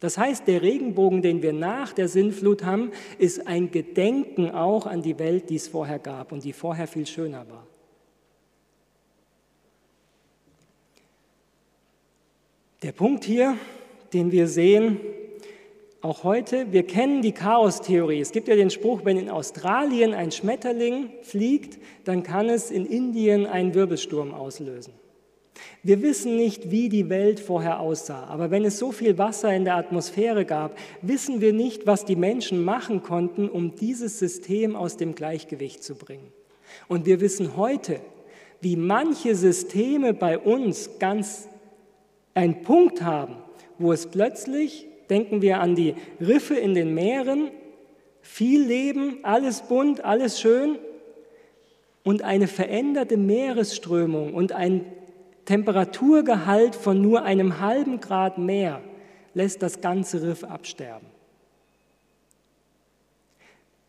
Das 0.00 0.16
heißt, 0.16 0.46
der 0.46 0.62
Regenbogen, 0.62 1.22
den 1.22 1.42
wir 1.42 1.52
nach 1.52 1.92
der 1.92 2.08
Sinnflut 2.08 2.64
haben, 2.64 2.92
ist 3.18 3.46
ein 3.46 3.70
Gedenken 3.70 4.50
auch 4.50 4.86
an 4.86 5.02
die 5.02 5.18
Welt, 5.18 5.50
die 5.50 5.56
es 5.56 5.66
vorher 5.66 5.98
gab 5.98 6.30
und 6.30 6.44
die 6.44 6.52
vorher 6.52 6.86
viel 6.86 7.06
schöner 7.06 7.46
war. 7.48 7.66
Der 12.82 12.92
Punkt 12.92 13.24
hier, 13.24 13.56
den 14.12 14.30
wir 14.30 14.46
sehen, 14.46 15.00
auch 16.00 16.22
heute, 16.22 16.72
wir 16.72 16.84
kennen 16.86 17.22
die 17.22 17.32
Chaostheorie. 17.32 18.20
Es 18.20 18.30
gibt 18.30 18.48
ja 18.48 18.54
den 18.54 18.70
Spruch, 18.70 19.04
wenn 19.04 19.18
in 19.18 19.28
Australien 19.28 20.14
ein 20.14 20.30
Schmetterling 20.30 21.10
fliegt, 21.22 21.78
dann 22.04 22.22
kann 22.22 22.48
es 22.48 22.70
in 22.70 22.86
Indien 22.86 23.46
einen 23.46 23.74
Wirbelsturm 23.74 24.32
auslösen. 24.32 24.92
Wir 25.82 26.02
wissen 26.02 26.36
nicht, 26.36 26.70
wie 26.70 26.88
die 26.88 27.08
Welt 27.08 27.40
vorher 27.40 27.80
aussah, 27.80 28.24
aber 28.24 28.50
wenn 28.52 28.64
es 28.64 28.78
so 28.78 28.92
viel 28.92 29.18
Wasser 29.18 29.52
in 29.52 29.64
der 29.64 29.76
Atmosphäre 29.76 30.44
gab, 30.44 30.78
wissen 31.02 31.40
wir 31.40 31.52
nicht, 31.52 31.86
was 31.86 32.04
die 32.04 32.16
Menschen 32.16 32.64
machen 32.64 33.02
konnten, 33.02 33.48
um 33.48 33.74
dieses 33.74 34.20
System 34.20 34.76
aus 34.76 34.96
dem 34.96 35.16
Gleichgewicht 35.16 35.82
zu 35.82 35.96
bringen. 35.96 36.32
Und 36.86 37.06
wir 37.06 37.20
wissen 37.20 37.56
heute, 37.56 38.00
wie 38.60 38.76
manche 38.76 39.34
Systeme 39.34 40.14
bei 40.14 40.38
uns 40.38 40.98
ganz 40.98 41.48
einen 42.34 42.62
Punkt 42.62 43.02
haben, 43.02 43.36
wo 43.78 43.92
es 43.92 44.06
plötzlich 44.06 44.87
Denken 45.10 45.42
wir 45.42 45.60
an 45.60 45.74
die 45.74 45.94
Riffe 46.20 46.54
in 46.54 46.74
den 46.74 46.94
Meeren, 46.94 47.50
viel 48.20 48.62
Leben, 48.62 49.18
alles 49.22 49.62
bunt, 49.62 50.04
alles 50.04 50.40
schön 50.40 50.78
und 52.04 52.22
eine 52.22 52.46
veränderte 52.46 53.16
Meeresströmung 53.16 54.34
und 54.34 54.52
ein 54.52 54.84
Temperaturgehalt 55.44 56.74
von 56.74 57.00
nur 57.00 57.22
einem 57.22 57.60
halben 57.60 58.00
Grad 58.00 58.38
mehr 58.38 58.82
lässt 59.34 59.62
das 59.62 59.80
ganze 59.80 60.22
Riff 60.22 60.44
absterben. 60.44 61.06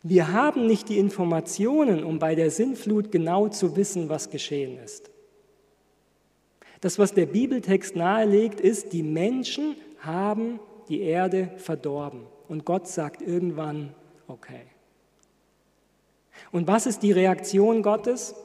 Wir 0.01 0.31
haben 0.31 0.67
nicht 0.67 0.87
die 0.87 0.97
Informationen, 0.97 2.05
um 2.05 2.19
bei 2.19 2.35
der 2.35 2.51
Sinnflut 2.51 3.11
genau 3.11 3.49
zu 3.49 3.75
wissen, 3.75 4.07
was 4.07 4.29
geschehen 4.29 4.79
ist. 4.79 5.09
Das, 6.79 6.97
was 6.97 7.13
der 7.13 7.25
Bibeltext 7.25 7.97
nahelegt, 7.97 8.61
ist, 8.61 8.93
die 8.93 9.03
Menschen 9.03 9.75
haben 9.99 10.61
die 10.89 11.01
Erde 11.01 11.51
verdorben. 11.57 12.25
Und 12.47 12.65
Gott 12.65 12.87
sagt 12.87 13.21
irgendwann, 13.21 13.93
okay. 14.27 14.63
Und 16.51 16.67
was 16.67 16.85
ist 16.85 17.03
die 17.03 17.11
Reaktion 17.11 17.83
Gottes? 17.83 18.35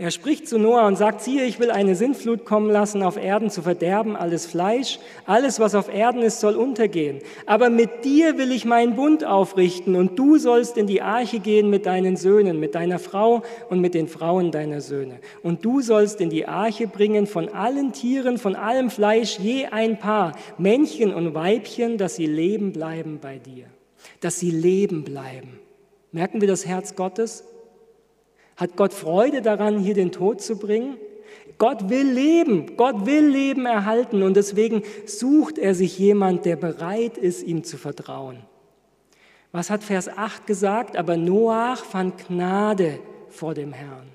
Er 0.00 0.12
spricht 0.12 0.46
zu 0.46 0.60
Noah 0.60 0.86
und 0.86 0.94
sagt, 0.94 1.22
siehe, 1.22 1.44
ich 1.44 1.58
will 1.58 1.72
eine 1.72 1.96
Sintflut 1.96 2.44
kommen 2.44 2.70
lassen, 2.70 3.02
auf 3.02 3.16
Erden 3.16 3.50
zu 3.50 3.62
verderben, 3.62 4.14
alles 4.14 4.46
Fleisch, 4.46 5.00
alles, 5.26 5.58
was 5.58 5.74
auf 5.74 5.92
Erden 5.92 6.22
ist, 6.22 6.38
soll 6.38 6.54
untergehen. 6.54 7.18
Aber 7.46 7.68
mit 7.68 8.04
dir 8.04 8.38
will 8.38 8.52
ich 8.52 8.64
meinen 8.64 8.94
Bund 8.94 9.24
aufrichten 9.24 9.96
und 9.96 10.16
du 10.16 10.38
sollst 10.38 10.76
in 10.76 10.86
die 10.86 11.02
Arche 11.02 11.40
gehen 11.40 11.68
mit 11.68 11.84
deinen 11.84 12.16
Söhnen, 12.16 12.60
mit 12.60 12.76
deiner 12.76 13.00
Frau 13.00 13.42
und 13.70 13.80
mit 13.80 13.94
den 13.94 14.06
Frauen 14.06 14.52
deiner 14.52 14.80
Söhne. 14.80 15.18
Und 15.42 15.64
du 15.64 15.80
sollst 15.80 16.20
in 16.20 16.30
die 16.30 16.46
Arche 16.46 16.86
bringen 16.86 17.26
von 17.26 17.48
allen 17.48 17.92
Tieren, 17.92 18.38
von 18.38 18.54
allem 18.54 18.90
Fleisch 18.90 19.40
je 19.40 19.66
ein 19.66 19.98
Paar, 19.98 20.38
Männchen 20.58 21.12
und 21.12 21.34
Weibchen, 21.34 21.98
dass 21.98 22.14
sie 22.14 22.26
leben 22.26 22.72
bleiben 22.72 23.18
bei 23.20 23.38
dir. 23.38 23.64
Dass 24.20 24.38
sie 24.38 24.52
leben 24.52 25.02
bleiben. 25.02 25.58
Merken 26.12 26.40
wir 26.40 26.46
das 26.46 26.66
Herz 26.66 26.94
Gottes? 26.94 27.47
Hat 28.58 28.74
Gott 28.74 28.92
Freude 28.92 29.40
daran, 29.40 29.78
hier 29.78 29.94
den 29.94 30.10
Tod 30.10 30.42
zu 30.42 30.56
bringen? 30.56 30.96
Gott 31.58 31.90
will 31.90 32.10
leben, 32.10 32.76
Gott 32.76 33.06
will 33.06 33.24
Leben 33.24 33.66
erhalten 33.66 34.24
und 34.24 34.36
deswegen 34.36 34.82
sucht 35.06 35.58
er 35.58 35.76
sich 35.76 35.96
jemand, 35.96 36.44
der 36.44 36.56
bereit 36.56 37.16
ist, 37.16 37.44
ihm 37.44 37.62
zu 37.62 37.76
vertrauen. 37.76 38.40
Was 39.52 39.70
hat 39.70 39.84
Vers 39.84 40.08
8 40.08 40.46
gesagt? 40.46 40.96
Aber 40.96 41.16
Noach 41.16 41.84
fand 41.84 42.26
Gnade 42.26 42.98
vor 43.28 43.54
dem 43.54 43.72
Herrn. 43.72 44.08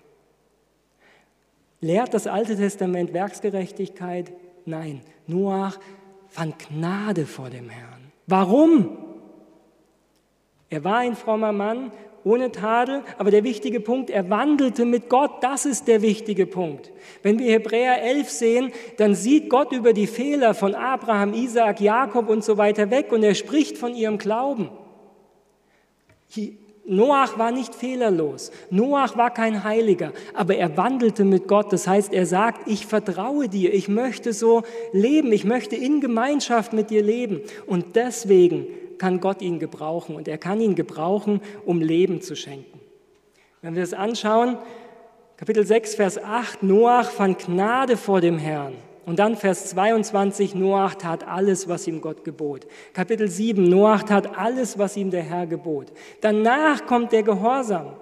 Lehrt 1.80 2.14
das 2.14 2.28
Alte 2.28 2.58
Testament 2.58 3.14
Werksgerechtigkeit? 3.14 4.34
Nein, 4.66 5.02
Noach 5.26 5.80
fand 6.28 6.60
Gnade 6.60 7.26
vor 7.26 7.50
dem 7.50 7.70
Herrn. 7.70 8.12
Warum? 8.28 8.98
Er 10.70 10.84
war 10.84 10.98
ein 10.98 11.16
frommer 11.16 11.54
Mann 11.54 11.92
ohne 12.24 12.52
Tadel, 12.52 13.02
aber 13.18 13.32
der 13.32 13.44
wichtige 13.44 13.80
Punkt, 13.80 14.10
er 14.10 14.30
wandelte 14.30 14.86
mit 14.86 15.10
Gott, 15.10 15.32
das 15.42 15.66
ist 15.66 15.88
der 15.88 16.02
wichtige 16.02 16.46
Punkt. 16.46 16.92
Wenn 17.22 17.40
wir 17.40 17.52
Hebräer 17.52 18.02
11 18.02 18.30
sehen, 18.30 18.72
dann 18.98 19.16
sieht 19.16 19.50
Gott 19.50 19.72
über 19.72 19.94
die 19.94 20.08
Fehler 20.08 20.54
von 20.54 20.76
Abraham, 20.76 21.34
Isaak, 21.34 21.82
Jakob 21.82 22.30
und 22.30 22.44
so 22.44 22.58
weiter 22.58 22.90
weg 22.92 23.12
und 23.12 23.24
er 23.24 23.36
spricht 23.36 23.78
von 23.78 23.96
ihrem 23.96 24.18
Glauben. 24.18 24.70
Noach 26.86 27.38
war 27.38 27.52
nicht 27.52 27.76
fehlerlos, 27.76 28.52
Noach 28.70 29.16
war 29.16 29.34
kein 29.34 29.64
Heiliger, 29.64 30.12
aber 30.34 30.56
er 30.56 30.76
wandelte 30.76 31.24
mit 31.24 31.48
Gott. 31.48 31.72
Das 31.72 31.88
heißt, 31.88 32.12
er 32.12 32.26
sagt, 32.26 32.68
ich 32.68 32.86
vertraue 32.86 33.48
dir, 33.48 33.74
ich 33.74 33.88
möchte 33.88 34.34
so 34.34 34.64
leben, 34.92 35.32
ich 35.32 35.46
möchte 35.46 35.78
in 35.78 36.02
Gemeinschaft 36.02 36.74
mit 36.74 36.90
dir 36.90 37.02
leben. 37.02 37.40
Und 37.68 37.96
deswegen 37.96 38.68
kann 39.04 39.20
Gott 39.20 39.42
ihn 39.42 39.60
gebrauchen 39.60 40.16
und 40.16 40.30
er 40.30 40.38
kann 40.38 40.62
ihn 40.62 40.76
gebrauchen, 40.76 41.42
um 41.66 41.82
Leben 41.82 42.22
zu 42.22 42.38
schenken. 42.38 42.80
Wenn 43.62 43.76
wir 43.76 43.82
das 43.82 43.94
anschauen, 43.94 44.58
Kapitel 45.36 45.66
6, 45.66 45.96
Vers 45.96 46.24
8, 46.24 46.64
Noach 46.64 47.10
fand 47.10 47.40
Gnade 47.40 47.98
vor 47.98 48.22
dem 48.22 48.38
Herrn. 48.38 48.76
Und 49.06 49.20
dann 49.20 49.36
Vers 49.36 49.68
22, 49.72 50.56
Noach 50.56 50.96
tat 50.96 51.28
alles, 51.28 51.68
was 51.68 51.86
ihm 51.86 52.00
Gott 52.00 52.24
gebot. 52.24 52.66
Kapitel 52.94 53.28
7, 53.28 53.62
Noach 53.68 54.04
tat 54.04 54.38
alles, 54.38 54.78
was 54.78 54.96
ihm 54.96 55.12
der 55.12 55.24
Herr 55.24 55.48
gebot. 55.48 55.88
Danach 56.22 56.86
kommt 56.86 57.12
der 57.12 57.24
Gehorsam. 57.24 57.98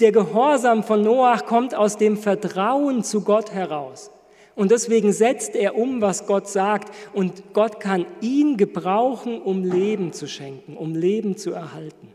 Der 0.00 0.10
Gehorsam 0.10 0.82
von 0.82 1.02
Noach 1.02 1.46
kommt 1.46 1.72
aus 1.72 1.96
dem 1.98 2.16
Vertrauen 2.16 3.04
zu 3.04 3.20
Gott 3.20 3.52
heraus. 3.52 4.10
Und 4.54 4.70
deswegen 4.70 5.12
setzt 5.12 5.56
er 5.56 5.76
um, 5.76 6.00
was 6.00 6.26
Gott 6.26 6.48
sagt. 6.48 6.92
Und 7.12 7.42
Gott 7.52 7.80
kann 7.80 8.06
ihn 8.20 8.56
gebrauchen, 8.56 9.40
um 9.42 9.64
Leben 9.64 10.12
zu 10.12 10.28
schenken, 10.28 10.76
um 10.76 10.94
Leben 10.94 11.36
zu 11.36 11.52
erhalten. 11.52 12.08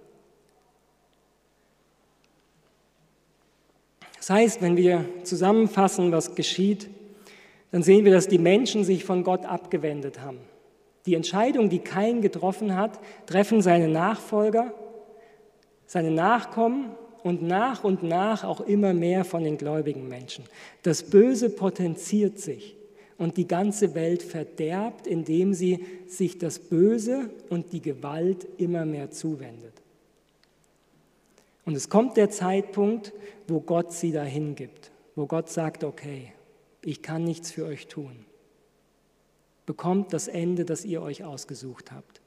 Das 4.17 4.29
heißt, 4.29 4.61
wenn 4.61 4.77
wir 4.77 5.05
zusammenfassen, 5.23 6.11
was 6.11 6.35
geschieht, 6.35 6.89
dann 7.71 7.83
sehen 7.83 8.05
wir, 8.05 8.11
dass 8.11 8.27
die 8.27 8.37
Menschen 8.37 8.83
sich 8.83 9.03
von 9.03 9.23
Gott 9.23 9.45
abgewendet 9.45 10.21
haben. 10.21 10.39
Die 11.05 11.15
Entscheidung, 11.15 11.69
die 11.69 11.79
Kain 11.79 12.21
getroffen 12.21 12.75
hat, 12.75 12.99
treffen 13.25 13.61
seine 13.61 13.87
Nachfolger, 13.87 14.73
seine 15.85 16.11
Nachkommen 16.11 16.91
und 17.23 17.41
nach 17.41 17.83
und 17.83 18.03
nach 18.03 18.43
auch 18.43 18.61
immer 18.61 18.93
mehr 18.93 19.25
von 19.25 19.43
den 19.43 19.57
gläubigen 19.57 20.07
Menschen. 20.07 20.45
Das 20.83 21.03
Böse 21.03 21.49
potenziert 21.49 22.39
sich 22.39 22.75
und 23.17 23.37
die 23.37 23.47
ganze 23.47 23.95
Welt 23.95 24.23
verderbt, 24.23 25.05
indem 25.05 25.53
sie 25.53 25.85
sich 26.07 26.37
das 26.37 26.59
Böse 26.59 27.29
und 27.49 27.73
die 27.73 27.81
Gewalt 27.81 28.47
immer 28.57 28.85
mehr 28.85 29.11
zuwendet. 29.11 29.73
Und 31.65 31.75
es 31.75 31.89
kommt 31.89 32.17
der 32.17 32.29
Zeitpunkt, 32.29 33.13
wo 33.47 33.59
Gott 33.59 33.93
sie 33.93 34.11
dahin 34.11 34.55
gibt, 34.55 34.91
wo 35.15 35.27
Gott 35.27 35.49
sagt, 35.49 35.83
okay, 35.83 36.33
ich 36.81 37.01
kann 37.01 37.23
nichts 37.23 37.51
für 37.51 37.65
euch 37.65 37.87
tun. 37.87 38.25
Bekommt 39.65 40.13
das 40.13 40.27
Ende, 40.27 40.65
das 40.65 40.85
ihr 40.85 41.01
euch 41.01 41.23
ausgesucht 41.23 41.91
habt. 41.91 42.21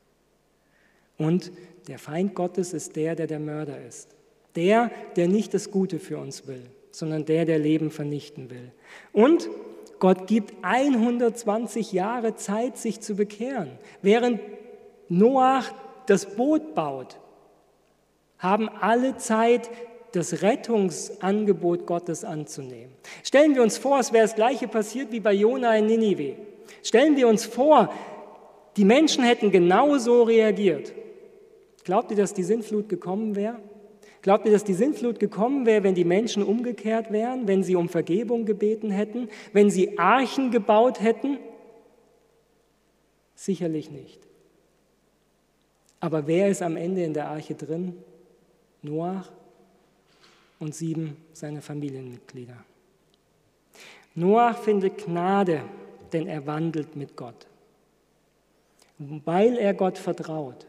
Und 1.19 1.51
der 1.89 1.99
Feind 1.99 2.35
Gottes 2.35 2.73
ist 2.73 2.95
der, 2.97 3.17
der 3.17 3.27
der 3.27 3.41
Mörder 3.41 3.85
ist. 3.85 4.15
Der, 4.57 4.91
der 5.17 5.29
nicht 5.29 5.55
das 5.55 5.71
Gute 5.71 5.99
für 5.99 6.19
uns 6.19 6.47
will, 6.47 6.63
sondern 6.91 7.25
der, 7.25 7.45
der 7.45 7.59
Leben 7.59 7.91
vernichten 7.91 8.51
will. 8.51 8.71
Und 9.13 9.49
Gott 9.99 10.27
gibt 10.27 10.53
120 10.63 11.93
Jahre 11.93 12.35
Zeit, 12.35 12.77
sich 12.77 13.01
zu 13.01 13.15
bekehren. 13.15 13.71
Während 14.03 14.41
Noach 15.09 15.73
das 16.07 16.27
Boot 16.37 16.75
baut, 16.75 17.19
haben 18.39 18.69
alle 18.69 19.17
Zeit, 19.19 19.71
das 20.13 20.43
Rettungsangebot 20.43 21.87
Gottes 21.87 22.25
anzunehmen. 22.25 22.93
Stellen 23.23 23.55
wir 23.55 23.63
uns 23.63 23.79
vor, 23.79 23.99
es 23.99 24.13
wäre 24.13 24.25
das 24.25 24.35
gleiche 24.35 24.69
passiert 24.69 25.11
wie 25.13 25.21
bei 25.21 25.33
Jona 25.33 25.77
in 25.77 25.87
Ninive. 25.87 26.37
Stellen 26.83 27.17
wir 27.17 27.29
uns 27.29 27.45
vor, 27.45 27.93
die 28.77 28.85
Menschen 28.85 29.25
hätten 29.25 29.51
genauso 29.51 30.23
reagiert. 30.23 30.93
Glaubt 31.85 32.11
ihr, 32.11 32.17
dass 32.17 32.35
die 32.35 32.43
Sintflut 32.43 32.89
gekommen 32.89 33.37
wäre? 33.37 33.59
Glaubt 34.23 34.47
ihr, 34.47 34.53
dass 34.53 34.63
die 34.63 34.75
Sintflut 34.75 35.19
gekommen 35.19 35.67
wäre, 35.67 35.83
wenn 35.83 35.97
die 35.97 36.05
Menschen 36.05 36.45
umgekehrt 36.45 37.11
wären, 37.11 37.49
wenn 37.49 37.65
sie 37.65 37.75
um 37.75 37.89
Vergebung 37.89 38.47
gebeten 38.47 38.91
hätten, 38.91 39.29
wenn 39.53 39.69
sie 39.69 39.99
Archen 39.99 40.53
gebaut 40.53 41.01
hätten? 41.01 41.39
Sicherlich 43.35 43.91
nicht. 43.91 44.21
Aber 45.99 46.29
wer 46.29 46.49
ist 46.49 46.63
am 46.63 46.77
Ende 46.77 47.03
in 47.03 47.15
der 47.15 47.29
Arche 47.29 47.55
drin? 47.55 47.97
Noach 48.83 49.31
und 50.61 50.75
sieben 50.75 51.17
seiner 51.33 51.61
Familienmitglieder. 51.61 52.57
Noach 54.15 54.59
findet 54.59 55.05
Gnade, 55.05 55.63
denn 56.13 56.29
er 56.29 56.47
wandelt 56.47 56.95
mit 56.95 57.17
Gott. 57.17 57.47
Weil 58.99 59.57
er 59.57 59.75
Gott 59.75 59.99
vertraut, 59.99 60.67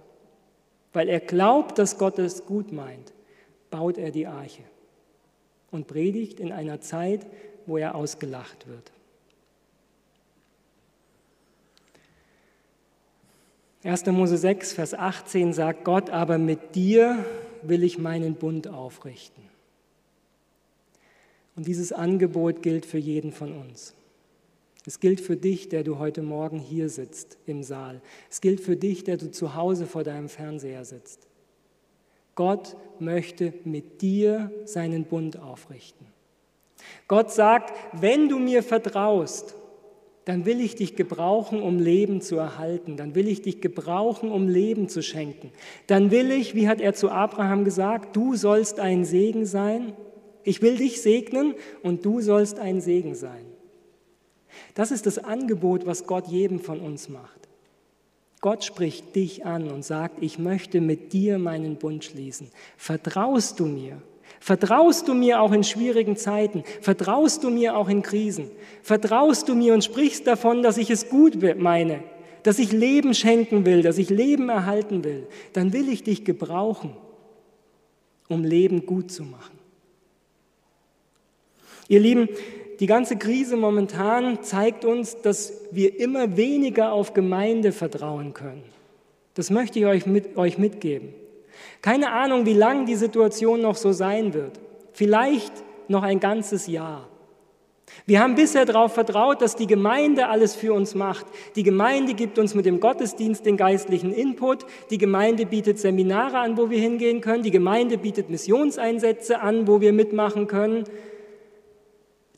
weil 0.91 1.09
er 1.09 1.19
glaubt, 1.19 1.77
dass 1.77 1.99
Gott 1.99 2.17
es 2.17 2.45
gut 2.45 2.71
meint, 2.71 3.13
baut 3.73 3.97
er 3.97 4.11
die 4.11 4.27
Arche 4.27 4.61
und 5.71 5.87
predigt 5.87 6.39
in 6.39 6.51
einer 6.51 6.79
Zeit, 6.79 7.25
wo 7.65 7.77
er 7.77 7.95
ausgelacht 7.95 8.67
wird. 8.67 8.91
1. 13.83 14.05
Mose 14.05 14.37
6, 14.37 14.73
Vers 14.73 14.93
18 14.93 15.53
sagt 15.53 15.85
Gott, 15.85 16.11
aber 16.11 16.37
mit 16.37 16.75
dir 16.75 17.25
will 17.63 17.81
ich 17.83 17.97
meinen 17.97 18.35
Bund 18.35 18.67
aufrichten. 18.67 19.41
Und 21.55 21.65
dieses 21.65 21.91
Angebot 21.91 22.61
gilt 22.61 22.85
für 22.85 22.99
jeden 22.99 23.31
von 23.31 23.53
uns. 23.53 23.95
Es 24.85 24.99
gilt 24.99 25.19
für 25.19 25.35
dich, 25.35 25.67
der 25.67 25.83
du 25.83 25.97
heute 25.97 26.21
Morgen 26.21 26.59
hier 26.59 26.89
sitzt 26.89 27.39
im 27.47 27.63
Saal. 27.63 28.01
Es 28.29 28.39
gilt 28.39 28.61
für 28.61 28.75
dich, 28.75 29.03
der 29.03 29.17
du 29.17 29.31
zu 29.31 29.55
Hause 29.55 29.87
vor 29.87 30.03
deinem 30.03 30.29
Fernseher 30.29 30.85
sitzt. 30.85 31.27
Gott 32.35 32.75
möchte 32.99 33.53
mit 33.63 34.01
dir 34.01 34.51
seinen 34.65 35.05
Bund 35.05 35.39
aufrichten. 35.39 36.05
Gott 37.07 37.31
sagt, 37.31 37.73
wenn 37.93 38.29
du 38.29 38.39
mir 38.39 38.63
vertraust, 38.63 39.55
dann 40.25 40.45
will 40.45 40.61
ich 40.61 40.75
dich 40.75 40.95
gebrauchen, 40.95 41.61
um 41.61 41.79
Leben 41.79 42.21
zu 42.21 42.37
erhalten. 42.37 42.95
Dann 42.95 43.13
will 43.13 43.27
ich 43.27 43.41
dich 43.41 43.59
gebrauchen, 43.59 44.31
um 44.31 44.47
Leben 44.47 44.87
zu 44.87 45.03
schenken. 45.03 45.51
Dann 45.87 46.11
will 46.11 46.31
ich, 46.31 46.55
wie 46.55 46.67
hat 46.67 46.79
er 46.79 46.93
zu 46.93 47.09
Abraham 47.09 47.65
gesagt, 47.65 48.15
du 48.15 48.35
sollst 48.35 48.79
ein 48.79 49.03
Segen 49.03 49.45
sein 49.45 49.93
ich 50.43 50.61
will 50.61 50.77
dich 50.77 51.01
segnen 51.01 51.55
und 51.81 52.05
du 52.05 52.21
sollst 52.21 52.59
ein 52.59 52.81
Segen 52.81 53.15
sein. 53.15 53.45
Das 54.75 54.91
ist 54.91 55.05
das 55.05 55.17
Angebot, 55.17 55.85
was 55.85 56.05
Gott 56.05 56.27
jedem 56.27 56.59
von 56.59 56.79
uns 56.79 57.09
macht. 57.09 57.42
Gott 58.43 58.65
spricht 58.65 59.15
dich 59.15 59.45
an 59.45 59.71
und 59.71 59.85
sagt, 59.85 60.21
ich 60.21 60.37
möchte 60.37 60.81
mit 60.81 61.13
dir 61.13 61.39
meinen 61.39 61.77
Bund 61.77 62.03
schließen. 62.03 62.49
Vertraust 62.75 63.57
du 63.61 63.65
mir? 63.65 64.01
Vertraust 64.41 65.07
du 65.07 65.13
mir 65.13 65.39
auch 65.39 65.53
in 65.53 65.63
schwierigen 65.63 66.17
Zeiten? 66.17 66.65
Vertraust 66.81 67.45
du 67.45 67.49
mir 67.49 67.77
auch 67.77 67.87
in 67.87 68.01
Krisen? 68.01 68.51
Vertraust 68.81 69.47
du 69.47 69.55
mir 69.55 69.73
und 69.73 69.81
sprichst 69.81 70.27
davon, 70.27 70.61
dass 70.61 70.77
ich 70.77 70.89
es 70.89 71.07
gut 71.07 71.37
meine, 71.57 72.03
dass 72.43 72.59
ich 72.59 72.73
Leben 72.73 73.13
schenken 73.13 73.65
will, 73.65 73.81
dass 73.81 73.97
ich 73.97 74.09
Leben 74.09 74.49
erhalten 74.49 75.05
will? 75.05 75.25
Dann 75.53 75.71
will 75.71 75.87
ich 75.87 76.03
dich 76.03 76.25
gebrauchen, 76.25 76.97
um 78.27 78.43
Leben 78.43 78.85
gut 78.85 79.09
zu 79.09 79.23
machen. 79.23 79.57
Ihr 81.87 82.01
Lieben, 82.01 82.27
die 82.83 82.87
ganze 82.87 83.15
Krise 83.15 83.55
momentan 83.55 84.43
zeigt 84.43 84.83
uns, 84.83 85.21
dass 85.21 85.53
wir 85.71 86.01
immer 86.01 86.35
weniger 86.35 86.91
auf 86.91 87.13
Gemeinde 87.13 87.71
vertrauen 87.71 88.33
können. 88.33 88.65
Das 89.35 89.49
möchte 89.49 89.79
ich 89.79 89.85
euch, 89.85 90.05
mit, 90.05 90.35
euch 90.35 90.57
mitgeben. 90.57 91.13
Keine 91.81 92.11
Ahnung, 92.11 92.45
wie 92.45 92.53
lang 92.53 92.85
die 92.85 92.97
Situation 92.97 93.61
noch 93.61 93.77
so 93.77 93.93
sein 93.93 94.33
wird. 94.33 94.59
Vielleicht 94.91 95.53
noch 95.87 96.03
ein 96.03 96.19
ganzes 96.19 96.67
Jahr. 96.67 97.07
Wir 98.05 98.19
haben 98.19 98.35
bisher 98.35 98.65
darauf 98.65 98.93
vertraut, 98.93 99.41
dass 99.41 99.55
die 99.55 99.67
Gemeinde 99.67 100.27
alles 100.27 100.53
für 100.53 100.73
uns 100.73 100.93
macht. 100.93 101.25
Die 101.55 101.63
Gemeinde 101.63 102.15
gibt 102.15 102.37
uns 102.37 102.53
mit 102.53 102.65
dem 102.65 102.81
Gottesdienst 102.81 103.45
den 103.45 103.55
geistlichen 103.55 104.11
Input. 104.11 104.65
Die 104.89 104.97
Gemeinde 104.97 105.45
bietet 105.45 105.79
Seminare 105.79 106.39
an, 106.39 106.57
wo 106.57 106.69
wir 106.69 106.79
hingehen 106.81 107.21
können. 107.21 107.43
Die 107.43 107.51
Gemeinde 107.51 107.97
bietet 107.97 108.29
Missionseinsätze 108.29 109.39
an, 109.39 109.69
wo 109.69 109.79
wir 109.79 109.93
mitmachen 109.93 110.47
können. 110.47 110.83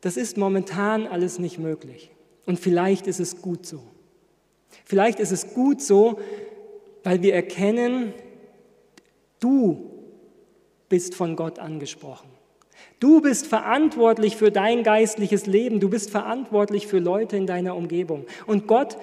Das 0.06 0.16
ist 0.16 0.36
momentan 0.36 1.08
alles 1.08 1.40
nicht 1.40 1.58
möglich. 1.58 2.12
Und 2.44 2.60
vielleicht 2.60 3.08
ist 3.08 3.18
es 3.18 3.42
gut 3.42 3.66
so. 3.66 3.82
Vielleicht 4.84 5.18
ist 5.18 5.32
es 5.32 5.52
gut 5.52 5.82
so, 5.82 6.20
weil 7.02 7.22
wir 7.22 7.34
erkennen, 7.34 8.14
du 9.40 9.90
bist 10.88 11.16
von 11.16 11.34
Gott 11.34 11.58
angesprochen. 11.58 12.28
Du 13.00 13.20
bist 13.20 13.48
verantwortlich 13.48 14.36
für 14.36 14.52
dein 14.52 14.84
geistliches 14.84 15.46
Leben. 15.46 15.80
Du 15.80 15.90
bist 15.90 16.10
verantwortlich 16.10 16.86
für 16.86 17.00
Leute 17.00 17.36
in 17.36 17.48
deiner 17.48 17.74
Umgebung. 17.74 18.26
Und 18.46 18.68
Gott 18.68 18.96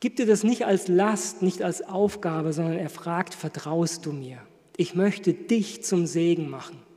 gibt 0.00 0.18
dir 0.18 0.26
das 0.26 0.42
nicht 0.42 0.66
als 0.66 0.88
Last, 0.88 1.42
nicht 1.42 1.62
als 1.62 1.80
Aufgabe, 1.80 2.52
sondern 2.52 2.76
er 2.76 2.90
fragt, 2.90 3.34
vertraust 3.34 4.04
du 4.04 4.10
mir? 4.10 4.38
Ich 4.76 4.96
möchte 4.96 5.32
dich 5.32 5.84
zum 5.84 6.06
Segen 6.06 6.50
machen. 6.50 6.89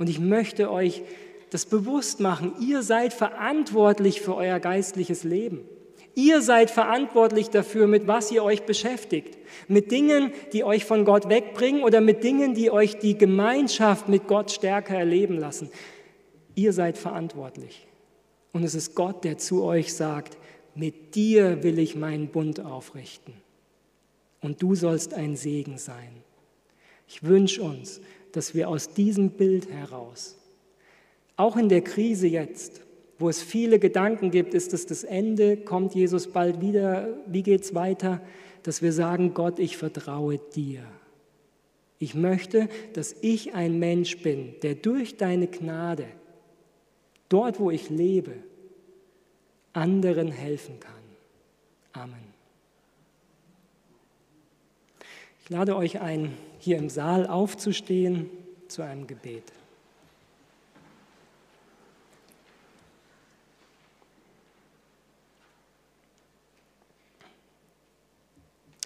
Und 0.00 0.08
ich 0.08 0.18
möchte 0.18 0.70
euch 0.70 1.02
das 1.50 1.66
bewusst 1.66 2.20
machen. 2.20 2.54
Ihr 2.58 2.82
seid 2.82 3.12
verantwortlich 3.12 4.22
für 4.22 4.34
euer 4.34 4.58
geistliches 4.58 5.24
Leben. 5.24 5.60
Ihr 6.14 6.40
seid 6.40 6.70
verantwortlich 6.70 7.50
dafür, 7.50 7.86
mit 7.86 8.06
was 8.06 8.32
ihr 8.32 8.42
euch 8.42 8.62
beschäftigt. 8.62 9.36
Mit 9.68 9.92
Dingen, 9.92 10.32
die 10.54 10.64
euch 10.64 10.86
von 10.86 11.04
Gott 11.04 11.28
wegbringen 11.28 11.82
oder 11.82 12.00
mit 12.00 12.24
Dingen, 12.24 12.54
die 12.54 12.70
euch 12.70 12.98
die 12.98 13.18
Gemeinschaft 13.18 14.08
mit 14.08 14.26
Gott 14.26 14.50
stärker 14.50 14.96
erleben 14.96 15.36
lassen. 15.36 15.70
Ihr 16.54 16.72
seid 16.72 16.96
verantwortlich. 16.96 17.86
Und 18.52 18.64
es 18.64 18.74
ist 18.74 18.94
Gott, 18.94 19.22
der 19.22 19.36
zu 19.36 19.62
euch 19.62 19.92
sagt, 19.92 20.38
mit 20.74 21.14
dir 21.14 21.62
will 21.62 21.78
ich 21.78 21.94
meinen 21.94 22.28
Bund 22.28 22.64
aufrichten. 22.64 23.34
Und 24.40 24.62
du 24.62 24.74
sollst 24.74 25.12
ein 25.12 25.36
Segen 25.36 25.76
sein. 25.76 26.22
Ich 27.06 27.22
wünsche 27.22 27.62
uns, 27.62 28.00
dass 28.32 28.54
wir 28.54 28.68
aus 28.68 28.94
diesem 28.94 29.30
Bild 29.30 29.70
heraus, 29.70 30.36
auch 31.36 31.56
in 31.56 31.68
der 31.68 31.82
Krise 31.82 32.26
jetzt, 32.26 32.82
wo 33.18 33.28
es 33.28 33.42
viele 33.42 33.78
Gedanken 33.78 34.30
gibt, 34.30 34.54
ist 34.54 34.72
es 34.72 34.86
das 34.86 35.04
Ende, 35.04 35.56
kommt 35.56 35.94
Jesus 35.94 36.28
bald 36.28 36.60
wieder, 36.60 37.08
wie 37.26 37.42
geht 37.42 37.62
es 37.62 37.74
weiter, 37.74 38.20
dass 38.62 38.82
wir 38.82 38.92
sagen, 38.92 39.34
Gott, 39.34 39.58
ich 39.58 39.76
vertraue 39.76 40.38
dir. 40.54 40.82
Ich 41.98 42.14
möchte, 42.14 42.68
dass 42.94 43.14
ich 43.20 43.54
ein 43.54 43.78
Mensch 43.78 44.22
bin, 44.22 44.54
der 44.62 44.74
durch 44.74 45.18
deine 45.18 45.48
Gnade, 45.48 46.06
dort 47.28 47.60
wo 47.60 47.70
ich 47.70 47.90
lebe, 47.90 48.32
anderen 49.74 50.32
helfen 50.32 50.80
kann. 50.80 50.94
Amen. 51.92 52.30
Ich 55.42 55.50
lade 55.50 55.76
euch 55.76 56.00
ein, 56.00 56.32
hier 56.60 56.76
im 56.76 56.90
Saal 56.90 57.26
aufzustehen 57.26 58.30
zu 58.68 58.82
einem 58.82 59.06
Gebet. 59.06 59.44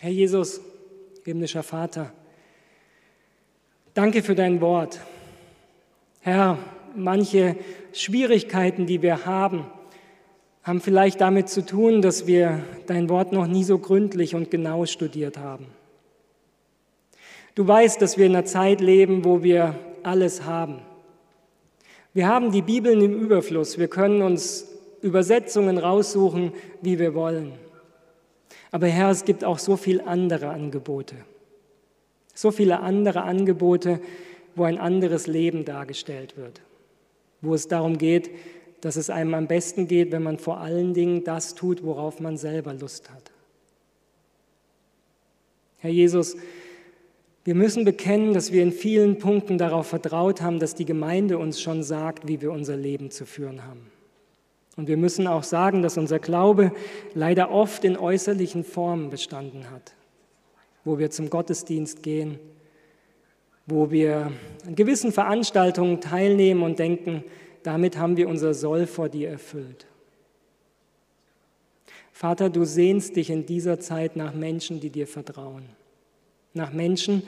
Herr 0.01 0.11
Jesus, 0.11 0.61
himmlischer 1.25 1.63
Vater, 1.63 2.13
danke 3.95 4.23
für 4.23 4.35
dein 4.35 4.61
Wort. 4.61 5.01
Herr, 6.21 6.59
manche 6.95 7.57
Schwierigkeiten, 7.93 8.87
die 8.87 9.03
wir 9.03 9.25
haben, 9.25 9.67
haben 10.63 10.81
vielleicht 10.81 11.21
damit 11.21 11.49
zu 11.49 11.65
tun, 11.65 12.03
dass 12.03 12.27
wir 12.27 12.63
dein 12.87 13.09
Wort 13.09 13.33
noch 13.33 13.47
nie 13.47 13.65
so 13.65 13.79
gründlich 13.79 14.35
und 14.35 14.51
genau 14.51 14.87
studiert 14.87 15.39
haben. 15.39 15.67
Du 17.55 17.67
weißt, 17.67 18.03
dass 18.03 18.19
wir 18.19 18.27
in 18.27 18.35
einer 18.35 18.45
Zeit 18.45 18.81
leben, 18.81 19.25
wo 19.25 19.43
wir 19.43 19.79
alles 20.03 20.45
haben. 20.45 20.81
Wir 22.13 22.29
haben 22.29 22.53
die 22.53 22.63
Bibeln 22.63 23.01
im 23.01 23.21
Überfluss. 23.21 23.79
Wir 23.79 23.89
können 23.89 24.23
uns 24.23 24.69
Übersetzungen 25.03 25.79
raussuchen, 25.79 26.53
wie 26.81 26.99
wir 26.99 27.15
wollen. 27.15 27.53
Aber 28.71 28.89
Herr, 28.89 29.11
es 29.11 29.25
gibt 29.25 29.45
auch 29.45 29.59
so 29.59 29.77
viele 29.77 30.07
andere 30.07 30.49
Angebote. 30.49 31.17
So 32.35 32.51
viele 32.51 32.81
andere 32.81 33.23
Angebote, 33.23 34.01
wo 34.57 34.65
ein 34.65 34.79
anderes 34.79 35.27
Leben 35.27 35.65
dargestellt 35.65 36.37
wird. 36.37 36.61
Wo 37.41 37.55
es 37.55 37.69
darum 37.69 37.99
geht, 37.99 38.31
dass 38.81 38.97
es 38.97 39.11
einem 39.11 39.35
am 39.35 39.47
besten 39.47 39.87
geht, 39.87 40.11
wenn 40.13 40.23
man 40.23 40.39
vor 40.39 40.59
allen 40.59 40.93
Dingen 40.93 41.25
das 41.25 41.55
tut, 41.55 41.85
worauf 41.85 42.19
man 42.21 42.37
selber 42.37 42.75
Lust 42.75 43.11
hat. 43.11 43.31
Herr 45.79 45.91
Jesus, 45.91 46.37
wir 47.45 47.55
müssen 47.55 47.85
bekennen, 47.85 48.33
dass 48.33 48.53
wir 48.53 48.63
in 48.63 48.73
vielen 48.73 49.19
Punkten 49.19 49.59
darauf 49.59 49.87
vertraut 49.87 50.41
haben, 50.41 50.59
dass 50.59 50.75
die 50.75 50.87
Gemeinde 50.87 51.37
uns 51.39 51.61
schon 51.61 51.83
sagt, 51.83 52.27
wie 52.27 52.41
wir 52.41 52.51
unser 52.51 52.77
Leben 52.77 53.11
zu 53.11 53.27
führen 53.27 53.67
haben. 53.67 53.91
Und 54.77 54.89
wir 54.89 54.97
müssen 54.97 55.27
auch 55.27 55.45
sagen, 55.45 55.83
dass 55.83 55.99
unser 55.99 56.19
Glaube 56.19 56.73
leider 57.15 57.51
oft 57.51 57.85
in 57.85 57.97
äußerlichen 57.97 58.65
Formen 58.65 59.11
bestanden 59.11 59.71
hat, 59.71 59.95
wo 60.85 60.99
wir 60.99 61.11
zum 61.11 61.31
Gottesdienst 61.31 62.03
gehen, 62.03 62.39
wo 63.67 63.91
wir 63.91 64.33
an 64.67 64.75
gewissen 64.75 65.13
Veranstaltungen 65.13 66.01
teilnehmen 66.01 66.63
und 66.63 66.79
denken, 66.79 67.25
damit 67.63 67.99
haben 67.99 68.17
wir 68.17 68.29
unser 68.29 68.53
Soll 68.55 68.87
vor 68.87 69.09
dir 69.09 69.31
erfüllt. 69.31 69.87
Vater, 72.13 72.51
du 72.51 72.65
sehnst 72.65 73.17
dich 73.17 73.31
in 73.31 73.47
dieser 73.47 73.81
Zeit 73.81 74.17
nach 74.17 74.35
Menschen, 74.35 74.81
die 74.81 74.91
dir 74.91 75.07
vertrauen, 75.07 75.65
nach 76.55 76.73
Menschen, 76.73 77.23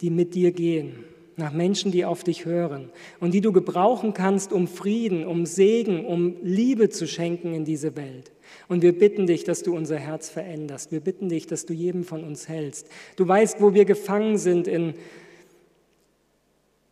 die 0.00 0.10
mit 0.10 0.34
dir 0.34 0.52
gehen, 0.52 1.04
nach 1.36 1.52
Menschen, 1.52 1.92
die 1.92 2.04
auf 2.04 2.24
dich 2.24 2.44
hören 2.44 2.90
und 3.20 3.32
die 3.32 3.40
du 3.40 3.52
gebrauchen 3.52 4.12
kannst, 4.12 4.52
um 4.52 4.68
Frieden, 4.68 5.26
um 5.26 5.46
Segen, 5.46 6.04
um 6.04 6.36
Liebe 6.42 6.90
zu 6.90 7.06
schenken 7.06 7.54
in 7.54 7.64
diese 7.64 7.96
Welt. 7.96 8.32
Und 8.68 8.82
wir 8.82 8.98
bitten 8.98 9.26
dich, 9.26 9.44
dass 9.44 9.62
du 9.62 9.74
unser 9.74 9.98
Herz 9.98 10.28
veränderst. 10.28 10.92
Wir 10.92 11.00
bitten 11.00 11.28
dich, 11.28 11.46
dass 11.46 11.64
du 11.64 11.72
jedem 11.72 12.04
von 12.04 12.22
uns 12.24 12.48
hältst. 12.48 12.88
Du 13.16 13.26
weißt, 13.26 13.60
wo 13.60 13.72
wir 13.72 13.84
gefangen 13.84 14.36
sind 14.36 14.68
in 14.68 14.94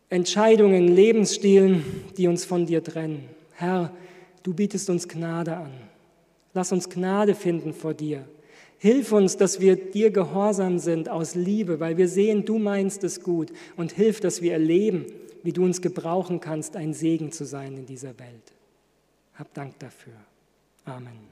Entscheidungen, 0.09 0.87
Lebensstilen, 0.87 1.85
die 2.17 2.27
uns 2.27 2.43
von 2.43 2.65
dir 2.65 2.83
trennen. 2.83 3.25
Herr, 3.53 3.93
du 4.43 4.53
bietest 4.53 4.89
uns 4.89 5.07
Gnade 5.07 5.55
an. 5.55 5.71
Lass 6.53 6.71
uns 6.71 6.89
Gnade 6.89 7.35
finden 7.35 7.73
vor 7.73 7.93
dir. 7.93 8.25
Hilf 8.81 9.11
uns, 9.11 9.37
dass 9.37 9.59
wir 9.59 9.75
dir 9.75 10.09
gehorsam 10.09 10.79
sind 10.79 11.07
aus 11.07 11.35
Liebe, 11.35 11.79
weil 11.79 11.97
wir 11.97 12.07
sehen, 12.07 12.45
du 12.45 12.57
meinst 12.57 13.03
es 13.03 13.21
gut. 13.21 13.53
Und 13.77 13.91
hilf, 13.91 14.21
dass 14.21 14.41
wir 14.41 14.53
erleben, 14.53 15.05
wie 15.43 15.53
du 15.53 15.63
uns 15.63 15.83
gebrauchen 15.83 16.39
kannst, 16.39 16.75
ein 16.75 16.95
Segen 16.95 17.31
zu 17.31 17.45
sein 17.45 17.77
in 17.77 17.85
dieser 17.85 18.17
Welt. 18.17 18.53
Hab 19.35 19.53
Dank 19.53 19.77
dafür. 19.77 20.15
Amen. 20.83 21.30